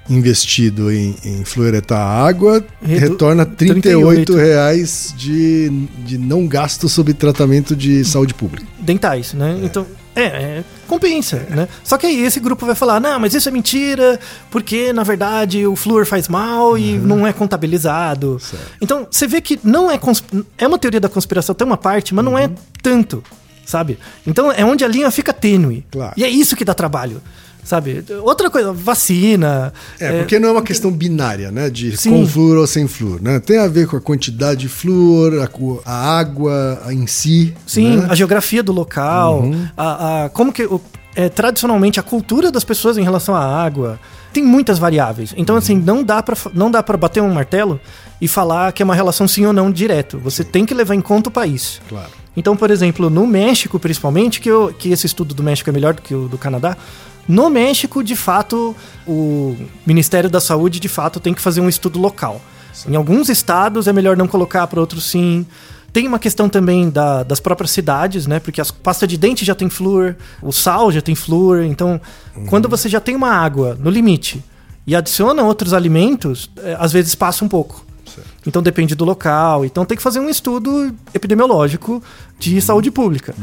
investido 0.10 0.92
em, 0.92 1.16
em 1.24 1.44
fluoretar 1.44 2.00
água 2.00 2.64
Redu- 2.82 3.12
retorna 3.12 3.46
38 3.46 4.26
38 4.34 4.36
reais 4.36 5.14
de, 5.18 5.70
de 6.06 6.18
não 6.18 6.48
gasto 6.48 6.88
sobre 6.88 7.14
tratamento 7.14 7.76
de 7.76 8.04
saúde 8.06 8.34
pública. 8.34 8.66
dentais, 8.80 9.34
né? 9.34 9.60
Então, 9.64 9.86
é, 10.16 10.24
é, 10.24 10.64
compensa, 10.88 11.46
né? 11.50 11.68
Só 11.84 11.98
que 11.98 12.06
aí 12.06 12.22
esse 12.24 12.40
grupo 12.40 12.66
vai 12.66 12.76
falar, 12.76 13.00
não, 13.02 13.20
mas 13.20 13.34
isso 13.34 13.50
é 13.50 13.52
mentira, 13.52 14.20
porque 14.50 14.94
na 14.94 15.04
verdade 15.04 15.66
o 15.68 15.76
flúor 15.76 16.06
faz 16.06 16.28
mal 16.30 16.78
e 16.78 16.98
não 16.98 17.26
é 17.28 17.34
contabilizado. 17.34 18.40
Então, 18.80 19.08
você 19.10 19.28
vê 19.28 19.42
que 19.42 19.60
não 19.64 19.92
é 19.92 20.00
é 20.58 20.68
uma 20.68 20.78
teoria 20.78 21.00
da 21.02 21.10
conspiração, 21.10 21.54
tem 21.56 21.66
uma 21.66 21.78
parte, 21.78 22.14
mas 22.14 22.24
não 22.24 22.38
é 22.38 22.50
tanto, 22.82 23.22
sabe? 23.66 23.98
Então, 24.26 24.52
é 24.52 24.64
onde 24.64 24.86
a 24.86 24.88
linha 24.88 25.10
fica 25.12 25.34
tênue. 25.34 25.84
Claro. 25.92 26.14
E 26.16 26.24
é 26.24 26.30
isso 26.30 26.56
que 26.56 26.64
dá 26.64 26.74
trabalho. 26.74 27.22
Sabe? 27.66 28.06
Outra 28.24 28.50
coisa, 28.50 28.72
vacina. 28.72 29.74
É, 30.00 30.20
porque 30.20 30.38
não 30.40 30.50
é 30.50 30.52
uma 30.54 30.62
questão 30.62 30.92
binária, 30.92 31.52
né? 31.52 31.70
De 31.70 31.98
Sim. 31.98 32.12
com 32.12 32.28
flúor 32.28 32.58
ou 32.60 32.68
sem 32.68 32.88
flúor, 32.88 33.20
né? 33.22 33.40
Tem 33.40 33.58
a 33.58 33.68
ver 33.68 33.88
com 33.88 33.98
a 33.98 34.02
quantidade 34.02 34.62
de 34.62 34.70
flúor, 34.70 35.34
a, 35.42 35.50
a 35.92 36.18
água 36.20 36.80
em 36.92 37.08
si. 37.08 37.54
Sim, 37.66 37.98
né? 37.98 38.08
a 38.10 38.14
geografia 38.16 38.62
do 38.62 38.72
local, 38.72 39.42
Uhum. 39.42 39.68
a, 39.76 40.26
a- 40.26 40.30
como 40.30 40.54
que 40.54 40.64
o- 40.64 40.80
é, 41.16 41.28
tradicionalmente 41.28 42.00
a 42.00 42.04
cultura 42.04 42.52
das 42.52 42.64
pessoas 42.64 42.98
em 42.98 43.04
relação 43.04 43.34
à 43.36 43.44
água. 43.44 44.00
Tem 44.32 44.44
muitas 44.44 44.78
variáveis. 44.78 45.34
Então, 45.38 45.56
assim, 45.56 45.76
não 45.78 46.04
dá 46.04 46.22
pra 46.22 46.36
fa- 46.36 46.52
não 46.54 46.70
dá 46.70 46.84
para 46.84 46.98
bater 46.98 47.24
um 47.24 47.34
martelo 47.34 47.80
e 48.22 48.28
falar 48.28 48.72
que 48.74 48.84
é 48.84 48.86
uma 48.86 48.94
relação 48.94 49.28
sim 49.28 49.46
ou 49.46 49.54
não 49.54 49.72
direto. 49.72 50.20
Você 50.20 50.44
tem 50.44 50.66
que 50.66 50.74
levar 50.74 50.94
em 50.94 51.02
conta 51.02 51.30
o 51.30 51.32
país. 51.32 51.82
Claro. 51.90 52.10
Então, 52.38 52.56
por 52.58 52.70
exemplo, 52.70 53.10
no 53.10 53.26
México, 53.26 53.80
principalmente, 53.80 54.42
que, 54.42 54.52
eu- 54.52 54.76
que 54.78 54.92
esse 54.92 55.06
estudo 55.06 55.34
do 55.34 55.42
México 55.42 55.70
é 55.70 55.74
melhor 55.74 55.94
do 55.94 56.02
que 56.02 56.14
o 56.14 56.28
do 56.28 56.38
Canadá. 56.38 56.76
No 57.28 57.50
México, 57.50 58.04
de 58.04 58.16
fato, 58.16 58.76
o 59.08 59.56
Ministério 59.86 60.30
da 60.30 60.40
Saúde, 60.40 60.80
de 60.80 60.88
fato, 60.88 61.20
tem 61.20 61.34
que 61.34 61.42
fazer 61.42 61.62
um 61.62 61.70
estudo 61.70 62.00
local. 62.00 62.40
Em 62.88 62.96
alguns 62.96 63.30
estados 63.30 63.88
é 63.88 63.94
melhor 63.94 64.16
não 64.18 64.28
colocar, 64.28 64.68
para 64.68 64.80
outros 64.80 65.06
sim. 65.06 65.46
Tem 65.94 66.08
uma 66.08 66.20
questão 66.20 66.50
também 66.50 66.90
da- 66.90 67.24
das 67.24 67.40
próprias 67.40 67.72
cidades, 67.72 68.28
né? 68.28 68.40
Porque 68.40 68.60
a 68.60 68.66
pasta 68.84 69.08
de 69.08 69.16
dente 69.18 69.46
já 69.46 69.56
tem 69.56 69.70
flúor, 69.70 70.16
o 70.42 70.52
sal 70.52 70.92
já 70.92 71.02
tem 71.02 71.16
flúor. 71.16 71.64
Então, 71.64 72.00
quando 72.48 72.68
você 72.68 72.90
já 72.90 73.00
tem 73.00 73.16
uma 73.16 73.30
água 73.32 73.78
no 73.80 73.90
limite 73.90 74.44
e 74.86 74.94
adiciona 74.94 75.42
outros 75.42 75.72
alimentos, 75.74 76.50
é, 76.62 76.76
às 76.78 76.92
vezes 76.92 77.16
passa 77.16 77.46
um 77.46 77.48
pouco. 77.48 77.85
Então 78.46 78.62
depende 78.62 78.96
do 78.96 79.04
local. 79.06 79.66
Então 79.66 79.86
tem 79.86 79.98
que 79.98 80.04
fazer 80.04 80.20
um 80.20 80.30
estudo 80.30 80.94
epidemiológico 81.14 82.02
de 82.38 82.62
saúde 82.62 82.92
pública. 82.92 83.34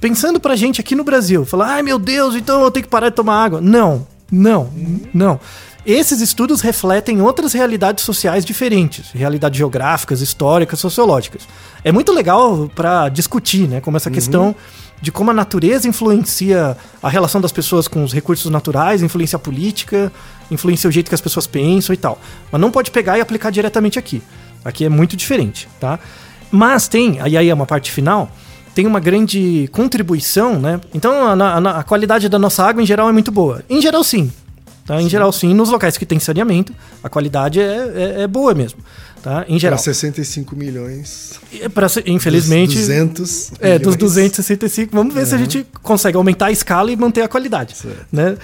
Pensando 0.00 0.38
pra 0.38 0.56
gente 0.56 0.80
aqui 0.80 0.94
no 0.94 1.04
Brasil, 1.04 1.44
falar, 1.44 1.74
ai 1.74 1.82
meu 1.82 1.98
Deus, 1.98 2.34
então 2.34 2.62
eu 2.62 2.70
tenho 2.70 2.84
que 2.84 2.90
parar 2.90 3.08
de 3.08 3.16
tomar 3.16 3.44
água. 3.44 3.60
Não, 3.60 4.06
não, 4.30 4.70
não. 5.12 5.40
Esses 5.86 6.22
estudos 6.22 6.62
refletem 6.62 7.20
outras 7.20 7.52
realidades 7.52 8.04
sociais 8.04 8.42
diferentes, 8.42 9.10
realidades 9.12 9.58
geográficas, 9.58 10.22
históricas, 10.22 10.80
sociológicas. 10.80 11.42
É 11.82 11.92
muito 11.92 12.10
legal 12.10 12.70
pra 12.74 13.10
discutir, 13.10 13.68
né, 13.68 13.82
como 13.82 13.98
essa 13.98 14.10
questão 14.10 14.56
de 15.02 15.12
como 15.12 15.30
a 15.30 15.34
natureza 15.34 15.86
influencia 15.86 16.74
a 17.02 17.10
relação 17.10 17.38
das 17.38 17.52
pessoas 17.52 17.86
com 17.86 18.02
os 18.02 18.14
recursos 18.14 18.50
naturais, 18.50 19.02
influencia 19.02 19.36
a 19.36 19.38
política, 19.38 20.10
influencia 20.50 20.88
o 20.88 20.92
jeito 20.92 21.10
que 21.10 21.14
as 21.14 21.20
pessoas 21.20 21.46
pensam 21.46 21.92
e 21.92 21.98
tal. 21.98 22.18
Mas 22.50 22.58
não 22.58 22.70
pode 22.70 22.90
pegar 22.90 23.18
e 23.18 23.20
aplicar 23.20 23.50
diretamente 23.50 23.98
aqui. 23.98 24.22
Aqui 24.64 24.84
é 24.84 24.88
muito 24.88 25.16
diferente, 25.16 25.68
tá? 25.78 25.98
Mas 26.50 26.88
tem, 26.88 27.18
e 27.26 27.36
aí 27.36 27.48
é 27.48 27.54
uma 27.54 27.66
parte 27.66 27.90
final, 27.90 28.30
tem 28.74 28.86
uma 28.86 29.00
grande 29.00 29.68
contribuição, 29.72 30.58
né? 30.58 30.80
Então 30.92 31.12
a, 31.12 31.32
a, 31.32 31.80
a 31.80 31.82
qualidade 31.82 32.28
da 32.28 32.38
nossa 32.38 32.64
água 32.64 32.82
em 32.82 32.86
geral 32.86 33.08
é 33.08 33.12
muito 33.12 33.30
boa. 33.30 33.62
Em 33.68 33.80
geral, 33.80 34.02
sim. 34.02 34.32
Tá? 34.86 35.00
Em 35.00 35.08
geral, 35.08 35.32
sim. 35.32 35.54
Nos 35.54 35.70
locais 35.70 35.96
que 35.96 36.04
tem 36.04 36.18
saneamento, 36.18 36.74
a 37.02 37.08
qualidade 37.08 37.58
é, 37.58 37.92
é, 37.94 38.22
é 38.22 38.26
boa 38.26 38.54
mesmo. 38.54 38.80
Tá? 39.22 39.44
Em 39.48 39.58
geral. 39.58 39.78
Para 39.78 39.84
65 39.84 40.54
milhões. 40.54 41.40
É 41.58 41.68
pra, 41.68 41.86
infelizmente. 42.04 42.74
Dos 42.74 42.86
200. 42.86 43.52
É, 43.58 43.78
milhões. 43.78 43.82
dos 43.82 43.96
265. 43.96 44.94
Vamos 44.94 45.14
ver 45.14 45.20
uhum. 45.20 45.26
se 45.26 45.34
a 45.34 45.38
gente 45.38 45.66
consegue 45.82 46.16
aumentar 46.18 46.46
a 46.46 46.52
escala 46.52 46.92
e 46.92 46.96
manter 46.96 47.22
a 47.22 47.28
qualidade. 47.28 47.74
Certo. 47.74 48.06
Né? 48.12 48.36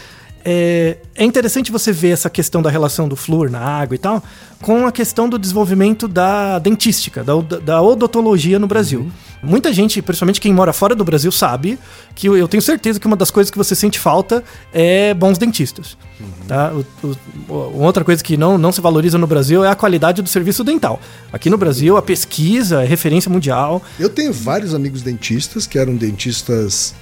É, 0.44 0.96
é, 1.14 1.24
interessante 1.24 1.70
você 1.70 1.92
ver 1.92 2.10
essa 2.10 2.30
questão 2.30 2.62
da 2.62 2.70
relação 2.70 3.06
do 3.06 3.14
flúor 3.14 3.50
na 3.50 3.60
água 3.60 3.94
e 3.94 3.98
tal 3.98 4.22
com 4.62 4.86
a 4.86 4.92
questão 4.92 5.28
do 5.28 5.38
desenvolvimento 5.38 6.06
da 6.06 6.58
dentística, 6.58 7.24
da, 7.24 7.32
da 7.40 7.82
odontologia 7.82 8.58
no 8.58 8.66
Brasil. 8.66 9.00
Uhum. 9.00 9.10
Muita 9.42 9.72
gente, 9.72 10.02
principalmente 10.02 10.40
quem 10.40 10.52
mora 10.52 10.72
fora 10.72 10.94
do 10.94 11.02
Brasil, 11.02 11.32
sabe 11.32 11.78
que 12.14 12.26
eu 12.26 12.46
tenho 12.46 12.62
certeza 12.62 13.00
que 13.00 13.06
uma 13.06 13.16
das 13.16 13.30
coisas 13.30 13.50
que 13.50 13.56
você 13.56 13.74
sente 13.74 13.98
falta 13.98 14.44
é 14.72 15.14
bons 15.14 15.38
dentistas. 15.38 15.96
Uhum. 16.20 16.26
Tá? 16.46 16.72
O, 17.02 17.16
o, 17.48 17.82
outra 17.82 18.04
coisa 18.04 18.22
que 18.22 18.36
não, 18.36 18.58
não 18.58 18.70
se 18.70 18.82
valoriza 18.82 19.16
no 19.16 19.26
Brasil 19.26 19.64
é 19.64 19.70
a 19.70 19.74
qualidade 19.74 20.20
do 20.20 20.28
serviço 20.28 20.62
dental. 20.62 21.00
Aqui 21.32 21.48
no 21.48 21.56
Brasil, 21.56 21.96
a 21.96 22.02
pesquisa 22.02 22.82
é 22.82 22.86
referência 22.86 23.30
mundial. 23.30 23.82
Eu 23.98 24.10
tenho 24.10 24.32
vários 24.32 24.74
amigos 24.74 25.00
dentistas 25.00 25.66
que 25.66 25.78
eram 25.78 25.96
dentistas 25.96 26.94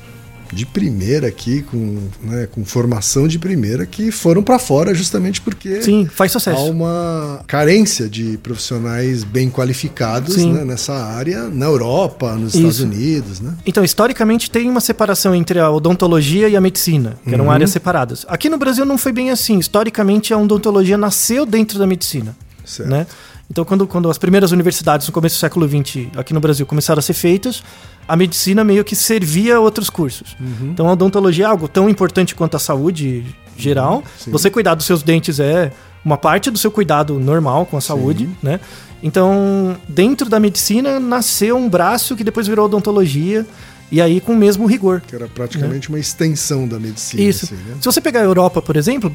de 0.52 0.66
primeira 0.66 1.28
aqui, 1.28 1.62
com, 1.62 1.98
né, 2.22 2.48
com 2.50 2.64
formação 2.64 3.28
de 3.28 3.38
primeira, 3.38 3.86
que 3.86 4.10
foram 4.10 4.42
para 4.42 4.58
fora 4.58 4.94
justamente 4.94 5.40
porque 5.40 5.82
Sim, 5.82 6.06
faz 6.06 6.32
sucesso. 6.32 6.58
há 6.58 6.64
uma 6.64 7.42
carência 7.46 8.08
de 8.08 8.38
profissionais 8.38 9.24
bem 9.24 9.50
qualificados 9.50 10.36
né, 10.36 10.64
nessa 10.64 10.94
área 10.94 11.48
na 11.48 11.66
Europa, 11.66 12.34
nos 12.34 12.54
Isso. 12.54 12.58
Estados 12.58 12.80
Unidos. 12.80 13.40
Né? 13.40 13.54
Então, 13.66 13.84
historicamente, 13.84 14.50
tem 14.50 14.68
uma 14.68 14.80
separação 14.80 15.34
entre 15.34 15.58
a 15.58 15.70
odontologia 15.70 16.48
e 16.48 16.56
a 16.56 16.60
medicina, 16.60 17.18
que 17.24 17.34
eram 17.34 17.46
uhum. 17.46 17.50
áreas 17.50 17.70
separadas. 17.70 18.24
Aqui 18.28 18.48
no 18.48 18.58
Brasil 18.58 18.84
não 18.84 18.98
foi 18.98 19.12
bem 19.12 19.30
assim. 19.30 19.58
Historicamente, 19.58 20.32
a 20.32 20.38
odontologia 20.38 20.96
nasceu 20.96 21.44
dentro 21.44 21.78
da 21.78 21.86
medicina. 21.86 22.36
Certo. 22.64 22.90
Né? 22.90 23.06
Então, 23.50 23.64
quando, 23.64 23.86
quando 23.86 24.10
as 24.10 24.18
primeiras 24.18 24.52
universidades 24.52 25.06
no 25.06 25.12
começo 25.12 25.36
do 25.36 25.38
século 25.40 25.66
XX 25.66 26.08
aqui 26.16 26.34
no 26.34 26.40
Brasil 26.40 26.66
começaram 26.66 26.98
a 26.98 27.02
ser 27.02 27.14
feitas, 27.14 27.62
a 28.06 28.14
medicina 28.14 28.62
meio 28.62 28.84
que 28.84 28.94
servia 28.94 29.56
a 29.56 29.60
outros 29.60 29.88
cursos. 29.88 30.36
Uhum. 30.38 30.70
Então, 30.70 30.88
a 30.88 30.92
odontologia 30.92 31.46
é 31.46 31.48
algo 31.48 31.66
tão 31.66 31.88
importante 31.88 32.34
quanto 32.34 32.56
a 32.56 32.60
saúde 32.60 33.24
geral. 33.56 34.02
Sim. 34.18 34.30
Você 34.30 34.50
cuidar 34.50 34.74
dos 34.74 34.84
seus 34.86 35.02
dentes 35.02 35.40
é 35.40 35.72
uma 36.04 36.16
parte 36.16 36.50
do 36.50 36.58
seu 36.58 36.70
cuidado 36.70 37.18
normal 37.18 37.66
com 37.66 37.76
a 37.76 37.80
saúde, 37.80 38.26
Sim. 38.26 38.36
né? 38.42 38.60
Então, 39.02 39.76
dentro 39.88 40.28
da 40.28 40.38
medicina 40.38 41.00
nasceu 41.00 41.56
um 41.56 41.68
braço 41.68 42.16
que 42.16 42.24
depois 42.24 42.46
virou 42.46 42.66
odontologia. 42.66 43.46
E 43.90 44.02
aí 44.02 44.20
com 44.20 44.32
o 44.32 44.36
mesmo 44.36 44.66
rigor. 44.66 45.00
Que 45.00 45.16
era 45.16 45.26
praticamente 45.28 45.90
né? 45.90 45.96
uma 45.96 45.98
extensão 45.98 46.68
da 46.68 46.78
medicina. 46.78 47.22
Isso. 47.22 47.46
Assim, 47.46 47.54
né? 47.54 47.76
Se 47.80 47.86
você 47.86 48.02
pegar 48.02 48.20
a 48.20 48.24
Europa, 48.24 48.60
por 48.60 48.76
exemplo, 48.76 49.10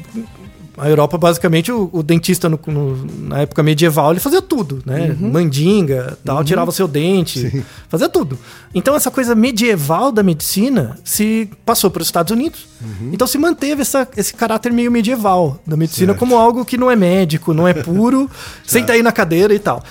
a 0.76 0.88
Europa, 0.88 1.16
basicamente, 1.16 1.70
o, 1.70 1.88
o 1.92 2.02
dentista 2.02 2.48
no, 2.48 2.58
no, 2.66 3.06
na 3.28 3.40
época 3.40 3.62
medieval, 3.62 4.10
ele 4.10 4.20
fazia 4.20 4.42
tudo, 4.42 4.82
né? 4.84 5.16
Uhum. 5.20 5.30
Mandinga, 5.30 6.18
tal, 6.24 6.38
uhum. 6.38 6.44
tirava 6.44 6.72
seu 6.72 6.88
dente, 6.88 7.50
Sim. 7.50 7.64
fazia 7.88 8.08
tudo. 8.08 8.38
Então, 8.74 8.96
essa 8.96 9.10
coisa 9.10 9.34
medieval 9.34 10.10
da 10.10 10.22
medicina 10.22 10.98
se 11.04 11.48
passou 11.64 11.90
para 11.90 12.02
os 12.02 12.08
Estados 12.08 12.32
Unidos. 12.32 12.66
Uhum. 12.80 13.10
Então, 13.12 13.26
se 13.26 13.38
manteve 13.38 13.82
essa, 13.82 14.06
esse 14.16 14.34
caráter 14.34 14.72
meio 14.72 14.90
medieval 14.90 15.60
da 15.64 15.76
medicina 15.76 16.12
certo. 16.12 16.18
como 16.18 16.36
algo 16.36 16.64
que 16.64 16.76
não 16.76 16.90
é 16.90 16.96
médico, 16.96 17.54
não 17.54 17.68
é 17.68 17.74
puro, 17.74 18.28
senta 18.66 18.94
aí 18.94 19.02
na 19.02 19.12
cadeira 19.12 19.54
e 19.54 19.58
tal. 19.58 19.82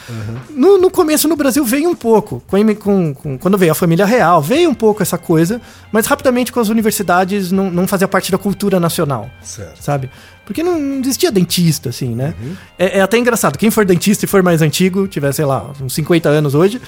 No, 0.50 0.78
no, 0.78 0.92
começo, 0.92 1.28
no 1.28 1.38
Brasil, 1.38 1.64
veio 1.64 1.90
um 1.90 1.96
pouco. 1.96 2.44
Com, 2.46 2.76
com, 2.76 3.14
com, 3.14 3.38
quando 3.38 3.58
veio 3.58 3.72
a 3.72 3.76
família 3.76 4.06
real, 4.06 4.42
veio 4.42 4.70
um 4.70 4.76
pouco 4.76 5.02
essa 5.02 5.18
coisa, 5.18 5.62
mas 5.92 6.06
rapidamente 6.06 6.52
com 6.52 6.60
as 6.60 6.68
universidades 6.68 7.52
não, 7.52 7.72
não 7.72 7.88
fazia 7.88 8.08
parte 8.08 8.32
da 8.32 8.38
cultura 8.38 8.80
nacional. 8.80 9.30
Certo. 9.42 9.82
Sabe? 9.82 10.10
Porque 10.46 10.62
não 10.62 11.00
existia 11.00 11.32
dentista, 11.32 11.90
assim, 11.90 12.14
né? 12.14 12.34
Uhum. 12.42 12.56
É, 12.78 13.00
é, 13.00 13.02
até 13.02 13.18
engraçado. 13.18 13.58
Quem 13.58 13.72
for 13.72 13.86
dentista 13.86 14.26
e 14.26 14.28
for 14.28 14.44
mais 14.44 14.62
antigo, 14.62 15.08
tiver, 15.08 15.32
sei 15.32 15.46
lá, 15.46 15.72
uns 15.82 15.94
50 15.94 16.28
anos 16.28 16.54
hoje, 16.54 16.82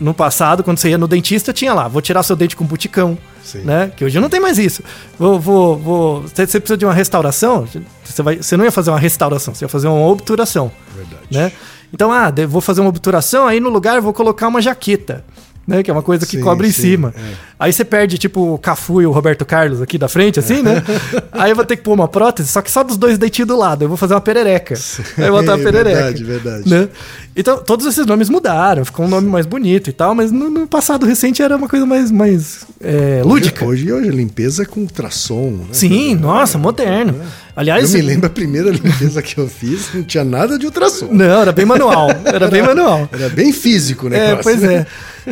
no 0.00 0.14
passado, 0.14 0.64
quando 0.64 0.78
você 0.78 0.90
ia 0.90 0.98
no 0.98 1.06
dentista, 1.06 1.52
tinha 1.52 1.74
lá, 1.74 1.88
vou 1.88 2.00
tirar 2.00 2.22
seu 2.22 2.34
dente 2.34 2.56
com 2.56 2.64
buticão, 2.64 3.16
Sim. 3.44 3.60
né? 3.60 3.92
Que 3.94 4.04
hoje 4.04 4.18
não 4.18 4.30
tem 4.30 4.40
mais 4.40 4.58
isso. 4.58 4.82
Vou, 5.18 5.38
vou, 5.38 5.76
vou. 5.76 6.22
Você 6.22 6.46
precisa 6.46 6.76
de 6.76 6.84
uma 6.86 6.94
restauração, 6.94 7.66
você, 8.02 8.22
vai, 8.22 8.36
você 8.36 8.56
não 8.56 8.64
ia 8.64 8.72
fazer 8.72 8.90
uma 8.90 8.98
restauração, 8.98 9.54
você 9.54 9.64
ia 9.64 9.68
fazer 9.68 9.88
uma 9.88 10.06
obturação. 10.08 10.72
Verdade. 10.96 11.22
Né? 11.30 11.52
Então, 11.92 12.10
ah, 12.10 12.32
vou 12.48 12.62
fazer 12.62 12.80
uma 12.80 12.88
obturação, 12.88 13.46
aí 13.46 13.60
no 13.60 13.68
lugar 13.68 13.96
eu 13.96 14.02
vou 14.02 14.14
colocar 14.14 14.48
uma 14.48 14.62
jaqueta 14.62 15.22
né? 15.66 15.82
Que 15.82 15.90
é 15.90 15.94
uma 15.94 16.02
coisa 16.02 16.26
que 16.26 16.36
sim, 16.36 16.42
cobre 16.42 16.68
em 16.68 16.72
cima. 16.72 17.14
É. 17.16 17.52
Aí 17.58 17.72
você 17.72 17.84
perde, 17.84 18.18
tipo, 18.18 18.54
o 18.54 18.58
Cafu 18.58 19.00
e 19.00 19.06
o 19.06 19.12
Roberto 19.12 19.44
Carlos 19.44 19.80
aqui 19.80 19.96
da 19.96 20.08
frente, 20.08 20.38
assim, 20.40 20.62
né? 20.62 20.82
Aí 21.30 21.50
eu 21.50 21.56
vou 21.56 21.64
ter 21.64 21.76
que 21.76 21.82
pôr 21.82 21.92
uma 21.92 22.08
prótese, 22.08 22.48
só 22.48 22.60
que 22.60 22.70
só 22.70 22.82
dos 22.82 22.96
dois 22.96 23.16
dentinhos 23.18 23.46
do 23.46 23.56
lado. 23.56 23.84
Eu 23.84 23.88
vou 23.88 23.96
fazer 23.96 24.14
uma 24.14 24.20
perereca. 24.20 24.74
Sim, 24.74 25.02
Aí 25.18 25.26
eu 25.26 25.32
vou 25.32 25.40
botar 25.40 25.54
uma 25.54 25.62
perereca. 25.64 26.12
Verdade, 26.12 26.24
verdade. 26.24 26.68
Né? 26.68 26.88
Então, 27.36 27.58
todos 27.58 27.86
esses 27.86 28.04
nomes 28.04 28.28
mudaram, 28.28 28.84
ficou 28.84 29.06
um 29.06 29.08
nome 29.08 29.28
mais 29.28 29.46
bonito 29.46 29.88
e 29.88 29.92
tal, 29.92 30.14
mas 30.14 30.30
no, 30.32 30.50
no 30.50 30.66
passado 30.66 31.06
recente 31.06 31.40
era 31.40 31.56
uma 31.56 31.68
coisa 31.68 31.86
mais, 31.86 32.10
mais 32.10 32.66
é, 32.80 33.22
lúdica. 33.24 33.64
Hoje, 33.64 33.90
hoje, 33.90 34.08
hoje 34.08 34.16
limpeza 34.16 34.66
com 34.66 34.80
ultrassom. 34.80 35.50
Né? 35.50 35.66
Sim, 35.72 36.14
nossa, 36.16 36.58
moderno. 36.58 37.14
É. 37.22 37.42
Aliás, 37.54 37.94
eu 37.94 38.00
me 38.00 38.06
lembro 38.06 38.26
a 38.26 38.30
primeira 38.30 38.70
limpeza 38.70 39.22
que 39.22 39.38
eu 39.38 39.46
fiz, 39.46 39.94
não 39.94 40.02
tinha 40.02 40.24
nada 40.24 40.58
de 40.58 40.66
ultrassom. 40.66 41.08
Não, 41.12 41.42
era 41.42 41.52
bem 41.52 41.64
manual. 41.64 42.08
Era 42.24 42.48
bem 42.48 42.62
manual. 42.62 43.08
Era 43.12 43.28
bem 43.28 43.52
físico, 43.52 44.08
né? 44.08 44.32
É, 44.32 44.36
pois 44.36 44.62
é. 44.62 44.86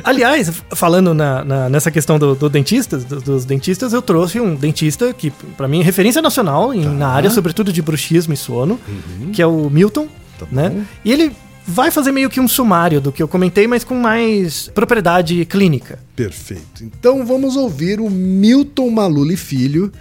Aliás, 0.05 0.51
falando 0.73 1.15
na, 1.15 1.45
na, 1.45 1.69
nessa 1.69 1.91
questão 1.91 2.19
do, 2.19 2.35
do 2.35 2.49
dentista, 2.49 2.99
do, 2.99 3.21
dos 3.21 3.45
dentistas, 3.45 3.93
eu 3.93 4.03
trouxe 4.03 4.41
um 4.41 4.55
dentista 4.55 5.13
que, 5.13 5.31
para 5.57 5.69
mim, 5.69 5.81
é 5.81 5.83
referência 5.83 6.23
nacional 6.23 6.75
em, 6.75 6.83
tá. 6.83 6.91
na 6.91 7.09
área, 7.09 7.31
sobretudo 7.31 7.73
de 7.73 7.83
bruxismo 7.83 8.33
e 8.33 8.37
sono, 8.37 8.79
uhum. 8.89 9.31
que 9.33 9.43
é 9.43 9.47
o 9.47 9.69
Milton. 9.71 10.09
Tá 10.39 10.47
né? 10.51 10.87
E 11.05 11.13
ele 11.13 11.33
vai 11.67 11.91
fazer 11.91 12.13
meio 12.13 12.31
que 12.31 12.41
um 12.41 12.49
sumário 12.49 13.01
do 13.01 13.13
que 13.13 13.23
eu 13.23 13.29
comentei, 13.29 13.67
mas 13.67 13.85
com 13.85 13.95
mais 13.95 14.69
propriedade 14.75 15.45
clínica. 15.45 15.99
Perfeito. 16.17 16.83
Então 16.83 17.25
vamos 17.25 17.57
ouvir 17.57 18.01
o 18.01 18.09
Milton 18.09 18.91
Maluli 18.91 19.37
Filho 19.37 19.93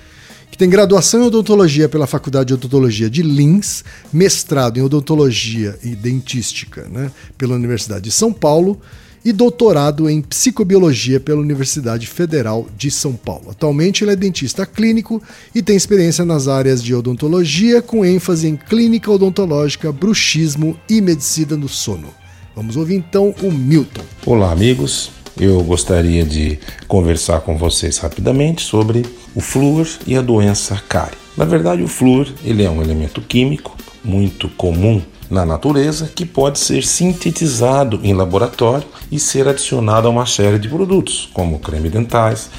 tem 0.59 0.69
graduação 0.69 1.21
em 1.21 1.27
odontologia 1.27 1.87
pela 1.87 2.05
Faculdade 2.05 2.47
de 2.47 2.53
Odontologia 2.53 3.09
de 3.09 3.21
Lins, 3.21 3.81
mestrado 4.11 4.77
em 4.77 4.81
odontologia 4.81 5.79
e 5.81 5.95
dentística 5.95 6.85
né, 6.89 7.09
pela 7.37 7.55
Universidade 7.55 8.03
de 8.03 8.11
São 8.11 8.33
Paulo 8.33 8.77
e 9.23 9.31
doutorado 9.31 10.09
em 10.09 10.21
psicobiologia 10.21 11.19
pela 11.19 11.41
Universidade 11.41 12.07
Federal 12.07 12.67
de 12.77 12.89
São 12.89 13.13
Paulo. 13.13 13.49
Atualmente 13.49 14.03
ele 14.03 14.11
é 14.11 14.15
dentista 14.15 14.65
clínico 14.65 15.21
e 15.53 15.61
tem 15.61 15.75
experiência 15.75 16.23
nas 16.23 16.47
áreas 16.47 16.83
de 16.83 16.93
odontologia, 16.93 17.81
com 17.81 18.05
ênfase 18.05 18.47
em 18.47 18.55
clínica 18.55 19.11
odontológica, 19.11 19.91
bruxismo 19.91 20.77
e 20.89 21.01
medicina 21.01 21.55
do 21.57 21.67
sono. 21.67 22.07
Vamos 22.55 22.75
ouvir 22.75 22.95
então 22.95 23.33
o 23.41 23.51
Milton. 23.51 24.01
Olá, 24.25 24.51
amigos. 24.51 25.11
Eu 25.39 25.63
gostaria 25.63 26.25
de 26.25 26.59
conversar 26.87 27.41
com 27.41 27.57
vocês 27.57 27.97
rapidamente 27.97 28.61
sobre 28.61 29.05
o 29.33 29.39
flúor 29.39 29.87
e 30.05 30.17
a 30.17 30.21
doença 30.21 30.75
cárie. 30.89 31.17
Na 31.37 31.45
verdade, 31.45 31.81
o 31.81 31.87
flúor 31.87 32.27
ele 32.43 32.63
é 32.63 32.69
um 32.69 32.81
elemento 32.81 33.21
químico 33.21 33.77
muito 34.03 34.49
comum 34.49 35.01
na 35.29 35.45
natureza 35.45 36.11
que 36.13 36.25
pode 36.25 36.59
ser 36.59 36.83
sintetizado 36.83 37.99
em 38.03 38.13
laboratório 38.13 38.87
e 39.11 39.19
ser 39.19 39.47
adicionado 39.47 40.07
a 40.07 40.11
uma 40.11 40.25
série 40.25 40.57
de 40.57 40.67
produtos, 40.67 41.29
como 41.33 41.59
creme 41.59 41.89
dentais, 41.89 42.49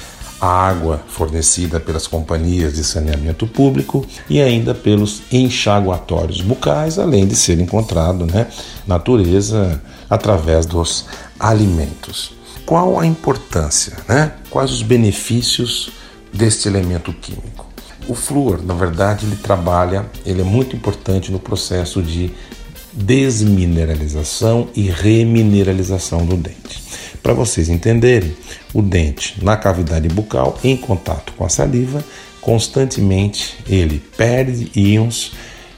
água 0.41 0.99
fornecida 1.07 1.79
pelas 1.79 2.07
companhias 2.07 2.73
de 2.73 2.83
saneamento 2.83 3.45
público 3.45 4.03
e 4.27 4.41
ainda 4.41 4.73
pelos 4.73 5.21
enxaguatórios 5.31 6.41
bucais, 6.41 6.97
além 6.97 7.27
de 7.27 7.35
ser 7.35 7.59
encontrado 7.59 8.25
na 8.25 8.33
né, 8.33 8.47
natureza 8.87 9.79
através 10.09 10.65
dos 10.65 11.05
alimentos. 11.39 12.33
Qual 12.65 12.99
a 12.99 13.05
importância, 13.05 13.97
né? 14.07 14.33
Quais 14.49 14.71
os 14.71 14.81
benefícios 14.81 15.91
deste 16.33 16.67
elemento 16.67 17.13
químico? 17.13 17.67
O 18.07 18.15
flúor, 18.15 18.63
na 18.63 18.73
verdade, 18.73 19.25
ele 19.25 19.35
trabalha, 19.35 20.05
ele 20.25 20.41
é 20.41 20.43
muito 20.43 20.75
importante 20.75 21.31
no 21.31 21.39
processo 21.39 22.01
de 22.01 22.31
desmineralização 22.93 24.69
e 24.75 24.89
remineralização 24.89 26.25
do 26.25 26.35
dente. 26.35 26.81
Para 27.21 27.33
vocês 27.33 27.69
entenderem, 27.69 28.35
o 28.73 28.81
dente 28.81 29.35
na 29.43 29.55
cavidade 29.55 30.07
bucal, 30.07 30.57
em 30.63 30.75
contato 30.75 31.33
com 31.33 31.45
a 31.45 31.49
saliva, 31.49 32.03
constantemente 32.39 33.57
ele 33.67 34.01
perde 34.17 34.71
íons 34.75 35.33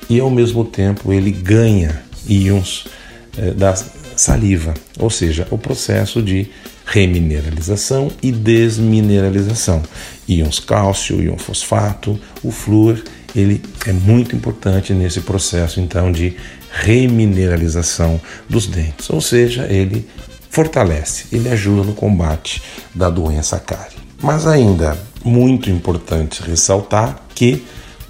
e 0.09 0.19
ao 0.19 0.29
mesmo 0.29 0.63
tempo 0.63 1.11
ele 1.11 1.31
ganha 1.31 2.01
íons 2.27 2.85
eh, 3.37 3.51
da 3.51 3.75
saliva, 4.15 4.73
ou 4.99 5.09
seja, 5.09 5.47
o 5.51 5.57
processo 5.57 6.21
de 6.21 6.49
remineralização 6.85 8.11
e 8.21 8.31
desmineralização. 8.31 9.81
Íons 10.27 10.59
cálcio, 10.59 11.21
íon 11.21 11.37
fosfato, 11.37 12.19
o 12.43 12.51
flúor, 12.51 13.01
ele 13.35 13.61
é 13.87 13.91
muito 13.91 14.35
importante 14.35 14.93
nesse 14.93 15.21
processo 15.21 15.79
então 15.79 16.11
de 16.11 16.35
remineralização 16.73 18.19
dos 18.49 18.65
dentes, 18.65 19.09
ou 19.09 19.21
seja, 19.21 19.67
ele 19.69 20.07
fortalece, 20.49 21.25
ele 21.31 21.49
ajuda 21.49 21.83
no 21.83 21.93
combate 21.93 22.61
da 22.93 23.09
doença 23.09 23.59
cárie. 23.59 23.97
Mas 24.21 24.47
ainda 24.47 24.97
muito 25.23 25.69
importante 25.69 26.41
ressaltar 26.41 27.21
que 27.35 27.63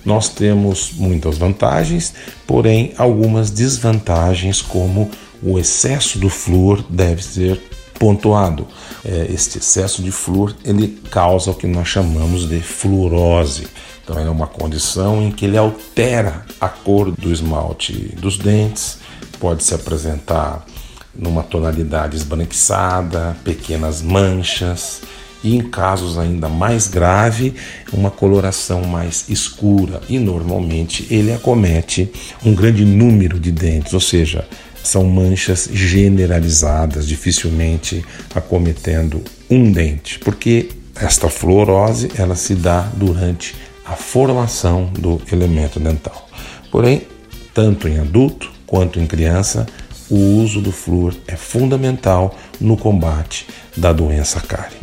nós 0.05 0.29
temos 0.29 0.91
muitas 0.93 1.37
vantagens, 1.37 2.13
porém 2.47 2.93
algumas 2.97 3.49
desvantagens, 3.49 4.61
como 4.61 5.09
o 5.41 5.59
excesso 5.59 6.17
do 6.19 6.29
flúor 6.29 6.83
deve 6.89 7.23
ser 7.23 7.61
pontuado. 7.99 8.67
É, 9.05 9.27
este 9.29 9.57
excesso 9.57 10.01
de 10.01 10.11
flúor 10.11 10.55
ele 10.63 10.87
causa 11.11 11.51
o 11.51 11.55
que 11.55 11.67
nós 11.67 11.87
chamamos 11.87 12.47
de 12.47 12.59
fluorose. 12.61 13.67
Então 14.03 14.19
é 14.19 14.29
uma 14.29 14.47
condição 14.47 15.21
em 15.21 15.31
que 15.31 15.45
ele 15.45 15.57
altera 15.57 16.45
a 16.59 16.69
cor 16.69 17.11
do 17.11 17.31
esmalte 17.31 17.93
dos 18.17 18.37
dentes, 18.37 18.97
pode 19.39 19.63
se 19.63 19.73
apresentar 19.73 20.65
numa 21.15 21.43
tonalidade 21.43 22.15
esbranquiçada, 22.15 23.35
pequenas 23.43 24.01
manchas 24.01 25.01
e 25.43 25.57
em 25.57 25.61
casos 25.61 26.17
ainda 26.17 26.47
mais 26.47 26.87
grave, 26.87 27.53
uma 27.91 28.09
coloração 28.09 28.83
mais 28.83 29.25
escura 29.29 30.01
e 30.07 30.17
normalmente 30.17 31.05
ele 31.09 31.33
acomete 31.33 32.11
um 32.43 32.55
grande 32.55 32.85
número 32.85 33.39
de 33.39 33.51
dentes, 33.51 33.93
ou 33.93 33.99
seja, 33.99 34.47
são 34.83 35.05
manchas 35.05 35.69
generalizadas, 35.71 37.07
dificilmente 37.07 38.05
acometendo 38.35 39.23
um 39.49 39.71
dente, 39.71 40.19
porque 40.19 40.69
esta 40.95 41.29
fluorose 41.29 42.11
ela 42.15 42.35
se 42.35 42.53
dá 42.53 42.81
durante 42.95 43.55
a 43.85 43.95
formação 43.95 44.91
do 44.93 45.21
elemento 45.31 45.79
dental. 45.79 46.27
Porém, 46.69 47.03
tanto 47.53 47.87
em 47.87 47.99
adulto 47.99 48.51
quanto 48.65 48.99
em 48.99 49.07
criança, 49.07 49.65
o 50.09 50.17
uso 50.41 50.61
do 50.61 50.71
flúor 50.71 51.15
é 51.27 51.35
fundamental 51.35 52.37
no 52.59 52.77
combate 52.77 53.47
da 53.75 53.93
doença 53.93 54.39
cárie. 54.41 54.77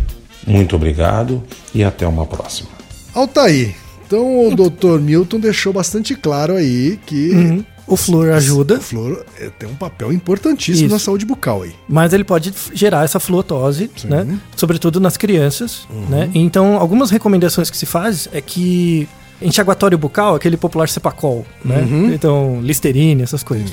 Muito 0.46 0.74
obrigado 0.74 1.42
e 1.74 1.84
até 1.84 2.06
uma 2.06 2.26
próxima. 2.26 2.70
Altair, 3.14 3.74
então 4.06 4.48
o 4.48 4.54
Dr. 4.54 4.98
Milton 5.00 5.38
deixou 5.38 5.72
bastante 5.72 6.14
claro 6.14 6.56
aí 6.56 6.98
que 7.06 7.30
Uhum. 7.30 7.64
O 7.90 7.96
flúor 7.96 8.30
ajuda, 8.30 8.76
o 8.76 8.80
flúor 8.80 9.24
é, 9.38 9.50
tem 9.50 9.68
um 9.68 9.74
papel 9.74 10.12
importantíssimo 10.12 10.86
Isso. 10.86 10.94
na 10.94 10.98
saúde 10.98 11.26
bucal 11.26 11.62
aí. 11.62 11.74
mas 11.88 12.12
ele 12.12 12.22
pode 12.24 12.54
gerar 12.72 13.04
essa 13.04 13.18
fluotose, 13.18 13.90
Sim. 13.96 14.08
né? 14.08 14.38
Sobretudo 14.56 15.00
nas 15.00 15.16
crianças, 15.16 15.88
né? 16.08 16.30
Então, 16.32 16.76
algumas 16.76 17.10
recomendações 17.10 17.68
que 17.68 17.76
se 17.76 17.86
faz 17.86 18.28
é 18.32 18.40
que 18.40 19.08
enxaguatório 19.42 19.98
bucal, 19.98 20.34
aquele 20.36 20.56
popular 20.56 20.88
Cepacol, 20.88 21.44
né? 21.64 21.86
Então, 22.14 22.60
Listerine, 22.62 23.22
essas 23.22 23.42
coisas. 23.42 23.72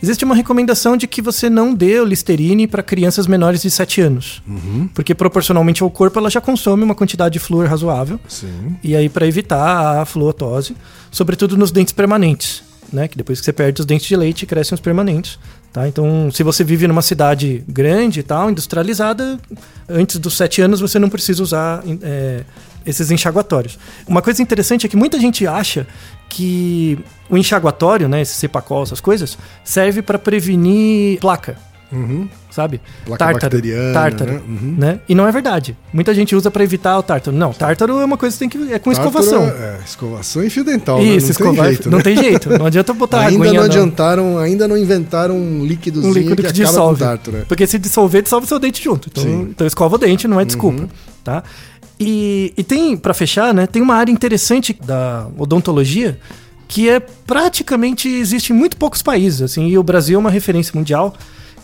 Existe 0.00 0.24
uma 0.24 0.34
recomendação 0.34 0.96
de 0.96 1.08
que 1.08 1.20
você 1.20 1.50
não 1.50 1.74
dê 1.74 1.98
o 1.98 2.04
Listerine 2.04 2.68
para 2.68 2.84
crianças 2.84 3.26
menores 3.26 3.62
de 3.62 3.70
7 3.70 4.00
anos. 4.00 4.42
Porque 4.94 5.14
proporcionalmente 5.14 5.82
ao 5.82 5.90
corpo 5.90 6.18
ela 6.18 6.30
já 6.30 6.40
consome 6.40 6.84
uma 6.84 6.94
quantidade 6.94 7.32
de 7.32 7.38
flúor 7.40 7.66
razoável. 7.66 8.18
Sim. 8.28 8.76
E 8.82 8.94
aí 8.94 9.08
para 9.08 9.26
evitar 9.26 10.00
a 10.00 10.04
fluotose, 10.04 10.76
sobretudo 11.10 11.56
nos 11.56 11.72
dentes 11.72 11.92
permanentes, 11.92 12.62
né? 12.92 13.08
Que 13.08 13.16
depois 13.16 13.38
que 13.40 13.44
você 13.44 13.52
perde 13.52 13.80
os 13.80 13.86
dentes 13.86 14.06
de 14.06 14.16
leite, 14.16 14.46
crescem 14.46 14.74
os 14.74 14.80
permanentes, 14.80 15.38
tá? 15.72 15.86
Então, 15.88 16.30
se 16.30 16.42
você 16.42 16.64
vive 16.64 16.86
numa 16.86 17.02
cidade 17.02 17.64
grande 17.68 18.20
e 18.20 18.22
tal, 18.22 18.50
industrializada, 18.50 19.38
antes 19.88 20.18
dos 20.18 20.36
7 20.36 20.62
anos 20.62 20.80
você 20.80 20.98
não 20.98 21.08
precisa 21.08 21.42
usar 21.42 21.82
é, 22.02 22.42
esses 22.84 23.10
enxaguatórios. 23.10 23.78
Uma 24.06 24.22
coisa 24.22 24.42
interessante 24.42 24.86
é 24.86 24.88
que 24.88 24.96
muita 24.96 25.20
gente 25.20 25.46
acha 25.46 25.86
que 26.28 26.98
o 27.28 27.36
enxaguatório, 27.36 28.08
né, 28.08 28.20
esse 28.20 28.34
cepacol, 28.34 28.82
essas 28.82 29.00
coisas, 29.00 29.38
serve 29.64 30.02
para 30.02 30.18
prevenir 30.18 31.20
placa, 31.20 31.56
Uhum. 31.90 32.28
sabe? 32.50 32.80
Placa 33.04 33.32
bacteriana, 33.32 33.92
tártaro, 33.94 34.32
né? 34.32 34.40
Uhum. 34.46 34.74
né? 34.76 35.00
E 35.08 35.14
não 35.14 35.26
é 35.26 35.32
verdade. 35.32 35.76
Muita 35.92 36.12
gente 36.12 36.36
usa 36.36 36.50
para 36.50 36.62
evitar 36.62 36.98
o 36.98 37.02
tártaro. 37.02 37.36
Não, 37.36 37.52
tártaro 37.52 37.98
é 38.00 38.04
uma 38.04 38.16
coisa 38.16 38.34
que 38.36 38.38
tem 38.38 38.48
que 38.48 38.72
é 38.72 38.78
com 38.78 38.92
escovação. 38.92 39.46
Tártaro 39.46 39.64
É, 39.64 39.78
escovação 39.84 40.44
e 40.44 40.50
fio 40.50 40.64
dental, 40.64 41.00
Isso, 41.00 41.08
né? 41.08 41.20
Não 41.20 41.30
escovar, 41.30 41.54
tem 41.54 41.64
jeito, 41.64 41.90
não 41.90 41.98
né? 41.98 42.04
tem 42.04 42.16
jeito. 42.16 42.58
Não 42.58 42.66
adianta 42.66 42.92
botar 42.92 43.20
Ainda 43.26 43.44
aguinha, 43.44 43.60
não 43.60 43.66
adiantaram, 43.66 44.38
ainda 44.38 44.68
não 44.68 44.76
inventaram 44.76 45.36
um 45.36 45.64
líquidozinho 45.64 46.12
um 46.12 46.14
líquido 46.14 46.42
que, 46.42 46.48
que, 46.48 46.52
dissolve. 46.52 47.00
tártaro. 47.00 47.38
né? 47.38 47.44
Porque 47.48 47.66
se 47.66 47.78
dissolver, 47.78 48.22
dissolve 48.22 48.46
seu 48.46 48.58
dente 48.58 48.82
junto. 48.82 49.08
Então, 49.10 49.22
Sim. 49.22 49.30
Uhum. 49.30 49.48
então 49.50 49.66
escova 49.66 49.94
o 49.94 49.98
dente, 49.98 50.28
não 50.28 50.40
é 50.40 50.44
desculpa, 50.44 50.88
tá? 51.24 51.42
E, 52.00 52.52
e 52.56 52.62
tem, 52.62 52.96
pra 52.96 53.12
fechar, 53.12 53.52
né, 53.52 53.66
tem 53.66 53.82
uma 53.82 53.94
área 53.94 54.12
interessante 54.12 54.76
da 54.84 55.26
odontologia 55.36 56.18
que 56.68 56.88
é 56.88 57.00
praticamente 57.00 58.08
existe 58.08 58.52
em 58.52 58.56
muito 58.56 58.76
poucos 58.76 59.00
países, 59.02 59.40
assim, 59.40 59.68
e 59.68 59.78
o 59.78 59.82
Brasil 59.82 60.16
é 60.16 60.18
uma 60.18 60.30
referência 60.30 60.72
mundial, 60.74 61.14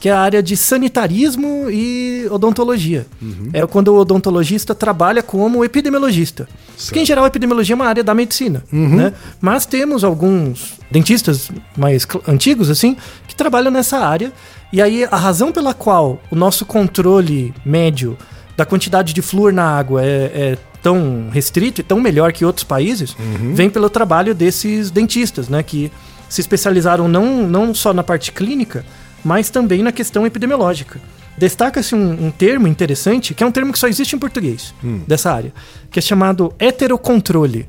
que 0.04 0.10
é 0.10 0.12
a 0.12 0.20
área 0.20 0.42
de 0.42 0.54
sanitarismo 0.54 1.70
e 1.70 2.28
odontologia. 2.30 3.06
Uhum. 3.22 3.48
É 3.54 3.66
quando 3.66 3.88
o 3.88 3.96
odontologista 3.96 4.74
trabalha 4.74 5.22
como 5.22 5.64
epidemiologista. 5.64 6.46
Porque, 6.84 7.00
em 7.00 7.06
geral, 7.06 7.24
a 7.24 7.28
epidemiologia 7.28 7.72
é 7.72 7.76
uma 7.76 7.86
área 7.86 8.04
da 8.04 8.14
medicina, 8.14 8.62
Uhum. 8.70 8.96
né? 8.96 9.14
Mas 9.40 9.64
temos 9.64 10.04
alguns 10.04 10.74
dentistas 10.90 11.50
mais 11.74 12.06
antigos, 12.28 12.68
assim, 12.68 12.98
que 13.26 13.34
trabalham 13.34 13.70
nessa 13.70 13.96
área. 13.96 14.30
E 14.70 14.82
aí, 14.82 15.04
a 15.10 15.16
razão 15.16 15.50
pela 15.50 15.72
qual 15.72 16.20
o 16.30 16.36
nosso 16.36 16.66
controle 16.66 17.54
médio 17.64 18.14
da 18.58 18.66
quantidade 18.66 19.14
de 19.14 19.22
flúor 19.22 19.54
na 19.54 19.64
água 19.64 20.04
é, 20.04 20.30
é 20.34 20.58
tão 20.82 21.30
restrito 21.32 21.80
e 21.80 21.84
tão 21.84 21.98
melhor 21.98 22.30
que 22.30 22.44
outros 22.44 22.64
países, 22.64 23.16
vem 23.54 23.70
pelo 23.70 23.88
trabalho 23.88 24.34
desses 24.34 24.90
dentistas, 24.90 25.48
né? 25.48 25.62
Que 25.62 25.90
se 26.28 26.42
especializaram 26.42 27.08
não, 27.08 27.48
não 27.48 27.74
só 27.74 27.94
na 27.94 28.02
parte 28.02 28.32
clínica, 28.32 28.84
mas 29.24 29.50
também 29.50 29.82
na 29.82 29.90
questão 29.92 30.26
epidemiológica. 30.26 31.00
Destaca-se 31.36 31.94
um, 31.94 32.26
um 32.26 32.30
termo 32.30 32.68
interessante, 32.68 33.34
que 33.34 33.42
é 33.42 33.46
um 33.46 33.50
termo 33.50 33.72
que 33.72 33.78
só 33.78 33.88
existe 33.88 34.14
em 34.14 34.18
português, 34.18 34.72
dessa 35.08 35.32
área, 35.32 35.52
que 35.90 35.98
é 35.98 36.02
chamado 36.02 36.52
heterocontrole. 36.58 37.68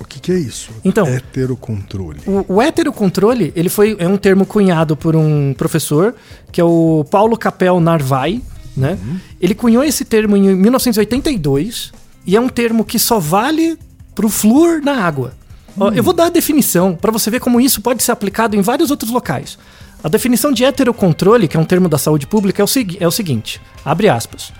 O 0.00 0.04
que, 0.04 0.20
que 0.20 0.30
é 0.30 0.38
isso? 0.38 0.70
Então- 0.84 1.06
Heterocontrole. 1.06 2.20
O, 2.26 2.54
o 2.56 2.62
heterocontrole, 2.62 3.52
ele 3.56 3.68
foi 3.68 3.96
é 3.98 4.06
um 4.06 4.16
termo 4.16 4.44
cunhado 4.46 4.96
por 4.96 5.16
um 5.16 5.54
professor, 5.54 6.14
que 6.52 6.60
é 6.60 6.64
o 6.64 7.04
Paulo 7.10 7.36
Capel 7.36 7.80
Narvai, 7.80 8.40
né? 8.76 8.96
Ele 9.40 9.54
cunhou 9.54 9.82
esse 9.82 10.04
termo 10.04 10.36
em 10.36 10.54
1982 10.54 11.92
e 12.26 12.36
é 12.36 12.40
um 12.40 12.48
termo 12.48 12.84
que 12.84 12.98
só 12.98 13.18
vale 13.18 13.76
pro 14.14 14.28
flúor 14.28 14.80
na 14.82 15.02
água. 15.04 15.32
Ó, 15.80 15.90
eu 15.92 16.02
vou 16.02 16.12
dar 16.12 16.26
a 16.26 16.30
definição 16.30 16.94
para 16.94 17.10
você 17.12 17.30
ver 17.30 17.40
como 17.40 17.60
isso 17.60 17.80
pode 17.80 18.02
ser 18.02 18.12
aplicado 18.12 18.54
em 18.56 18.60
vários 18.60 18.90
outros 18.90 19.10
locais. 19.10 19.58
A 20.02 20.08
definição 20.08 20.52
de 20.52 20.64
heterocontrole, 20.64 21.48
que 21.48 21.56
é 21.56 21.60
um 21.60 21.64
termo 21.64 21.88
da 21.88 21.98
saúde 21.98 22.26
pública, 22.26 22.62
é 22.62 22.64
o, 22.64 22.68
segui- 22.68 22.98
é 23.00 23.06
o 23.06 23.10
seguinte: 23.10 23.60
abre 23.84 24.08
aspas. 24.08 24.52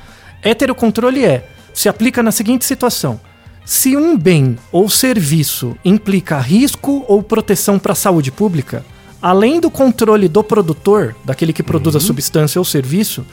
Heterocontrole 0.43 1.25
é 1.25 1.49
se 1.73 1.89
aplica 1.89 2.23
na 2.23 2.33
seguinte 2.33 2.65
situação: 2.65 3.21
se 3.65 3.97
um 3.97 4.17
bem 4.19 4.59
ou 4.73 4.89
serviço 4.89 5.77
implica 5.85 6.39
risco 6.41 7.05
ou 7.07 7.23
proteção 7.23 7.79
para 7.79 7.93
a 7.93 7.97
saúde 7.97 8.33
pública, 8.33 8.85
além 9.23 9.61
do 9.61 9.71
controle 9.71 10.27
do 10.29 10.43
produtor, 10.43 11.15
daquele 11.25 11.53
que 11.53 11.63
produz 11.63 11.95
a 11.95 12.01
substância 12.01 12.59
ou 12.61 12.65
serviço, 12.65 13.25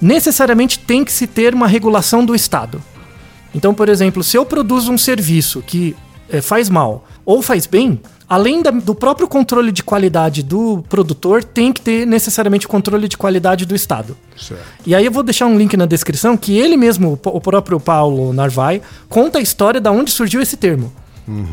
necessariamente 0.00 0.78
tem 0.78 1.04
que 1.04 1.12
se 1.12 1.26
ter 1.26 1.54
uma 1.54 1.66
regulação 1.66 2.24
do 2.24 2.34
Estado. 2.34 2.80
Então, 3.54 3.74
por 3.74 3.88
exemplo, 3.88 4.22
se 4.22 4.36
eu 4.36 4.44
produzo 4.46 4.92
um 4.92 4.98
serviço 4.98 5.62
que 5.66 5.96
eh, 6.28 6.40
faz 6.40 6.68
mal 6.68 7.04
ou 7.24 7.42
faz 7.42 7.66
bem, 7.66 8.00
além 8.28 8.62
da- 8.62 8.70
do 8.70 8.94
próprio 8.94 9.26
controle 9.26 9.72
de 9.72 9.82
qualidade 9.82 10.42
do 10.42 10.84
produtor, 10.88 11.42
tem 11.42 11.72
que 11.72 11.80
ter 11.80 12.06
necessariamente 12.06 12.66
o 12.66 12.68
controle 12.68 13.08
de 13.08 13.16
qualidade 13.16 13.64
do 13.64 13.74
Estado. 13.74 14.16
Certo. 14.36 14.62
E 14.86 14.94
aí 14.94 15.04
eu 15.04 15.10
vou 15.12 15.22
deixar 15.22 15.46
um 15.46 15.56
link 15.56 15.76
na 15.76 15.86
descrição 15.86 16.36
que 16.36 16.56
ele 16.58 16.76
mesmo, 16.76 17.18
o 17.24 17.40
próprio 17.40 17.80
Paulo 17.80 18.32
Narvai, 18.32 18.82
conta 19.08 19.38
a 19.38 19.42
história 19.42 19.80
da 19.80 19.90
onde 19.90 20.10
surgiu 20.10 20.40
esse 20.40 20.56
termo. 20.56 20.92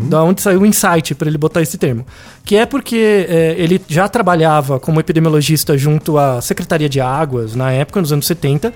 Da 0.09 0.23
onde 0.23 0.41
saiu 0.41 0.61
o 0.61 0.65
insight 0.65 1.13
para 1.15 1.27
ele 1.27 1.37
botar 1.37 1.61
esse 1.61 1.77
termo. 1.77 2.05
Que 2.45 2.55
é 2.55 2.65
porque 2.65 3.25
é, 3.27 3.55
ele 3.57 3.81
já 3.89 4.07
trabalhava 4.07 4.79
como 4.79 5.01
epidemiologista 5.01 5.77
junto 5.77 6.17
à 6.17 6.39
Secretaria 6.39 6.87
de 6.87 7.01
Águas, 7.01 7.55
na 7.55 7.71
época, 7.73 7.99
nos 7.99 8.13
anos 8.13 8.25
70, 8.25 8.73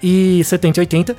e 0.00 0.44
70 0.44 0.78
e 0.78 0.80
80. 0.82 1.16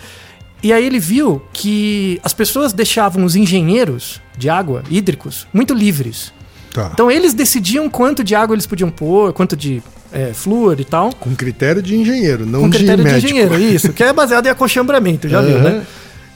E 0.63 0.73
aí 0.73 0.85
ele 0.85 0.99
viu 0.99 1.41
que 1.53 2.19
as 2.23 2.33
pessoas 2.33 2.73
deixavam 2.73 3.23
os 3.23 3.35
engenheiros 3.35 4.19
de 4.37 4.49
água, 4.49 4.83
hídricos, 4.89 5.47
muito 5.53 5.73
livres. 5.73 6.33
Tá. 6.73 6.89
Então 6.93 7.09
eles 7.09 7.33
decidiam 7.33 7.89
quanto 7.89 8.23
de 8.23 8.35
água 8.35 8.55
eles 8.55 8.65
podiam 8.65 8.89
pôr, 8.89 9.33
quanto 9.33 9.55
de 9.55 9.81
é, 10.11 10.33
flúor 10.33 10.79
e 10.79 10.85
tal. 10.85 11.13
Com 11.13 11.35
critério 11.35 11.81
de 11.81 11.95
engenheiro, 11.95 12.45
não 12.45 12.61
Com 12.61 12.69
de 12.69 12.77
critério 12.79 13.03
de, 13.03 13.09
médico. 13.11 13.31
engenheiro, 13.33 13.59
isso. 13.59 13.91
Que 13.93 14.03
é 14.03 14.13
baseado 14.13 14.47
em 14.47 14.49
acolchambramento, 14.49 15.27
já 15.27 15.41
viu, 15.41 15.57
Aham. 15.57 15.63
né? 15.63 15.87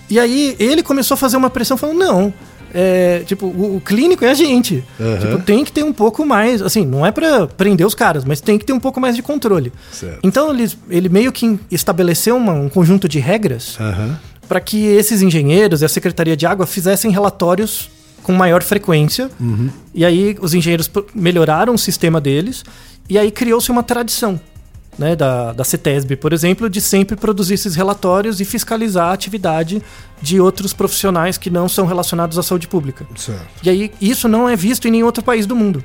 E 0.09 0.19
aí 0.19 0.55
ele 0.59 0.83
começou 0.83 1.15
a 1.15 1.17
fazer 1.17 1.37
uma 1.37 1.49
pressão 1.49 1.77
falando, 1.77 1.97
não, 1.97 2.33
é, 2.73 3.23
tipo, 3.25 3.45
o, 3.47 3.77
o 3.77 3.81
clínico 3.81 4.23
é 4.25 4.29
a 4.29 4.33
gente. 4.33 4.83
Aham. 4.99 5.17
Tipo, 5.19 5.39
tem 5.43 5.63
que 5.63 5.71
ter 5.71 5.83
um 5.83 5.93
pouco 5.93 6.25
mais, 6.25 6.61
assim, 6.61 6.85
não 6.85 7.05
é 7.05 7.11
pra 7.11 7.47
prender 7.47 7.85
os 7.85 7.93
caras, 7.95 8.23
mas 8.25 8.41
tem 8.41 8.57
que 8.57 8.65
ter 8.65 8.73
um 8.73 8.79
pouco 8.79 8.99
mais 8.99 9.15
de 9.15 9.21
controle. 9.21 9.71
Certo. 9.91 10.19
Então 10.23 10.49
ele, 10.53 10.71
ele 10.89 11.09
meio 11.09 11.31
que 11.31 11.59
estabeleceu 11.69 12.35
uma- 12.37 12.53
um 12.53 12.69
conjunto 12.69 13.07
de 13.07 13.19
regras 13.19 13.77
Aham. 13.79 14.19
para 14.47 14.59
que 14.59 14.85
esses 14.85 15.21
engenheiros 15.21 15.81
e 15.81 15.85
a 15.85 15.89
Secretaria 15.89 16.35
de 16.37 16.45
Água 16.45 16.65
fizessem 16.65 17.11
relatórios 17.11 17.89
com 18.23 18.33
maior 18.33 18.61
frequência. 18.61 19.29
E 19.95 20.05
aí 20.05 20.37
os 20.41 20.53
engenheiros 20.53 20.89
melhoraram 21.15 21.73
o 21.73 21.77
sistema 21.77 22.21
deles 22.21 22.63
e 23.09 23.17
aí 23.17 23.31
criou-se 23.31 23.71
uma 23.71 23.81
tradição. 23.81 24.39
Né, 24.99 25.15
da, 25.15 25.53
da 25.53 25.63
CETESB, 25.63 26.17
por 26.17 26.33
exemplo, 26.33 26.69
de 26.69 26.81
sempre 26.81 27.15
produzir 27.15 27.53
esses 27.53 27.75
relatórios 27.75 28.41
e 28.41 28.45
fiscalizar 28.45 29.07
a 29.07 29.13
atividade 29.13 29.81
de 30.21 30.39
outros 30.39 30.73
profissionais 30.73 31.37
que 31.37 31.49
não 31.49 31.69
são 31.69 31.85
relacionados 31.85 32.37
à 32.37 32.43
saúde 32.43 32.67
pública. 32.67 33.07
Certo. 33.15 33.41
E 33.63 33.69
aí 33.69 33.91
isso 34.01 34.27
não 34.27 34.49
é 34.49 34.55
visto 34.55 34.87
em 34.87 34.91
nenhum 34.91 35.05
outro 35.05 35.23
país 35.23 35.45
do 35.45 35.55
mundo. 35.55 35.81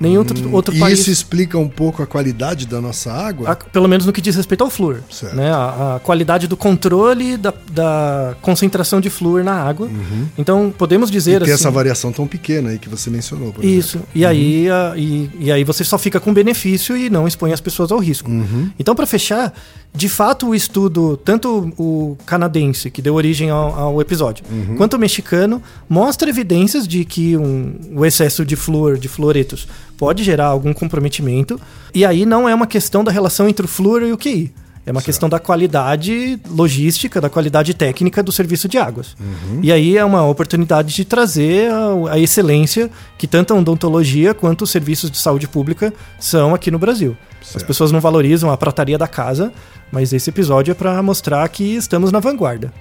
Nenhum 0.00 0.18
outro, 0.18 0.52
outro 0.52 0.74
E 0.74 0.78
país. 0.80 0.98
isso 0.98 1.10
explica 1.10 1.56
um 1.56 1.68
pouco 1.68 2.02
a 2.02 2.06
qualidade 2.06 2.66
da 2.66 2.80
nossa 2.80 3.12
água? 3.12 3.52
A- 3.52 3.54
pelo 3.54 3.86
menos 3.88 4.04
no 4.04 4.12
que 4.12 4.20
diz 4.20 4.34
respeito 4.34 4.64
ao 4.64 4.68
flúor. 4.68 4.98
Certo. 5.08 5.36
Né? 5.36 5.48
A, 5.52 5.94
a 5.96 6.00
qualidade 6.00 6.48
do 6.48 6.56
controle 6.56 7.36
da, 7.36 7.54
da 7.72 8.34
concentração 8.42 9.00
de 9.00 9.08
flúor 9.08 9.42
na 9.42 9.52
água. 9.54 9.88
Então, 10.36 10.72
podemos 10.76 11.08
E 11.08 11.12
dizer 11.12 11.40
tem 11.40 11.44
assim. 11.44 11.62
essa 11.62 11.70
variação 11.70 12.12
tão 12.12 12.26
pequena 12.26 12.70
aí 12.70 12.78
que 12.78 12.88
você 12.88 13.08
mencionou, 13.08 13.52
por 13.52 13.64
Isso. 13.64 13.96
exemplo. 13.96 14.08
E, 14.14 14.26
aí, 14.26 14.70
a- 14.70 14.92
e, 14.96 15.30
e 15.40 15.50
aí 15.52 15.64
você 15.64 15.82
só 15.82 15.96
fica 15.96 16.20
com 16.20 16.32
benefício 16.34 16.96
e 16.96 17.08
não 17.08 17.26
expõe 17.26 17.52
as 17.52 17.60
pessoas 17.60 17.90
ao 17.90 17.98
risco. 17.98 18.30
Então, 18.78 18.94
para 18.94 19.06
fechar, 19.06 19.54
de 19.94 20.08
fato, 20.08 20.48
o 20.50 20.54
estudo, 20.54 21.16
tanto 21.16 21.72
o 21.78 22.16
canadense, 22.26 22.90
que 22.90 23.00
deu 23.00 23.14
origem 23.14 23.48
ao, 23.50 23.74
ao 23.78 24.00
episódio, 24.00 24.44
quanto 24.76 24.94
o 24.94 24.98
mexicano, 24.98 25.62
mostra 25.88 26.28
evidências 26.28 26.86
de 26.86 27.04
que 27.04 27.36
um- 27.36 27.74
o 27.94 28.04
excesso 28.04 28.44
de 28.44 28.54
flúor, 28.56 28.98
de 28.98 29.08
fluoretos, 29.08 29.66
pode 29.96 30.22
gerar 30.24 30.46
algum 30.46 30.72
comprometimento. 30.74 31.58
E 31.94 32.04
aí 32.04 32.26
não 32.26 32.48
é 32.48 32.54
uma 32.54 32.66
questão 32.66 33.02
da 33.04 33.10
relação 33.10 33.48
entre 33.48 33.64
o 33.64 33.68
flúor 33.68 34.02
e 34.02 34.12
o 34.12 34.18
QI. 34.18 34.52
É 34.84 34.90
uma 34.90 35.00
questão 35.00 35.28
da 35.28 35.38
qualidade 35.38 36.40
logística, 36.48 37.20
da 37.20 37.30
qualidade 37.30 37.72
técnica 37.72 38.20
do 38.22 38.32
serviço 38.32 38.66
de 38.68 38.78
águas. 38.78 39.16
E 39.62 39.70
aí 39.70 39.96
é 39.96 40.04
uma 40.04 40.26
oportunidade 40.26 40.92
de 40.92 41.04
trazer 41.04 41.70
a, 41.70 42.14
a 42.14 42.18
excelência 42.18 42.90
que 43.16 43.28
tanto 43.28 43.54
a 43.54 43.56
odontologia 43.56 44.34
quanto 44.34 44.62
os 44.62 44.70
serviços 44.70 45.08
de 45.10 45.18
saúde 45.18 45.46
pública 45.46 45.94
são 46.18 46.52
aqui 46.52 46.70
no 46.70 46.80
Brasil. 46.80 47.16
As 47.40 47.48
Certo. 47.48 47.66
pessoas 47.66 47.92
não 47.92 48.00
valorizam 48.00 48.50
a 48.50 48.56
prataria 48.56 48.98
da 48.98 49.06
casa, 49.06 49.52
mas 49.92 50.12
esse 50.12 50.30
episódio 50.30 50.72
é 50.72 50.74
para 50.74 51.00
mostrar 51.02 51.48
que 51.48 51.76
estamos 51.76 52.10
na 52.10 52.18
vanguarda. 52.18 52.72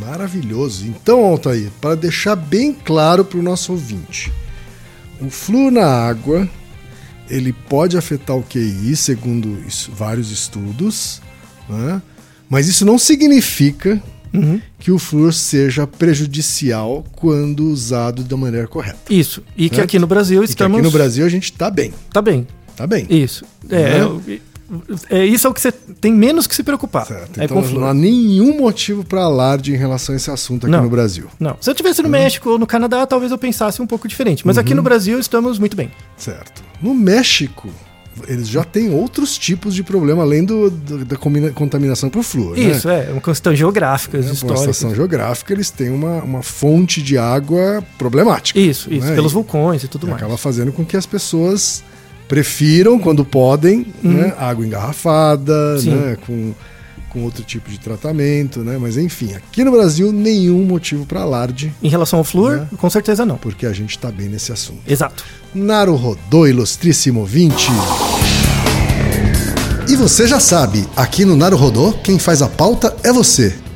Maravilhoso. 0.00 0.86
Então, 0.86 1.24
Altair, 1.24 1.70
para 1.80 1.94
deixar 1.94 2.34
bem 2.34 2.72
claro 2.72 3.24
para 3.24 3.38
o 3.38 3.42
nosso 3.42 3.72
ouvinte, 3.72 4.32
o 5.20 5.28
flúor 5.30 5.70
na 5.70 5.86
água 5.86 6.48
ele 7.30 7.52
pode 7.52 7.96
afetar 7.96 8.36
o 8.36 8.42
QI, 8.42 8.94
segundo 8.96 9.58
isso- 9.66 9.90
vários 9.92 10.30
estudos, 10.30 11.22
né? 11.68 12.02
mas 12.48 12.66
isso 12.68 12.84
não 12.84 12.98
significa 12.98 14.02
Uhum. 14.34 14.60
que 14.78 14.90
o 14.92 14.98
flúor 14.98 15.32
seja 15.32 15.86
prejudicial 15.86 17.04
quando 17.16 17.64
usado 17.68 18.22
da 18.22 18.36
maneira 18.36 18.66
correta. 18.68 18.98
Isso. 19.08 19.42
E 19.56 19.68
que 19.68 19.76
Certo. 19.76 19.86
aqui 19.88 19.98
no 19.98 20.06
Brasil 20.06 20.42
E 20.42 20.46
que 20.46 20.50
estamos. 20.50 20.78
aqui 20.78 20.84
no 20.86 20.90
Brasil 20.92 21.24
a 21.24 21.28
gente 21.28 21.52
tá 21.52 21.70
bem, 21.70 21.92
Tá 22.12 22.20
bem. 22.22 22.46
tá 22.76 22.86
bem. 22.86 23.06
Isso. 23.10 23.44
É, 23.68 24.00
é, 25.10 25.26
isso 25.26 25.46
é 25.48 25.50
o 25.50 25.52
que 25.54 25.60
você 25.60 25.72
tem 25.72 26.12
menos 26.14 26.46
que 26.46 26.54
se 26.54 26.62
preocupar. 26.62 27.06
Certo. 27.06 27.40
É 27.40 27.44
então 27.44 27.60
não 27.60 27.86
há 27.88 27.92
nenhum 27.94 28.56
motivo 28.56 29.02
para 29.04 29.22
alarde 29.22 29.72
em 29.72 29.76
relação 29.76 30.12
a 30.12 30.16
esse 30.16 30.30
assunto 30.30 30.66
aqui 30.66 30.70
Não. 30.76 30.84
no 30.84 30.90
Brasil. 30.90 31.26
Não. 31.40 31.56
Se 31.60 31.68
eu 31.68 31.72
estivesse 31.72 32.00
no 32.02 32.08
México 32.08 32.50
ou 32.50 32.58
no 32.58 32.66
Canadá, 32.68 33.04
talvez 33.06 33.32
eu 33.32 33.38
pensasse 33.38 33.82
um 33.82 33.86
pouco 33.86 34.06
diferente. 34.06 34.46
Mas 34.46 34.56
Uhum. 34.56 34.60
aqui 34.60 34.74
no 34.74 34.82
Brasil 34.82 35.18
estamos 35.18 35.58
muito 35.58 35.76
bem. 35.76 35.90
Certo. 36.16 36.62
No 36.82 36.94
México, 36.94 37.68
eles 38.28 38.48
já 38.48 38.64
têm 38.64 38.90
outros 38.92 39.38
tipos 39.38 39.74
de 39.74 39.82
problema, 39.82 40.22
além 40.22 40.44
do, 40.44 40.68
do- 40.70 41.04
da 41.04 41.16
contaminação 41.54 42.10
por 42.10 42.22
flúor. 42.22 42.58
Isso, 42.58 42.88
né? 42.88 43.06
é. 43.08 43.12
Uma 43.12 43.20
questão 43.20 43.54
geográfica, 43.54 44.18
Né, 44.18 44.22
Por 44.24 44.28
uma 44.28 44.34
histórica. 44.34 44.60
estação 44.70 44.94
geográfica, 44.94 45.52
eles 45.52 45.70
têm 45.70 45.90
uma, 45.90 46.22
uma 46.22 46.42
fonte 46.42 47.02
de 47.02 47.16
água 47.16 47.82
problemática. 47.98 48.58
Isso, 48.58 48.92
isso. 48.92 49.06
né? 49.06 49.14
Pelos 49.14 49.32
vulcões 49.32 49.84
e 49.84 49.88
tudo 49.88 50.06
e 50.06 50.10
mais. 50.10 50.22
acaba 50.22 50.36
fazendo 50.36 50.72
com 50.72 50.84
que 50.84 50.96
as 50.96 51.06
pessoas 51.06 51.82
prefiram, 52.28 52.98
quando 52.98 53.24
podem, 53.24 53.86
né, 54.02 54.32
água 54.38 54.64
engarrafada, 54.66 55.76
Uhum. 55.78 55.96
Né, 55.96 56.16
com, 56.26 56.54
com 57.10 57.22
outro 57.24 57.42
tipo 57.44 57.68
de 57.70 57.78
tratamento, 57.78 58.60
né? 58.60 58.78
Mas 58.80 58.96
enfim, 58.96 59.34
aqui 59.34 59.62
no 59.64 59.70
Brasil, 59.72 60.10
nenhum 60.12 60.64
motivo 60.64 61.04
para 61.04 61.20
alarde, 61.20 61.72
Em 61.82 61.88
relação 61.88 62.18
ao 62.20 62.24
flúor, 62.24 62.56
Né? 62.58 62.66
com 62.78 62.88
certeza 62.88 63.26
não. 63.26 63.36
porque 63.36 63.66
a 63.66 63.72
gente 63.72 63.90
está 63.90 64.10
bem 64.10 64.28
nesse 64.28 64.52
assunto. 64.52 64.80
Exato. 64.86 65.24
Naruhodô, 65.54 66.46
ilustríssimo 66.46 67.24
20. 67.26 67.68
E 69.88 69.96
você 69.96 70.26
já 70.26 70.38
sabe, 70.38 70.86
aqui 70.96 71.24
no 71.24 71.36
Naruhodô, 71.36 71.92
quem 72.04 72.18
faz 72.18 72.42
a 72.42 72.48
pauta 72.48 72.94
é 73.02 73.12
você. 73.12 73.54